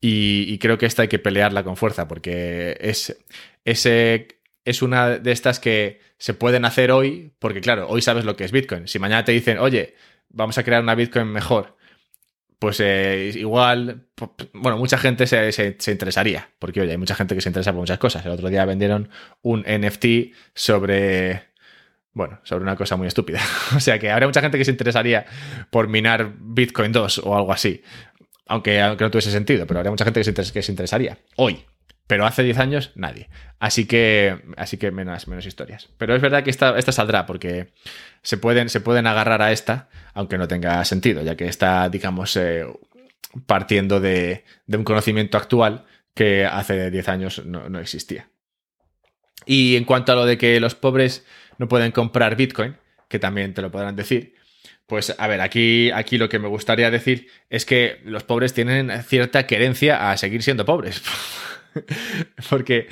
y, 0.00 0.58
creo 0.58 0.78
que 0.78 0.86
esta 0.86 1.02
hay 1.02 1.08
que 1.08 1.18
pelearla 1.18 1.62
con 1.62 1.76
fuerza, 1.76 2.08
porque 2.08 2.76
es, 2.80 3.18
ese, 3.64 4.40
es 4.64 4.82
una 4.82 5.18
de 5.18 5.32
estas 5.32 5.60
que 5.60 6.00
se 6.16 6.32
pueden 6.34 6.64
hacer 6.64 6.90
hoy, 6.90 7.32
porque 7.38 7.60
claro, 7.60 7.86
hoy 7.88 8.00
sabes 8.00 8.24
lo 8.24 8.34
que 8.34 8.44
es 8.44 8.52
Bitcoin. 8.52 8.88
Si 8.88 8.98
mañana 8.98 9.24
te 9.24 9.32
dicen, 9.32 9.58
oye, 9.58 9.94
vamos 10.30 10.56
a 10.56 10.64
crear 10.64 10.82
una 10.82 10.94
Bitcoin 10.94 11.28
mejor, 11.28 11.76
pues 12.60 12.78
eh, 12.80 13.32
igual, 13.36 14.04
bueno, 14.52 14.76
mucha 14.76 14.98
gente 14.98 15.26
se, 15.26 15.50
se, 15.50 15.90
interesaría, 15.90 16.50
porque 16.58 16.82
oye, 16.82 16.90
hay 16.90 16.98
mucha 16.98 17.14
gente 17.14 17.34
que 17.34 17.40
se 17.40 17.48
interesa 17.48 17.72
por 17.72 17.80
muchas 17.80 17.98
cosas. 17.98 18.24
El 18.26 18.32
otro 18.32 18.50
día 18.50 18.66
vendieron 18.66 19.08
un 19.40 19.62
NFT 19.62 20.34
sobre, 20.54 21.44
bueno, 22.12 22.38
sobre 22.42 22.62
una 22.62 22.76
cosa 22.76 22.96
muy 22.96 23.08
estúpida. 23.08 23.40
o 23.76 23.80
sea 23.80 23.98
que 23.98 24.10
habrá 24.10 24.26
mucha 24.26 24.42
gente 24.42 24.58
que 24.58 24.66
se 24.66 24.72
interesaría 24.72 25.24
por 25.70 25.88
minar 25.88 26.34
Bitcoin 26.38 26.92
2 26.92 27.22
o 27.24 27.34
algo 27.34 27.50
así. 27.50 27.82
Aunque, 28.44 28.78
aunque 28.82 29.04
no 29.04 29.10
tuviese 29.10 29.30
sentido, 29.30 29.66
pero 29.66 29.80
habría 29.80 29.90
mucha 29.90 30.04
gente 30.04 30.20
que 30.20 30.24
se, 30.24 30.52
que 30.52 30.62
se 30.62 30.70
interesaría. 30.70 31.16
Hoy, 31.36 31.64
pero 32.10 32.26
hace 32.26 32.42
10 32.42 32.58
años 32.58 32.90
nadie. 32.96 33.28
Así 33.60 33.86
que, 33.86 34.42
así 34.56 34.78
que 34.78 34.90
menos, 34.90 35.28
menos 35.28 35.46
historias. 35.46 35.90
Pero 35.96 36.16
es 36.16 36.20
verdad 36.20 36.42
que 36.42 36.50
esta, 36.50 36.76
esta 36.76 36.90
saldrá 36.90 37.24
porque 37.24 37.68
se 38.22 38.36
pueden, 38.36 38.68
se 38.68 38.80
pueden 38.80 39.06
agarrar 39.06 39.42
a 39.42 39.52
esta, 39.52 39.88
aunque 40.12 40.36
no 40.36 40.48
tenga 40.48 40.84
sentido, 40.84 41.22
ya 41.22 41.36
que 41.36 41.46
está, 41.46 41.88
digamos, 41.88 42.34
eh, 42.34 42.66
partiendo 43.46 44.00
de, 44.00 44.42
un 44.66 44.82
conocimiento 44.82 45.38
actual 45.38 45.84
que 46.12 46.46
hace 46.46 46.90
10 46.90 47.08
años 47.08 47.46
no, 47.46 47.68
no 47.68 47.78
existía. 47.78 48.28
Y 49.46 49.76
en 49.76 49.84
cuanto 49.84 50.10
a 50.10 50.16
lo 50.16 50.26
de 50.26 50.36
que 50.36 50.58
los 50.58 50.74
pobres 50.74 51.24
no 51.58 51.68
pueden 51.68 51.92
comprar 51.92 52.34
Bitcoin, 52.34 52.76
que 53.06 53.20
también 53.20 53.54
te 53.54 53.62
lo 53.62 53.70
podrán 53.70 53.94
decir, 53.94 54.34
pues 54.88 55.14
a 55.16 55.28
ver, 55.28 55.42
aquí, 55.42 55.92
aquí 55.92 56.18
lo 56.18 56.28
que 56.28 56.40
me 56.40 56.48
gustaría 56.48 56.90
decir 56.90 57.28
es 57.50 57.64
que 57.64 58.00
los 58.02 58.24
pobres 58.24 58.52
tienen 58.52 58.90
cierta 59.04 59.46
querencia 59.46 60.10
a 60.10 60.16
seguir 60.16 60.42
siendo 60.42 60.64
pobres. 60.64 61.02
Porque 62.50 62.88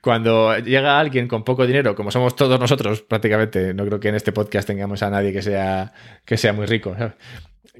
cuando 0.00 0.56
llega 0.58 0.98
alguien 0.98 1.28
con 1.28 1.44
poco 1.44 1.66
dinero, 1.66 1.94
como 1.94 2.10
somos 2.10 2.36
todos 2.36 2.58
nosotros 2.58 3.02
prácticamente, 3.02 3.74
no 3.74 3.84
creo 3.86 4.00
que 4.00 4.08
en 4.08 4.14
este 4.14 4.32
podcast 4.32 4.66
tengamos 4.66 5.02
a 5.02 5.10
nadie 5.10 5.32
que 5.32 5.42
sea, 5.42 5.92
que 6.24 6.36
sea 6.36 6.52
muy 6.52 6.66
rico. 6.66 6.96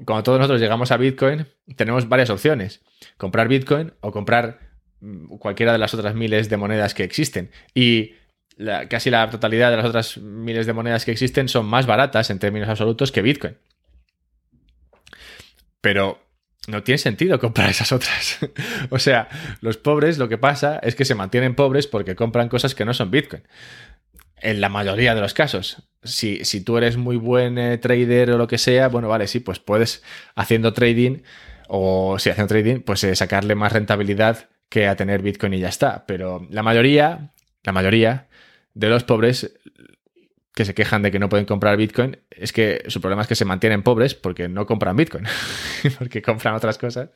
Cuando 0.05 0.23
todos 0.23 0.39
nosotros 0.39 0.61
llegamos 0.61 0.91
a 0.91 0.97
Bitcoin, 0.97 1.45
tenemos 1.75 2.07
varias 2.09 2.29
opciones. 2.29 2.81
Comprar 3.17 3.47
Bitcoin 3.47 3.93
o 4.01 4.11
comprar 4.11 4.59
mm, 4.99 5.37
cualquiera 5.37 5.71
de 5.71 5.77
las 5.77 5.93
otras 5.93 6.15
miles 6.15 6.49
de 6.49 6.57
monedas 6.57 6.93
que 6.93 7.03
existen. 7.03 7.51
Y 7.73 8.13
casi 8.89 9.09
la 9.09 9.29
totalidad 9.29 9.71
de 9.71 9.77
las 9.77 9.85
otras 9.85 10.17
miles 10.17 10.65
de 10.65 10.73
monedas 10.73 11.05
que 11.05 11.11
existen 11.11 11.49
son 11.49 11.65
más 11.65 11.85
baratas 11.85 12.29
en 12.29 12.39
términos 12.39 12.69
absolutos 12.69 13.11
que 13.11 13.21
Bitcoin. 13.21 13.57
Pero 15.81 16.19
no 16.67 16.83
tiene 16.83 16.97
sentido 16.97 17.39
comprar 17.39 17.69
esas 17.69 17.91
otras. 17.91 18.39
o 18.89 18.99
sea, 18.99 19.27
los 19.61 19.77
pobres 19.77 20.17
lo 20.17 20.29
que 20.29 20.37
pasa 20.37 20.79
es 20.83 20.95
que 20.95 21.05
se 21.05 21.15
mantienen 21.15 21.55
pobres 21.55 21.87
porque 21.87 22.15
compran 22.15 22.49
cosas 22.49 22.75
que 22.75 22.85
no 22.85 22.93
son 22.93 23.11
Bitcoin. 23.11 23.43
En 24.37 24.61
la 24.61 24.69
mayoría 24.69 25.13
de 25.13 25.21
los 25.21 25.33
casos. 25.33 25.83
Si, 26.03 26.43
si 26.45 26.61
tú 26.61 26.77
eres 26.77 26.97
muy 26.97 27.15
buen 27.15 27.57
eh, 27.57 27.77
trader 27.77 28.31
o 28.31 28.37
lo 28.37 28.47
que 28.47 28.57
sea, 28.57 28.87
bueno, 28.87 29.07
vale, 29.07 29.27
sí, 29.27 29.39
pues 29.39 29.59
puedes 29.59 30.03
haciendo 30.35 30.73
trading 30.73 31.19
o 31.67 32.17
si 32.17 32.29
haciendo 32.29 32.47
trading, 32.47 32.79
pues 32.81 33.03
eh, 33.03 33.15
sacarle 33.15 33.53
más 33.55 33.71
rentabilidad 33.71 34.49
que 34.67 34.87
a 34.87 34.95
tener 34.95 35.21
Bitcoin 35.21 35.53
y 35.53 35.59
ya 35.59 35.69
está. 35.69 36.05
Pero 36.07 36.47
la 36.49 36.63
mayoría, 36.63 37.31
la 37.63 37.71
mayoría 37.71 38.27
de 38.73 38.89
los 38.89 39.03
pobres 39.03 39.53
que 40.53 40.65
se 40.65 40.73
quejan 40.73 41.01
de 41.01 41.11
que 41.11 41.19
no 41.19 41.29
pueden 41.29 41.45
comprar 41.45 41.77
Bitcoin, 41.77 42.17
es 42.29 42.51
que 42.51 42.83
su 42.87 42.99
problema 42.99 43.21
es 43.21 43.27
que 43.27 43.35
se 43.35 43.45
mantienen 43.45 43.83
pobres 43.83 44.15
porque 44.15 44.49
no 44.49 44.65
compran 44.65 44.95
Bitcoin, 44.95 45.25
porque 45.99 46.21
compran 46.21 46.55
otras 46.55 46.77
cosas, 46.77 47.09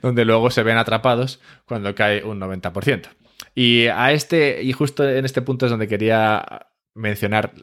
donde 0.00 0.24
luego 0.24 0.50
se 0.50 0.62
ven 0.62 0.76
atrapados 0.76 1.40
cuando 1.64 1.94
cae 1.94 2.24
un 2.24 2.40
90%. 2.40 3.08
Y 3.54 3.86
a 3.86 4.12
este, 4.12 4.62
y 4.62 4.72
justo 4.72 5.08
en 5.08 5.24
este 5.24 5.42
punto 5.42 5.66
es 5.66 5.70
donde 5.70 5.88
quería 5.88 6.68
mencionar 6.94 7.54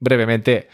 brevemente 0.00 0.68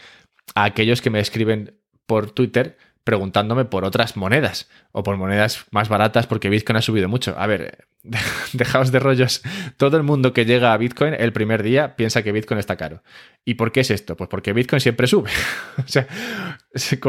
a 0.55 0.63
aquellos 0.63 1.01
que 1.01 1.09
me 1.09 1.19
escriben 1.19 1.79
por 2.05 2.31
Twitter 2.31 2.77
preguntándome 3.03 3.65
por 3.65 3.85
otras 3.85 4.17
monedas 4.17 4.69
o 4.91 5.03
por 5.03 5.17
monedas 5.17 5.65
más 5.71 5.89
baratas 5.89 6.27
porque 6.27 6.49
Bitcoin 6.49 6.77
ha 6.77 6.81
subido 6.81 7.09
mucho. 7.09 7.35
A 7.37 7.47
ver, 7.47 7.87
dejaos 8.53 8.91
de 8.91 8.99
rollos. 8.99 9.41
Todo 9.77 9.97
el 9.97 10.03
mundo 10.03 10.33
que 10.33 10.45
llega 10.45 10.73
a 10.73 10.77
Bitcoin 10.77 11.13
el 11.13 11.33
primer 11.33 11.63
día 11.63 11.95
piensa 11.95 12.23
que 12.23 12.31
Bitcoin 12.31 12.59
está 12.59 12.75
caro. 12.77 13.03
¿Y 13.45 13.55
por 13.55 13.71
qué 13.71 13.81
es 13.81 13.91
esto? 13.91 14.15
Pues 14.15 14.29
porque 14.29 14.53
Bitcoin 14.53 14.79
siempre 14.79 15.07
sube. 15.07 15.31
o 15.77 15.87
sea, 15.87 16.07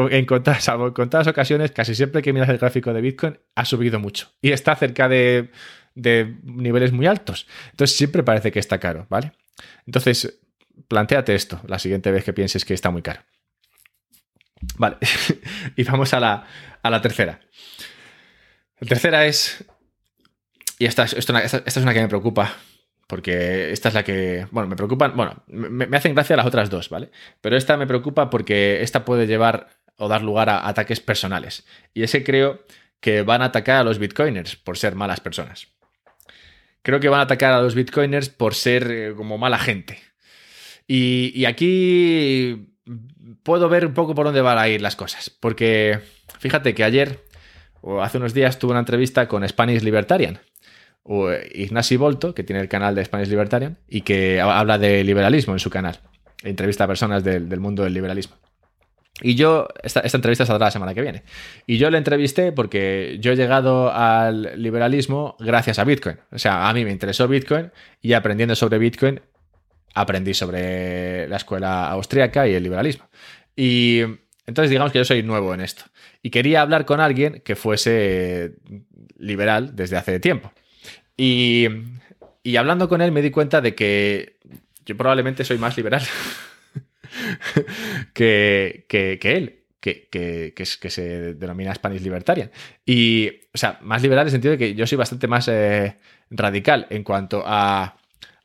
en 0.09 0.25
contadas, 0.25 1.27
ocasiones, 1.27 1.71
casi 1.71 1.95
siempre 1.95 2.21
que 2.21 2.33
miras 2.33 2.49
el 2.49 2.57
gráfico 2.57 2.93
de 2.93 3.01
Bitcoin, 3.01 3.39
ha 3.55 3.65
subido 3.65 3.99
mucho 3.99 4.29
y 4.41 4.51
está 4.51 4.75
cerca 4.75 5.07
de, 5.07 5.51
de 5.95 6.35
niveles 6.43 6.91
muy 6.91 7.05
altos. 7.05 7.47
Entonces 7.71 7.95
siempre 7.95 8.23
parece 8.23 8.51
que 8.51 8.59
está 8.59 8.79
caro, 8.79 9.07
¿vale? 9.09 9.33
Entonces, 9.85 10.39
planteate 10.87 11.35
esto 11.35 11.61
la 11.67 11.79
siguiente 11.79 12.11
vez 12.11 12.23
que 12.23 12.33
pienses 12.33 12.65
que 12.65 12.73
está 12.73 12.89
muy 12.89 13.01
caro. 13.01 13.21
Vale, 14.77 14.97
y 15.75 15.83
vamos 15.83 16.13
a 16.13 16.19
la, 16.19 16.47
a 16.81 16.89
la 16.89 17.01
tercera. 17.01 17.39
La 18.79 18.87
tercera 18.87 19.25
es 19.25 19.65
y 20.81 20.85
esta, 20.85 21.03
es 21.03 21.77
una 21.77 21.93
que 21.93 22.01
me 22.01 22.07
preocupa, 22.07 22.57
porque 23.05 23.71
esta 23.71 23.89
es 23.89 23.93
la 23.93 24.03
que, 24.03 24.47
bueno, 24.49 24.67
me 24.67 24.75
preocupan, 24.75 25.15
bueno, 25.15 25.43
me, 25.45 25.95
hacen 25.95 26.15
gracia 26.15 26.35
las 26.35 26.47
otras 26.47 26.71
dos, 26.71 26.89
¿vale? 26.89 27.11
Pero 27.39 27.55
esta 27.55 27.77
me 27.77 27.85
preocupa 27.85 28.31
porque 28.31 28.81
esta 28.81 29.05
puede 29.05 29.27
llevar 29.27 29.67
o 29.97 30.07
dar 30.07 30.23
lugar 30.23 30.49
a 30.49 30.67
ataques 30.67 30.99
personales. 30.99 31.67
Y 31.93 32.01
ese 32.01 32.23
creo 32.23 32.65
que 32.99 33.21
van 33.21 33.43
a 33.43 33.45
atacar 33.45 33.77
a 33.77 33.83
los 33.83 33.99
bitcoiners 33.99 34.55
por 34.55 34.75
ser 34.75 34.95
malas 34.95 35.19
personas. 35.19 35.67
Creo 36.81 36.99
que 36.99 37.09
van 37.09 37.19
a 37.19 37.23
atacar 37.25 37.53
a 37.53 37.61
los 37.61 37.75
bitcoiners 37.75 38.29
por 38.29 38.55
ser 38.55 38.89
eh, 38.89 39.13
como 39.15 39.37
mala 39.37 39.59
gente. 39.59 39.99
Y, 40.87 41.31
y 41.35 41.45
aquí 41.45 42.70
puedo 43.43 43.69
ver 43.69 43.85
un 43.85 43.93
poco 43.93 44.15
por 44.15 44.25
dónde 44.25 44.41
van 44.41 44.57
a 44.57 44.67
ir 44.67 44.81
las 44.81 44.95
cosas. 44.95 45.29
Porque 45.29 45.99
fíjate 46.39 46.73
que 46.73 46.83
ayer 46.83 47.19
o 47.81 48.01
hace 48.01 48.17
unos 48.17 48.33
días 48.33 48.59
tuve 48.59 48.71
una 48.71 48.79
entrevista 48.79 49.27
con 49.27 49.47
Spanish 49.47 49.81
Libertarian, 49.81 50.39
o 51.03 51.31
Ignasi 51.31 51.97
Volto, 51.97 52.33
que 52.33 52.43
tiene 52.43 52.61
el 52.61 52.69
canal 52.69 52.93
de 52.95 53.03
Spanish 53.03 53.27
Libertarian 53.27 53.79
y 53.87 54.01
que 54.01 54.39
habla 54.39 54.77
de 54.77 55.03
liberalismo 55.03 55.53
en 55.53 55.59
su 55.59 55.69
canal. 55.69 55.99
Entrevista 56.43 56.83
a 56.83 56.87
personas 56.87 57.23
del, 57.23 57.59
mundo 57.59 57.83
del 57.83 57.93
liberalismo. 57.93 58.35
Y 59.23 59.35
yo, 59.35 59.67
esta, 59.83 59.99
esta, 59.99 60.17
entrevista 60.17 60.45
saldrá 60.45 60.67
la 60.67 60.71
semana 60.71 60.93
que 60.93 61.01
viene. 61.01 61.23
Y 61.67 61.77
yo 61.77 61.89
le 61.91 61.97
entrevisté 61.97 62.51
porque 62.51 63.17
yo 63.19 63.31
he 63.31 63.35
llegado 63.35 63.91
al 63.91 64.61
liberalismo 64.61 65.35
gracias 65.39 65.79
a 65.79 65.83
Bitcoin. 65.83 66.17
O 66.31 66.39
sea, 66.39 66.69
a 66.69 66.73
mí 66.73 66.85
me 66.85 66.91
interesó 66.91 67.27
Bitcoin 67.27 67.71
y 68.01 68.13
aprendiendo 68.13 68.55
sobre 68.55 68.79
Bitcoin 68.79 69.21
aprendí 69.93 70.33
sobre 70.33 71.27
la 71.27 71.37
escuela 71.37 71.89
austríaca 71.89 72.47
y 72.47 72.53
el 72.53 72.63
liberalismo. 72.63 73.09
Y 73.55 74.01
entonces 74.45 74.69
digamos 74.69 74.91
que 74.91 74.99
yo 74.99 75.05
soy 75.05 75.23
nuevo 75.23 75.53
en 75.53 75.61
esto. 75.61 75.83
Y 76.21 76.29
quería 76.29 76.61
hablar 76.61 76.85
con 76.85 76.99
alguien 76.99 77.41
que 77.43 77.55
fuese 77.55 78.55
liberal 79.17 79.75
desde 79.75 79.97
hace 79.97 80.19
tiempo. 80.19 80.51
Y, 81.17 81.67
y 82.43 82.55
hablando 82.55 82.89
con 82.89 83.01
él 83.01 83.11
me 83.11 83.21
di 83.21 83.31
cuenta 83.31 83.61
de 83.61 83.75
que 83.75 84.37
yo 84.85 84.97
probablemente 84.97 85.43
soy 85.43 85.57
más 85.57 85.77
liberal 85.77 86.01
que, 88.13 88.85
que, 88.87 89.19
él. 89.23 89.57
Que, 89.79 90.07
que, 90.09 90.53
que, 90.55 90.89
se 90.89 91.33
denomina 91.33 91.73
Spanish 91.73 92.01
Libertarian. 92.01 92.51
Y, 92.85 93.29
o 93.53 93.57
sea, 93.57 93.79
más 93.81 94.03
liberal 94.03 94.23
en 94.23 94.27
el 94.27 94.31
sentido 94.31 94.51
de 94.51 94.57
que 94.57 94.75
yo 94.75 94.85
soy 94.85 94.97
bastante 94.97 95.27
más 95.27 95.47
eh, 95.47 95.97
radical 96.29 96.87
en 96.89 97.03
cuanto 97.03 97.43
a, 97.45 97.97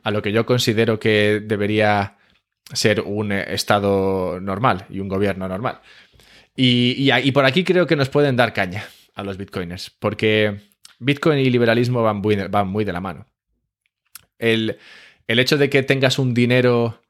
a 0.07 0.13
lo 0.13 0.23
que 0.23 0.31
yo 0.31 0.47
considero 0.47 1.01
que 1.01 1.43
debería 1.43 2.17
ser 2.73 3.01
un 3.01 3.33
estado 3.33 4.39
normal 4.41 4.87
y 4.89 5.01
un 5.01 5.09
gobierno 5.09 5.49
normal. 5.49 5.81
Y, 6.55 7.11
y, 7.11 7.33
por 7.33 7.45
aquí 7.45 7.65
creo 7.65 7.89
que 7.89 7.97
nos 7.97 8.09
pueden 8.09 8.37
dar 8.37 8.53
caña 8.53 8.85
a 9.17 9.25
los 9.25 9.37
bitcoiners, 9.37 9.91
porque 9.91 10.61
Bitcoin 11.01 11.41
y 11.41 11.51
liberalismo 11.51 12.05
van 12.05 12.19
muy, 12.19 12.37
van 12.37 12.69
muy 12.69 12.85
de 12.85 12.93
la 12.93 13.01
mano. 13.01 13.27
El, 14.39 14.79
el 15.27 15.39
hecho 15.41 15.59
de 15.59 15.69
que 15.69 15.83
tengas 15.83 16.21
un 16.21 16.35
dinero 16.35 17.03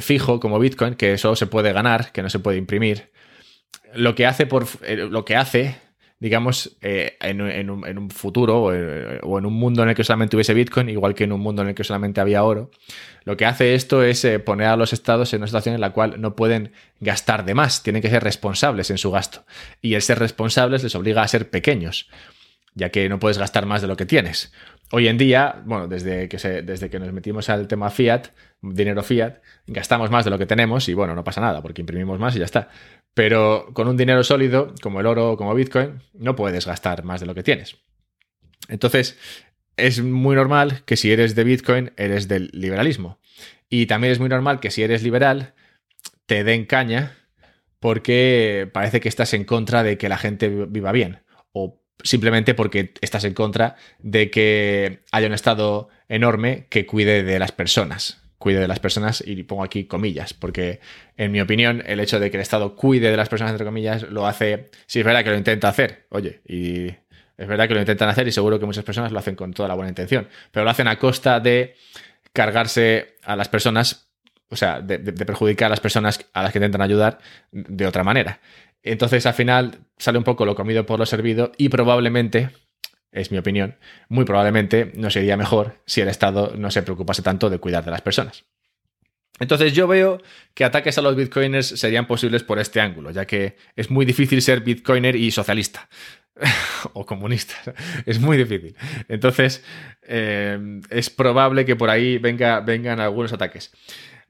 fijo 0.00 0.40
como 0.40 0.58
Bitcoin, 0.58 0.96
que 0.96 1.16
solo 1.16 1.36
se 1.36 1.46
puede 1.46 1.72
ganar, 1.72 2.12
que 2.12 2.22
no 2.22 2.28
se 2.28 2.38
puede 2.38 2.58
imprimir, 2.58 3.12
lo 3.94 4.14
que 4.14 4.26
hace, 4.26 4.44
por, 4.44 4.66
eh, 4.82 4.96
lo 4.96 5.24
que 5.24 5.36
hace 5.36 5.78
digamos, 6.20 6.76
eh, 6.82 7.16
en, 7.22 7.40
un, 7.70 8.10
futuro 8.10 8.74
eh, 8.74 9.18
o 9.22 9.38
en, 9.38 9.46
un 9.46 9.54
mundo 9.54 9.82
en 9.82 9.88
el 9.88 9.94
que 9.94 10.04
solamente 10.04 10.36
hubiese 10.36 10.52
Bitcoin, 10.52 10.90
igual 10.90 11.14
que 11.14 11.24
en 11.24 11.32
un 11.32 11.40
mundo 11.40 11.62
en 11.62 11.68
el 11.68 11.74
que 11.74 11.82
solamente 11.82 12.20
había 12.20 12.44
oro, 12.44 12.70
lo 13.24 13.38
que 13.38 13.46
hace 13.46 13.74
esto 13.74 14.02
es 14.02 14.22
eh, 14.26 14.38
poner 14.38 14.66
a 14.66 14.76
los 14.76 14.92
estados 14.92 15.32
en 15.32 15.40
una 15.40 15.46
situación 15.46 15.74
en 15.74 15.80
la 15.80 15.92
cual 15.92 16.20
no 16.20 16.36
pueden 16.36 16.72
gastar 17.00 17.46
de 17.46 17.54
más, 17.54 17.82
tienen 17.82 18.02
que 18.02 18.10
ser 18.10 18.22
responsables 18.22 18.90
en 18.90 18.98
su 18.98 19.10
gasto. 19.10 19.46
Y 19.80 19.94
el 19.94 20.02
ser 20.02 20.18
responsables 20.18 20.82
les 20.82 20.94
obliga 20.94 21.22
a 21.22 21.28
ser 21.28 21.48
pequeños, 21.48 22.10
ya 22.74 22.90
que 22.90 23.08
no 23.08 23.18
puedes 23.18 23.38
gastar 23.38 23.66
más 23.66 23.82
de 23.82 23.88
lo 23.88 23.96
que 23.96 24.06
tienes. 24.06 24.52
Hoy 24.92 25.06
en 25.08 25.18
día, 25.18 25.62
bueno, 25.64 25.86
desde 25.86 26.28
que, 26.28 26.36
desde 26.62 26.90
que 26.90 26.98
nos 26.98 27.12
metimos 27.12 27.48
al 27.48 27.68
tema 27.68 27.90
fiat, 27.90 28.28
dinero 28.60 29.02
fiat, 29.02 29.38
gastamos 29.66 30.10
más 30.10 30.24
de 30.24 30.30
lo 30.30 30.38
que 30.38 30.46
tenemos 30.46 30.88
y 30.88 30.94
bueno, 30.94 31.14
no 31.14 31.22
pasa 31.22 31.40
nada 31.40 31.62
porque 31.62 31.82
imprimimos 31.82 32.18
más 32.18 32.34
y 32.34 32.40
ya 32.40 32.44
está. 32.44 32.68
Pero 33.14 33.68
con 33.72 33.86
un 33.86 33.96
dinero 33.96 34.24
sólido, 34.24 34.74
como 34.82 35.00
el 35.00 35.06
oro 35.06 35.32
o 35.32 35.36
como 35.36 35.54
Bitcoin, 35.54 36.00
no 36.14 36.34
puedes 36.34 36.66
gastar 36.66 37.04
más 37.04 37.20
de 37.20 37.26
lo 37.26 37.34
que 37.34 37.42
tienes. 37.42 37.76
Entonces, 38.68 39.18
es 39.76 40.02
muy 40.02 40.36
normal 40.36 40.82
que 40.84 40.96
si 40.96 41.12
eres 41.12 41.34
de 41.34 41.44
Bitcoin, 41.44 41.92
eres 41.96 42.28
del 42.28 42.50
liberalismo. 42.52 43.18
Y 43.68 43.86
también 43.86 44.12
es 44.12 44.18
muy 44.18 44.28
normal 44.28 44.60
que 44.60 44.70
si 44.70 44.82
eres 44.82 45.02
liberal, 45.02 45.54
te 46.26 46.44
den 46.44 46.66
caña 46.66 47.16
porque 47.78 48.68
parece 48.72 49.00
que 49.00 49.08
estás 49.08 49.34
en 49.34 49.44
contra 49.44 49.82
de 49.82 49.96
que 49.98 50.08
la 50.08 50.18
gente 50.18 50.48
viva 50.48 50.92
bien. 50.92 51.22
O 51.52 51.79
simplemente 52.04 52.54
porque 52.54 52.92
estás 53.00 53.24
en 53.24 53.34
contra 53.34 53.76
de 53.98 54.30
que 54.30 55.00
haya 55.12 55.26
un 55.26 55.34
Estado 55.34 55.88
enorme 56.08 56.66
que 56.70 56.86
cuide 56.86 57.22
de 57.22 57.38
las 57.38 57.52
personas 57.52 58.20
cuide 58.40 58.58
de 58.58 58.68
las 58.68 58.80
personas 58.80 59.22
y 59.24 59.42
pongo 59.42 59.62
aquí 59.62 59.84
comillas, 59.84 60.32
porque 60.32 60.80
en 61.18 61.30
mi 61.30 61.42
opinión 61.42 61.82
el 61.84 62.00
hecho 62.00 62.18
de 62.18 62.30
que 62.30 62.38
el 62.38 62.40
Estado 62.40 62.74
cuide 62.74 63.10
de 63.10 63.16
las 63.18 63.28
personas, 63.28 63.52
entre 63.52 63.66
comillas, 63.66 64.04
lo 64.04 64.26
hace, 64.26 64.70
sí 64.86 65.00
es 65.00 65.04
verdad 65.04 65.22
que 65.22 65.28
lo 65.28 65.36
intenta 65.36 65.68
hacer, 65.68 66.06
oye, 66.08 66.40
y 66.48 66.86
es 66.86 67.46
verdad 67.46 67.68
que 67.68 67.74
lo 67.74 67.80
intentan 67.80 68.08
hacer 68.08 68.26
y 68.26 68.32
seguro 68.32 68.58
que 68.58 68.64
muchas 68.64 68.82
personas 68.82 69.12
lo 69.12 69.18
hacen 69.18 69.36
con 69.36 69.52
toda 69.52 69.68
la 69.68 69.74
buena 69.74 69.90
intención, 69.90 70.26
pero 70.52 70.64
lo 70.64 70.70
hacen 70.70 70.88
a 70.88 70.98
costa 70.98 71.38
de 71.38 71.74
cargarse 72.32 73.16
a 73.24 73.36
las 73.36 73.50
personas, 73.50 74.08
o 74.48 74.56
sea, 74.56 74.80
de, 74.80 74.96
de 74.96 75.26
perjudicar 75.26 75.66
a 75.66 75.70
las 75.70 75.80
personas 75.80 76.26
a 76.32 76.42
las 76.42 76.50
que 76.50 76.58
intentan 76.60 76.80
ayudar 76.80 77.18
de 77.52 77.86
otra 77.86 78.04
manera. 78.04 78.40
Entonces 78.82 79.26
al 79.26 79.34
final 79.34 79.78
sale 79.98 80.18
un 80.18 80.24
poco 80.24 80.46
lo 80.46 80.54
comido 80.54 80.86
por 80.86 80.98
lo 80.98 81.06
servido 81.06 81.52
y 81.58 81.68
probablemente 81.68 82.50
es 83.12 83.32
mi 83.32 83.38
opinión, 83.38 83.76
muy 84.08 84.24
probablemente 84.24 84.92
no 84.94 85.10
sería 85.10 85.36
mejor 85.36 85.80
si 85.84 86.00
el 86.00 86.08
Estado 86.08 86.54
no 86.56 86.70
se 86.70 86.82
preocupase 86.82 87.22
tanto 87.22 87.50
de 87.50 87.58
cuidar 87.58 87.84
de 87.84 87.90
las 87.90 88.02
personas. 88.02 88.44
Entonces 89.40 89.72
yo 89.72 89.88
veo 89.88 90.20
que 90.54 90.64
ataques 90.64 90.98
a 90.98 91.02
los 91.02 91.16
bitcoiners 91.16 91.66
serían 91.66 92.06
posibles 92.06 92.44
por 92.44 92.58
este 92.58 92.80
ángulo, 92.80 93.10
ya 93.10 93.24
que 93.24 93.56
es 93.74 93.90
muy 93.90 94.04
difícil 94.04 94.42
ser 94.42 94.60
bitcoiner 94.60 95.16
y 95.16 95.30
socialista 95.30 95.88
o 96.92 97.06
comunista. 97.06 97.54
Es 98.06 98.20
muy 98.20 98.36
difícil. 98.36 98.76
Entonces 99.08 99.64
eh, 100.02 100.80
es 100.90 101.10
probable 101.10 101.64
que 101.64 101.74
por 101.74 101.90
ahí 101.90 102.18
venga, 102.18 102.60
vengan 102.60 103.00
algunos 103.00 103.32
ataques. 103.32 103.72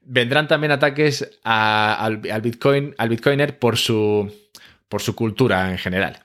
Vendrán 0.03 0.47
también 0.47 0.71
ataques 0.71 1.39
al, 1.43 2.17
Bitcoin, 2.17 2.95
al 2.97 3.09
bitcoiner 3.09 3.59
por 3.59 3.77
su, 3.77 4.33
por 4.91 5.01
su 5.01 5.15
cultura 5.15 5.71
en 5.71 5.77
general. 5.77 6.19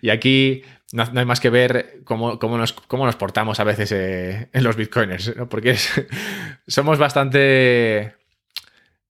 y 0.00 0.08
aquí 0.08 0.62
no, 0.92 1.04
hay 1.14 1.24
más 1.24 1.40
que 1.40 1.50
ver 1.50 2.00
cómo, 2.04 2.38
nos, 2.56 2.74
nos, 2.90 3.16
portamos 3.16 3.58
a 3.60 3.64
veces 3.64 3.92
eh, 3.92 4.48
en 4.52 4.64
los 4.64 4.76
bitcoiners, 4.76 5.34
porque 5.50 5.76
somos 6.66 6.98
bastante, 6.98 8.14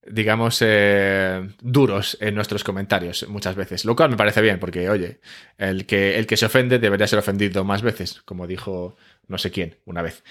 digamos, 0.05 0.59
eh, 0.61 1.47
duros 1.61 2.17
en 2.19 2.33
nuestros 2.35 2.63
comentarios 2.63 3.27
muchas 3.29 3.55
veces, 3.55 3.85
lo 3.85 3.95
cual 3.95 4.09
me 4.09 4.17
parece 4.17 4.41
bien, 4.41 4.59
porque, 4.59 4.89
oye, 4.89 5.19
el 5.57 5.85
que, 5.85 6.17
el 6.17 6.25
que 6.25 6.37
se 6.37 6.47
ofende 6.47 6.79
debería 6.79 7.07
ser 7.07 7.19
ofendido 7.19 7.63
más 7.63 7.81
veces, 7.81 8.21
como 8.25 8.47
dijo 8.47 8.95
no 9.27 9.37
sé 9.37 9.49
quién 9.49 9.77
una 9.85 10.01
vez. 10.01 10.23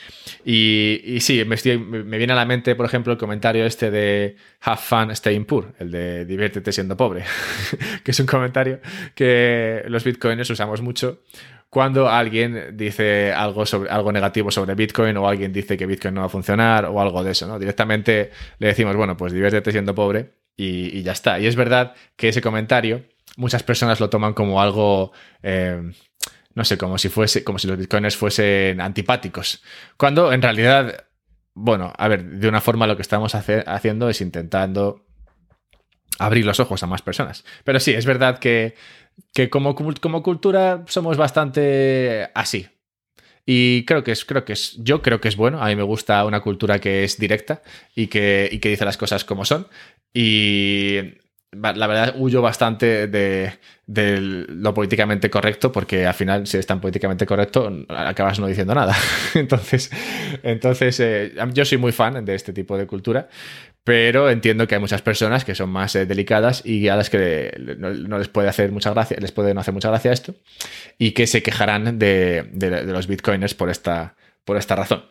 Y, 0.44 1.00
y 1.04 1.20
sí, 1.20 1.42
me, 1.44 1.56
me, 1.78 2.18
viene 2.18 2.32
a 2.34 2.36
la 2.36 2.44
mente, 2.44 2.74
por 2.74 2.84
ejemplo, 2.84 3.12
el 3.12 3.18
comentario 3.18 3.64
este 3.64 3.90
de 3.90 4.36
Have 4.60 4.80
fun 4.80 5.16
staying 5.16 5.46
poor, 5.46 5.72
el 5.78 5.90
de 5.90 6.26
diviértete 6.26 6.70
siendo 6.70 6.96
pobre, 6.96 7.24
que 8.04 8.10
es 8.10 8.20
un 8.20 8.26
comentario 8.26 8.80
que 9.14 9.84
los 9.86 10.04
bitcoiners 10.04 10.50
usamos 10.50 10.82
mucho 10.82 11.22
cuando 11.70 12.08
alguien 12.08 12.76
dice 12.76 13.32
algo, 13.32 13.64
sobre, 13.64 13.90
algo 13.90 14.10
negativo 14.10 14.50
sobre 14.50 14.74
Bitcoin 14.74 15.16
o 15.16 15.28
alguien 15.28 15.52
dice 15.52 15.76
que 15.76 15.86
Bitcoin 15.86 16.14
no 16.14 16.22
va 16.22 16.26
a 16.26 16.30
funcionar 16.30 16.84
o 16.86 17.00
algo 17.00 17.22
de 17.22 17.30
eso, 17.30 17.46
¿no? 17.46 17.60
Directamente 17.60 18.32
le 18.58 18.66
decimos, 18.66 18.96
bueno, 18.96 19.16
pues 19.16 19.32
diviértete 19.32 19.70
siendo 19.70 19.94
pobre 19.94 20.34
y, 20.56 21.02
ya 21.02 21.12
está. 21.12 21.38
Y 21.38 21.46
es 21.46 21.54
verdad 21.54 21.94
que 22.16 22.28
ese 22.28 22.42
comentario 22.42 23.04
muchas 23.36 23.62
personas 23.62 24.00
lo 24.00 24.10
toman 24.10 24.34
como 24.34 24.60
algo... 24.60 25.12
Eh, 25.42 25.92
no 26.52 26.64
sé, 26.64 26.76
como 26.76 26.98
si 26.98 27.08
fuese, 27.08 27.44
como 27.44 27.60
si 27.60 27.68
los 27.68 27.78
bitcoiners 27.78 28.16
fuesen 28.16 28.80
antipáticos. 28.80 29.62
Cuando 29.96 30.32
en 30.32 30.42
realidad, 30.42 31.06
bueno, 31.54 31.92
a 31.96 32.08
ver, 32.08 32.24
de 32.24 32.48
una 32.48 32.60
forma 32.60 32.88
lo 32.88 32.96
que 32.96 33.02
estamos 33.02 33.36
haciendo 33.36 34.10
es 34.10 34.20
intentando 34.20 35.06
abrir 36.18 36.44
los 36.44 36.60
ojos 36.60 36.82
a 36.82 36.86
más 36.86 37.02
personas. 37.02 37.44
Pero 37.64 37.80
sí, 37.80 37.92
es 37.92 38.04
verdad 38.04 38.38
que, 38.38 38.74
como, 39.50 39.74
como 39.74 40.22
cultura 40.22 40.84
somos 40.86 41.16
bastante 41.16 42.30
así. 42.34 42.66
Y 43.46 43.84
creo 43.84 44.04
que 44.04 44.12
es, 44.12 44.24
creo 44.24 44.44
que 44.44 44.52
es, 44.52 44.76
yo 44.78 45.02
creo 45.02 45.20
que 45.20 45.28
es 45.28 45.36
bueno. 45.36 45.62
A 45.62 45.68
mí 45.68 45.76
me 45.76 45.82
gusta 45.82 46.24
una 46.24 46.40
cultura 46.40 46.78
que 46.78 47.04
es 47.04 47.18
directa 47.18 47.62
y 47.94 48.06
que, 48.06 48.48
y 48.50 48.58
que 48.58 48.68
dice 48.68 48.84
las 48.84 48.96
cosas 48.96 49.24
como 49.24 49.44
son. 49.44 49.66
Y 50.12 50.98
la 51.52 51.86
verdad 51.88 52.14
huyo 52.16 52.42
bastante 52.42 53.08
de, 53.08 53.58
lo 54.48 54.72
políticamente 54.72 55.30
correcto 55.30 55.72
porque 55.72 56.06
al 56.06 56.14
final 56.14 56.46
si 56.46 56.58
es 56.58 56.66
tan 56.66 56.80
políticamente 56.80 57.26
correcto 57.26 57.72
acabas 57.88 58.38
no 58.38 58.46
diciendo 58.46 58.74
nada. 58.74 58.94
entonces, 59.34 59.90
entonces 60.44 61.00
eh, 61.00 61.34
yo 61.52 61.64
soy 61.64 61.78
muy 61.78 61.90
fan 61.90 62.24
de 62.24 62.34
este 62.36 62.52
tipo 62.52 62.78
de 62.78 62.86
cultura, 62.86 63.28
pero 63.90 64.30
entiendo 64.30 64.68
que 64.68 64.76
hay 64.76 64.80
muchas 64.80 65.02
personas 65.02 65.44
que 65.44 65.56
son 65.56 65.70
más 65.70 65.96
eh, 65.96 66.06
delicadas 66.06 66.64
y 66.64 66.86
a 66.86 66.94
las 66.94 67.10
que 67.10 67.52
no, 67.76 68.18
les 68.18 68.28
puede 68.28 68.48
hacer 68.48 68.70
mucha 68.70 68.90
gracia, 68.90 69.16
les 69.20 69.32
puede 69.32 69.52
no 69.52 69.60
hacer 69.60 69.74
mucha 69.74 69.88
gracia 69.88 70.12
esto 70.12 70.36
y 70.96 71.10
que 71.10 71.26
se 71.26 71.42
quejarán 71.42 71.98
de, 71.98 72.48
de 72.52 72.84
los 72.84 73.08
bitcoiners 73.08 73.54
por 73.54 73.68
esta, 73.68 74.14
por 74.44 74.56
esta 74.56 74.76
razón. 74.76 75.06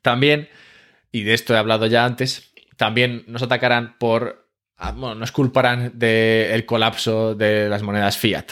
También, 0.00 0.48
y 1.10 1.24
de 1.24 1.34
esto 1.34 1.52
he 1.54 1.58
hablado 1.58 1.86
ya 1.86 2.06
antes, 2.06 2.54
también 2.78 3.24
nos 3.26 3.42
atacarán 3.42 3.98
por 3.98 4.42
Ah, 4.84 4.90
bueno, 4.90 5.14
nos 5.14 5.30
culparán 5.30 5.92
del 5.94 6.66
colapso 6.66 7.36
de 7.36 7.68
las 7.68 7.82
monedas 7.82 8.18
fiat. 8.18 8.46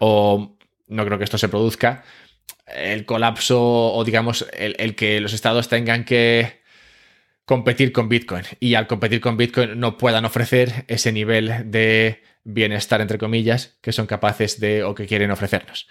O 0.00 0.56
no 0.88 1.04
creo 1.04 1.16
que 1.16 1.22
esto 1.22 1.38
se 1.38 1.48
produzca. 1.48 2.02
El 2.66 3.04
colapso 3.04 3.92
o 3.92 4.02
digamos 4.02 4.46
el, 4.52 4.96
que 4.96 5.20
los 5.20 5.32
estados 5.32 5.68
tengan 5.68 6.04
que 6.04 6.62
competir 7.46 7.92
con 7.92 8.08
Bitcoin 8.08 8.44
y 8.60 8.74
al 8.74 8.86
competir 8.86 9.20
con 9.20 9.36
Bitcoin 9.38 9.80
no 9.80 9.96
puedan 9.96 10.24
ofrecer 10.24 10.84
ese 10.88 11.12
nivel 11.12 11.70
de 11.70 12.22
bienestar, 12.44 13.00
entre 13.00 13.18
comillas, 13.18 13.78
que 13.80 13.92
son 13.92 14.06
capaces 14.06 14.60
de 14.60 14.84
o 14.84 14.94
que 14.94 15.06
quieren 15.06 15.30
ofrecernos. 15.30 15.88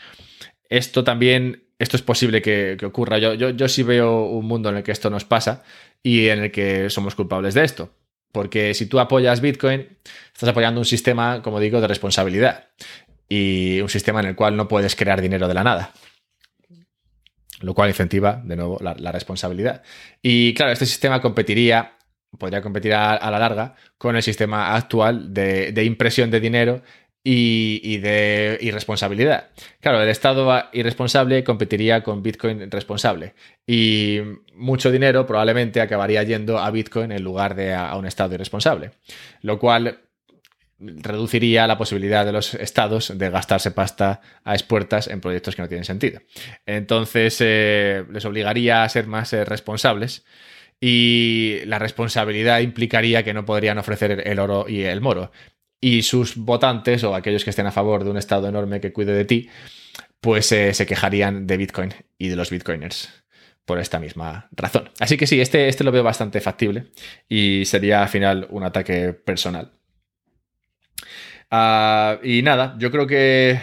Esto 0.70 1.04
también, 1.04 1.64
esto 1.80 1.96
es 1.96 2.04
posible 2.04 2.42
que, 2.42 2.78
ocurra. 2.86 3.18
Yo, 3.18 3.34
yo, 3.34 3.50
yo 3.50 3.68
sí 3.68 3.84
veo 3.84 4.26
un 4.26 4.46
mundo 4.46 4.70
en 4.70 4.78
el 4.78 4.84
que 4.84 4.92
esto 4.92 5.10
nos 5.10 5.26
pasa 5.26 5.64
y 6.04 6.28
en 6.28 6.44
el 6.44 6.52
que 6.52 6.90
somos 6.90 7.16
culpables 7.16 7.54
de 7.54 7.64
esto. 7.64 7.94
Porque 8.32 8.74
si 8.74 8.86
tú 8.86 9.00
apoyas 9.00 9.40
Bitcoin, 9.40 9.88
estás 10.34 10.50
apoyando 10.50 10.82
un 10.82 10.86
sistema, 10.86 11.42
como 11.42 11.60
digo, 11.62 11.80
de 11.80 11.88
responsabilidad 11.88 12.68
y 13.30 13.80
un 13.80 13.90
sistema 13.90 14.20
en 14.20 14.28
el 14.28 14.36
cual 14.36 14.58
no 14.58 14.68
puedes 14.68 14.96
crear 14.96 15.22
dinero 15.22 15.48
de 15.48 15.54
la 15.54 15.64
nada. 15.64 15.94
Lo 17.62 17.74
cual 17.74 17.90
incentiva, 17.90 18.42
de 18.44 18.56
nuevo, 18.56 18.80
la, 18.82 19.12
responsabilidad. 19.12 19.84
Y 20.22 20.54
claro, 20.54 20.72
este 20.72 20.86
sistema 20.86 21.22
competiría, 21.22 21.94
podría 22.38 22.62
competir 22.62 22.94
a, 22.94 23.30
la 23.30 23.40
larga 23.40 23.76
con 23.98 24.16
el 24.16 24.24
sistema 24.24 24.76
actual 24.76 25.34
de, 25.34 25.84
impresión 25.86 26.30
de 26.32 26.40
dinero 26.40 26.82
y, 27.24 27.98
de 27.98 28.58
irresponsabilidad. 28.62 29.50
Claro, 29.80 30.02
el 30.02 30.10
Estado 30.10 30.70
irresponsable 30.74 31.44
competiría 31.44 32.04
con 32.04 32.22
Bitcoin 32.22 32.70
responsable 32.70 33.34
y 33.66 34.20
mucho 34.54 34.92
dinero 34.92 35.26
probablemente 35.26 35.82
acabaría 35.82 36.24
yendo 36.24 36.60
a 36.60 36.70
Bitcoin 36.72 37.12
en 37.12 37.24
lugar 37.24 37.56
de 37.56 37.74
a, 37.74 37.90
a 37.90 37.98
un 37.98 38.06
Estado 38.06 38.36
irresponsable, 38.36 38.92
lo 39.42 39.58
cual 39.60 40.05
reduciría 40.80 41.68
la 41.68 41.78
posibilidad 41.78 42.26
de 42.26 42.32
los 42.32 42.54
estados 42.54 43.18
de 43.18 43.30
gastarse 43.30 43.72
pasta 43.72 44.22
a 44.44 44.54
expuertas 44.54 45.08
en 45.08 45.22
proyectos 45.22 45.56
que 45.56 45.62
no 45.62 45.68
tienen 45.68 45.86
sentido. 45.86 46.20
Entonces, 46.66 47.38
eh, 47.40 48.04
les 48.12 48.26
obligaría 48.26 48.84
a 48.84 48.90
ser 48.90 49.08
más 49.08 49.32
eh, 49.34 49.46
responsables 49.46 50.26
y 50.80 51.60
la 51.66 51.80
responsabilidad 51.80 52.60
implicaría 52.60 53.24
que 53.24 53.34
no 53.34 53.46
podrían 53.46 53.78
ofrecer 53.78 54.28
el 54.28 54.40
oro 54.40 54.66
y 54.68 54.84
el 54.84 55.02
moro. 55.02 55.32
Y 55.80 56.02
sus 56.02 56.36
votantes 56.36 57.04
o 57.04 57.16
aquellos 57.16 57.44
que 57.44 57.52
estén 57.52 57.68
a 57.68 57.72
favor 57.72 58.04
de 58.04 58.10
un 58.10 58.18
estado 58.18 58.48
enorme 58.48 58.82
que 58.82 58.92
cuide 58.92 59.14
de 59.14 59.26
ti, 59.26 59.50
pues 60.20 60.52
eh, 60.52 60.74
se 60.74 60.86
quejarían 60.86 61.48
de 61.48 61.58
Bitcoin 61.58 61.94
y 62.18 62.28
de 62.28 62.36
los 62.36 62.50
Bitcoiners 62.50 63.10
por 63.66 63.80
esta 63.80 64.00
misma 64.00 64.48
razón. 64.52 64.90
Así 65.00 65.18
que 65.18 65.28
sí, 65.28 65.42
este, 65.42 65.68
este 65.68 65.84
lo 65.84 65.92
veo 65.92 66.04
bastante 66.04 66.40
factible 66.42 66.88
y 67.28 67.66
sería 67.66 68.04
al 68.04 68.10
final 68.10 68.48
un 68.50 68.64
ataque 68.64 69.14
personal. 69.14 69.75
Ah, 71.52 72.20
y 72.24 72.42
nada, 72.42 72.76
yo 72.78 72.92
creo 72.92 73.08
que. 73.08 73.60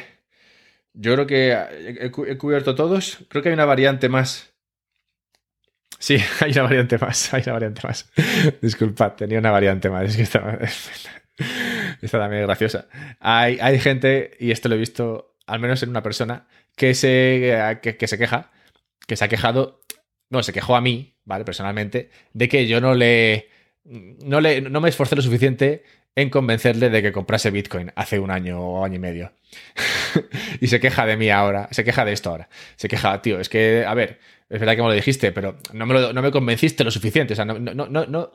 Yo 0.95 1.14
creo 1.14 1.26
que 1.26 1.57
he, 2.01 2.11
cubierto 2.39 2.74
todos. 2.74 3.18
Creo 3.28 3.43
que 3.43 3.49
hay 3.49 3.55
una 3.55 3.64
variante 3.64 4.09
más. 4.09 4.53
Sí, 5.99 6.18
hay 6.41 6.53
una 6.53 6.64
variante 6.64 6.99
más. 6.99 7.33
Hay 7.35 7.43
una 7.45 7.53
variante 7.55 7.80
más. 7.85 8.11
Disculpad, 8.61 9.12
tenía 9.12 9.39
una 9.39 9.51
variante 9.51 9.89
más. 9.89 10.05
Es 10.11 10.18
estaba. 10.18 10.59
También 12.11 12.43
graciosa. 12.43 12.89
Hay, 13.20 13.59
hay, 13.61 13.78
gente, 13.78 14.37
y 14.39 14.51
esto 14.51 14.68
lo 14.68 14.74
he 14.74 14.78
visto 14.78 15.33
al 15.47 15.61
menos 15.61 15.83
en 15.83 15.91
una 15.91 16.03
persona, 16.03 16.47
que 16.76 16.95
se, 16.95 17.78
que, 17.83 18.07
se 18.07 18.18
queja, 18.18 18.51
que 19.07 19.16
se 19.16 19.24
ha 19.24 19.28
quejado, 19.28 19.80
no, 20.30 20.43
se 20.43 20.53
quejó 20.53 20.76
a 20.76 20.80
mí, 20.80 21.16
¿vale? 21.24 21.45
Personalmente, 21.45 22.11
de 22.33 22.49
que 22.49 22.66
yo 22.66 22.80
no 22.80 22.95
le, 22.95 23.49
no 23.85 24.41
le, 24.41 24.61
no 24.61 24.80
me 24.80 24.89
esforcé 24.89 25.16
lo 25.16 25.22
suficiente 25.22 25.85
en 26.15 26.31
convencerle 26.31 26.91
de 26.91 27.03
que 27.03 27.13
comprase 27.13 27.51
Bitcoin 27.51 27.93
hace 27.97 28.19
un 28.19 28.31
año 28.31 28.61
o 28.61 28.85
año 28.85 28.97
y 28.97 28.99
medio. 28.99 29.33
y 30.61 30.67
se 30.67 30.81
queja 30.81 31.07
de 31.07 31.17
mí 31.17 31.31
ahora, 31.31 31.69
se 31.71 31.85
queja 31.85 32.05
de 32.05 32.13
esto 32.13 32.31
ahora. 32.31 32.49
Se 32.77 32.89
queja, 32.89 33.21
tío, 33.23 33.41
es 33.41 33.49
que, 33.49 33.85
a 33.87 33.95
ver, 33.95 34.19
es 34.49 34.61
verdad 34.61 34.77
que 34.77 34.83
me 34.83 34.89
lo 34.89 34.95
dijiste, 34.95 35.33
pero 35.33 35.57
no 35.73 35.87
me, 35.87 36.13
no 36.13 36.23
me 36.23 36.31
convenciste 36.31 36.85
lo 36.85 36.91
suficiente. 36.91 37.33
O 37.33 37.37
sea, 37.37 37.47
no, 37.47 37.59
no, 37.59 37.87
no, 37.89 38.33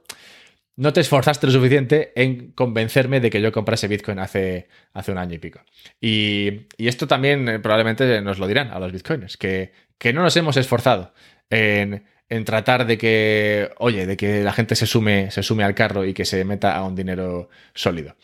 no, 0.76 0.94
te 0.94 1.02
esforzaste 1.02 1.46
lo 1.46 1.54
suficiente 1.54 2.14
en 2.16 2.52
convencerme 2.54 3.20
de 3.20 3.30
que 3.30 3.42
yo 3.42 3.52
comprase 3.52 3.88
Bitcoin 3.88 4.20
hace, 4.20 4.68
hace 4.94 5.12
un 5.12 5.20
año 5.20 5.36
y 5.36 5.40
pico. 5.40 5.62
Y, 6.02 6.68
y 6.78 6.88
esto 6.88 7.08
también 7.08 7.48
eh, 7.48 7.60
probablemente 7.60 8.22
nos 8.22 8.40
lo 8.40 8.48
dirán 8.48 8.72
a 8.72 8.80
los 8.80 8.92
Bitcoiners, 8.92 9.38
que, 9.38 9.72
que 10.00 10.14
no 10.14 10.24
nos 10.24 10.36
hemos 10.38 10.58
esforzado 10.58 11.14
en 11.50 12.04
en 12.30 12.46
tratar 12.46 12.86
de 12.86 12.98
que, 12.98 13.72
oye, 13.78 14.06
de 14.06 14.18
que 14.18 14.44
la 14.44 14.54
gente 14.54 14.76
se 14.76 14.86
sume, 14.86 15.32
se 15.32 15.44
sume 15.44 15.64
al 15.64 15.76
carro 15.76 16.06
y 16.06 16.14
que 16.14 16.26
se 16.26 16.44
meta 16.44 16.76
a 16.76 16.84
un 16.84 16.96
dinero 16.96 17.50
sólido. 17.74 18.16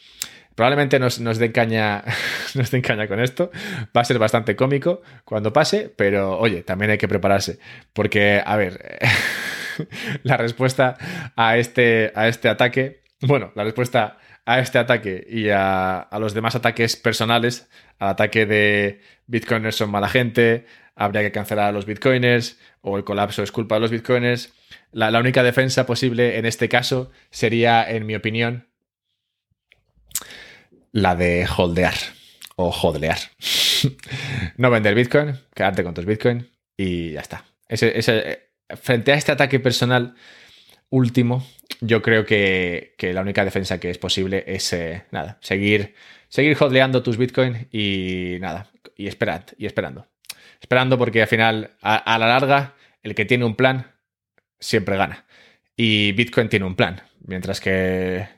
Probablemente 0.55 0.99
nos, 0.99 1.19
nos 1.19 1.39
den 1.39 1.51
caña, 1.51 2.03
nos 2.53 2.69
den 2.69 2.81
caña 2.81 3.07
con 3.07 3.19
esto. 3.19 3.51
Va 3.95 4.01
a 4.01 4.05
ser 4.05 4.19
bastante 4.19 4.55
cómico 4.55 5.01
cuando 5.25 5.53
pase, 5.53 5.91
pero 5.95 6.37
oye, 6.37 6.63
también 6.63 6.91
hay 6.91 6.97
que 6.97 7.07
prepararse. 7.07 7.59
Porque, 7.93 8.41
a 8.45 8.55
ver, 8.57 8.99
la 10.23 10.37
respuesta 10.37 10.97
a 11.35 11.57
este, 11.57 12.11
a 12.15 12.27
este 12.27 12.49
ataque, 12.49 13.03
bueno, 13.21 13.51
la 13.55 13.63
respuesta 13.63 14.17
a 14.45 14.59
este 14.59 14.77
ataque 14.77 15.25
y 15.27 15.49
a, 15.49 15.99
a 15.99 16.19
los 16.19 16.33
demás 16.33 16.55
ataques 16.55 16.97
personales, 16.97 17.69
al 17.97 18.09
ataque 18.09 18.45
de 18.45 19.01
Bitcoiners 19.27 19.77
son 19.77 19.89
mala 19.89 20.09
gente, 20.09 20.65
habría 20.95 21.21
que 21.21 21.31
cancelar 21.31 21.69
a 21.69 21.71
los 21.71 21.85
bitcoiners 21.85 22.57
o 22.81 22.97
el 22.97 23.03
colapso 23.03 23.43
es 23.43 23.51
culpa 23.51 23.75
de 23.75 23.81
los 23.81 23.91
bitcoiners. 23.91 24.53
La, 24.91 25.17
única 25.19 25.43
defensa 25.43 25.85
posible 25.85 26.37
en 26.37 26.45
este 26.45 26.69
caso 26.69 27.11
sería, 27.31 27.89
en 27.89 28.05
mi 28.05 28.15
opinión, 28.15 28.67
la 30.91 31.15
de 31.15 31.47
holdear 31.47 31.95
o 32.55 32.69
hodlear. 32.69 33.17
no 34.57 34.69
vender 34.69 34.95
bitcoin, 34.95 35.39
quedarte 35.55 35.83
con 35.83 35.93
tus 35.93 36.05
bitcoin 36.05 36.49
y 36.77 37.13
ya 37.13 37.21
está. 37.21 37.45
Frente 38.81 39.11
a 39.11 39.15
este 39.15 39.31
ataque 39.31 39.59
personal 39.59 40.15
último, 40.89 41.45
yo 41.81 42.01
creo 42.03 42.25
que, 42.25 42.95
la 42.99 43.21
única 43.21 43.43
defensa 43.43 43.79
que 43.79 43.89
es 43.89 43.97
posible 43.97 44.43
es 44.47 44.71
eh, 44.73 45.05
nada, 45.11 45.39
seguir, 45.41 45.95
seguir 46.29 46.55
hodleando 46.59 47.01
tus 47.01 47.17
bitcoin 47.17 47.67
y 47.71 48.37
nada, 48.39 48.69
y 48.95 49.07
esperad, 49.07 49.43
y 49.57 49.65
esperando 49.65 50.12
esperando 50.63 50.97
porque 50.97 51.21
al 51.21 51.27
final, 51.27 51.71
a, 51.81 52.17
la 52.17 52.27
larga, 52.27 52.73
el 53.03 53.13
que 53.13 53.25
tiene 53.25 53.43
un 53.43 53.55
plan 53.55 53.91
siempre 54.59 54.95
gana. 54.95 55.25
Y 55.75 56.13
Bitcoin 56.13 56.47
tiene 56.47 56.65
un 56.65 56.75
plan, 56.75 57.01
mientras 57.27 57.59
que 57.59 58.29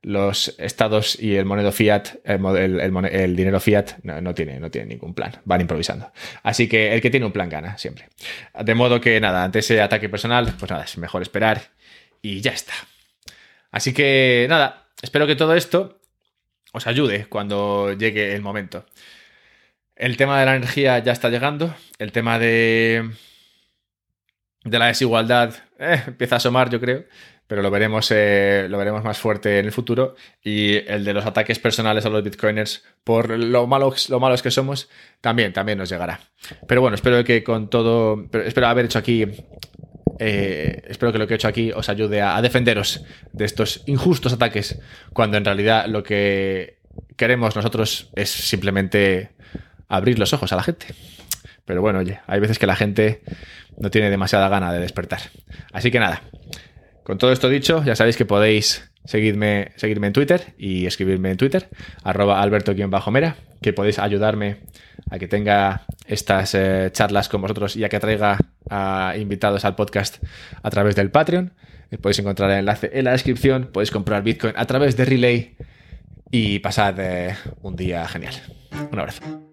los 0.00 0.54
estados 0.58 1.20
y 1.20 1.36
el 1.36 1.44
moneda 1.44 1.70
fiat, 1.70 2.08
el, 2.24 3.36
dinero 3.36 3.60
fiat, 3.60 3.98
no, 4.02 4.34
tiene, 4.34 4.58
no 4.58 4.70
tiene 4.70 4.86
ningún 4.86 5.12
plan, 5.12 5.32
van 5.44 5.60
improvisando. 5.60 6.10
Así 6.42 6.68
que 6.68 6.94
el 6.94 7.02
que 7.02 7.10
tiene 7.10 7.26
un 7.26 7.32
plan 7.32 7.50
gana 7.50 7.76
siempre. 7.76 8.08
De 8.58 8.74
modo 8.74 8.98
que 8.98 9.20
nada, 9.20 9.44
ante 9.44 9.58
ese 9.58 9.82
ataque 9.82 10.08
personal, 10.08 10.54
pues 10.58 10.70
nada, 10.70 10.84
es 10.84 10.96
mejor 10.96 11.20
esperar 11.20 11.60
y 12.22 12.40
ya 12.40 12.52
está. 12.52 12.72
Así 13.70 13.92
que 13.92 14.46
nada, 14.48 14.88
espero 15.02 15.26
que 15.26 15.36
todo 15.36 15.54
esto 15.54 16.00
os 16.72 16.86
ayude 16.86 17.26
cuando 17.26 17.92
llegue 17.92 18.34
el 18.34 18.40
momento. 18.40 18.86
El 19.98 20.16
tema 20.16 20.38
de 20.38 20.46
la 20.46 20.54
energía 20.54 21.00
ya 21.00 21.12
está 21.12 21.28
llegando. 21.28 21.74
El 21.98 22.12
tema 22.12 22.38
de, 22.38 23.10
de 24.64 24.78
la 24.78 24.86
desigualdad 24.86 25.54
eh, 25.78 26.02
empieza 26.06 26.36
a 26.36 26.38
asomar, 26.38 26.70
yo 26.70 26.80
creo. 26.80 27.04
Pero 27.48 27.62
lo 27.62 27.70
veremos, 27.70 28.08
eh, 28.14 28.68
lo 28.70 28.78
veremos 28.78 29.02
más 29.02 29.18
fuerte 29.18 29.58
en 29.58 29.66
el 29.66 29.72
futuro. 29.72 30.14
Y 30.40 30.76
el 30.88 31.04
de 31.04 31.14
los 31.14 31.26
ataques 31.26 31.58
personales 31.58 32.06
a 32.06 32.10
los 32.10 32.22
bitcoiners, 32.22 32.84
por 33.02 33.30
lo 33.30 33.66
malos, 33.66 34.08
lo 34.08 34.20
malos 34.20 34.40
que 34.40 34.52
somos, 34.52 34.88
también, 35.20 35.52
también 35.52 35.78
nos 35.78 35.88
llegará. 35.88 36.20
Pero 36.68 36.80
bueno, 36.80 36.94
espero 36.94 37.24
que 37.24 37.42
con 37.42 37.68
todo. 37.68 38.24
Espero 38.44 38.68
haber 38.68 38.84
hecho 38.84 39.00
aquí 39.00 39.26
eh, 40.20 40.82
espero 40.86 41.12
que 41.12 41.18
lo 41.18 41.26
que 41.26 41.34
he 41.34 41.36
hecho 41.36 41.48
aquí 41.48 41.72
os 41.72 41.88
ayude 41.88 42.20
a, 42.20 42.40
defenderos 42.42 43.04
de 43.32 43.44
estos 43.44 43.82
injustos 43.86 44.32
ataques, 44.32 44.80
cuando 45.12 45.36
en 45.36 45.44
realidad 45.44 45.86
lo 45.86 46.02
que 46.02 46.78
queremos 47.16 47.54
nosotros 47.54 48.10
es 48.14 48.30
simplemente 48.30 49.30
abrir 49.88 50.18
los 50.18 50.32
ojos 50.32 50.52
a 50.52 50.56
la 50.56 50.62
gente. 50.62 50.86
Pero 51.64 51.82
bueno, 51.82 51.98
oye, 51.98 52.20
hay 52.26 52.40
veces 52.40 52.58
que 52.58 52.66
la 52.66 52.76
gente 52.76 53.22
no 53.76 53.90
tiene 53.90 54.10
demasiada 54.10 54.48
gana 54.48 54.72
de 54.72 54.80
despertar. 54.80 55.20
Así 55.72 55.90
que 55.90 56.00
nada, 56.00 56.22
con 57.02 57.18
todo 57.18 57.32
esto 57.32 57.48
dicho, 57.48 57.82
ya 57.84 57.96
sabéis 57.96 58.16
que 58.16 58.24
podéis 58.24 58.90
seguirme, 59.04 59.72
seguirme 59.76 60.08
en 60.08 60.12
Twitter 60.12 60.54
y 60.58 60.86
escribirme 60.86 61.30
en 61.30 61.36
Twitter, 61.36 61.68
arroba 62.02 62.40
alberto-mera, 62.42 63.36
que 63.62 63.72
podéis 63.72 63.98
ayudarme 63.98 64.58
a 65.10 65.18
que 65.18 65.28
tenga 65.28 65.86
estas 66.06 66.54
eh, 66.54 66.90
charlas 66.92 67.28
con 67.28 67.40
vosotros 67.40 67.76
y 67.76 67.84
a 67.84 67.88
que 67.88 68.00
traiga 68.00 68.38
a 68.68 69.14
invitados 69.18 69.64
al 69.64 69.74
podcast 69.74 70.22
a 70.62 70.70
través 70.70 70.96
del 70.96 71.10
Patreon. 71.10 71.52
Podéis 72.02 72.18
encontrar 72.18 72.50
el 72.50 72.58
enlace 72.58 72.90
en 72.92 73.06
la 73.06 73.12
descripción, 73.12 73.70
podéis 73.72 73.90
comprar 73.90 74.22
Bitcoin 74.22 74.52
a 74.56 74.66
través 74.66 74.96
de 74.96 75.04
Relay 75.06 75.56
y 76.30 76.58
pasad 76.58 76.94
eh, 76.98 77.34
un 77.62 77.76
día 77.76 78.06
genial. 78.06 78.34
Un 78.92 78.98
abrazo. 78.98 79.47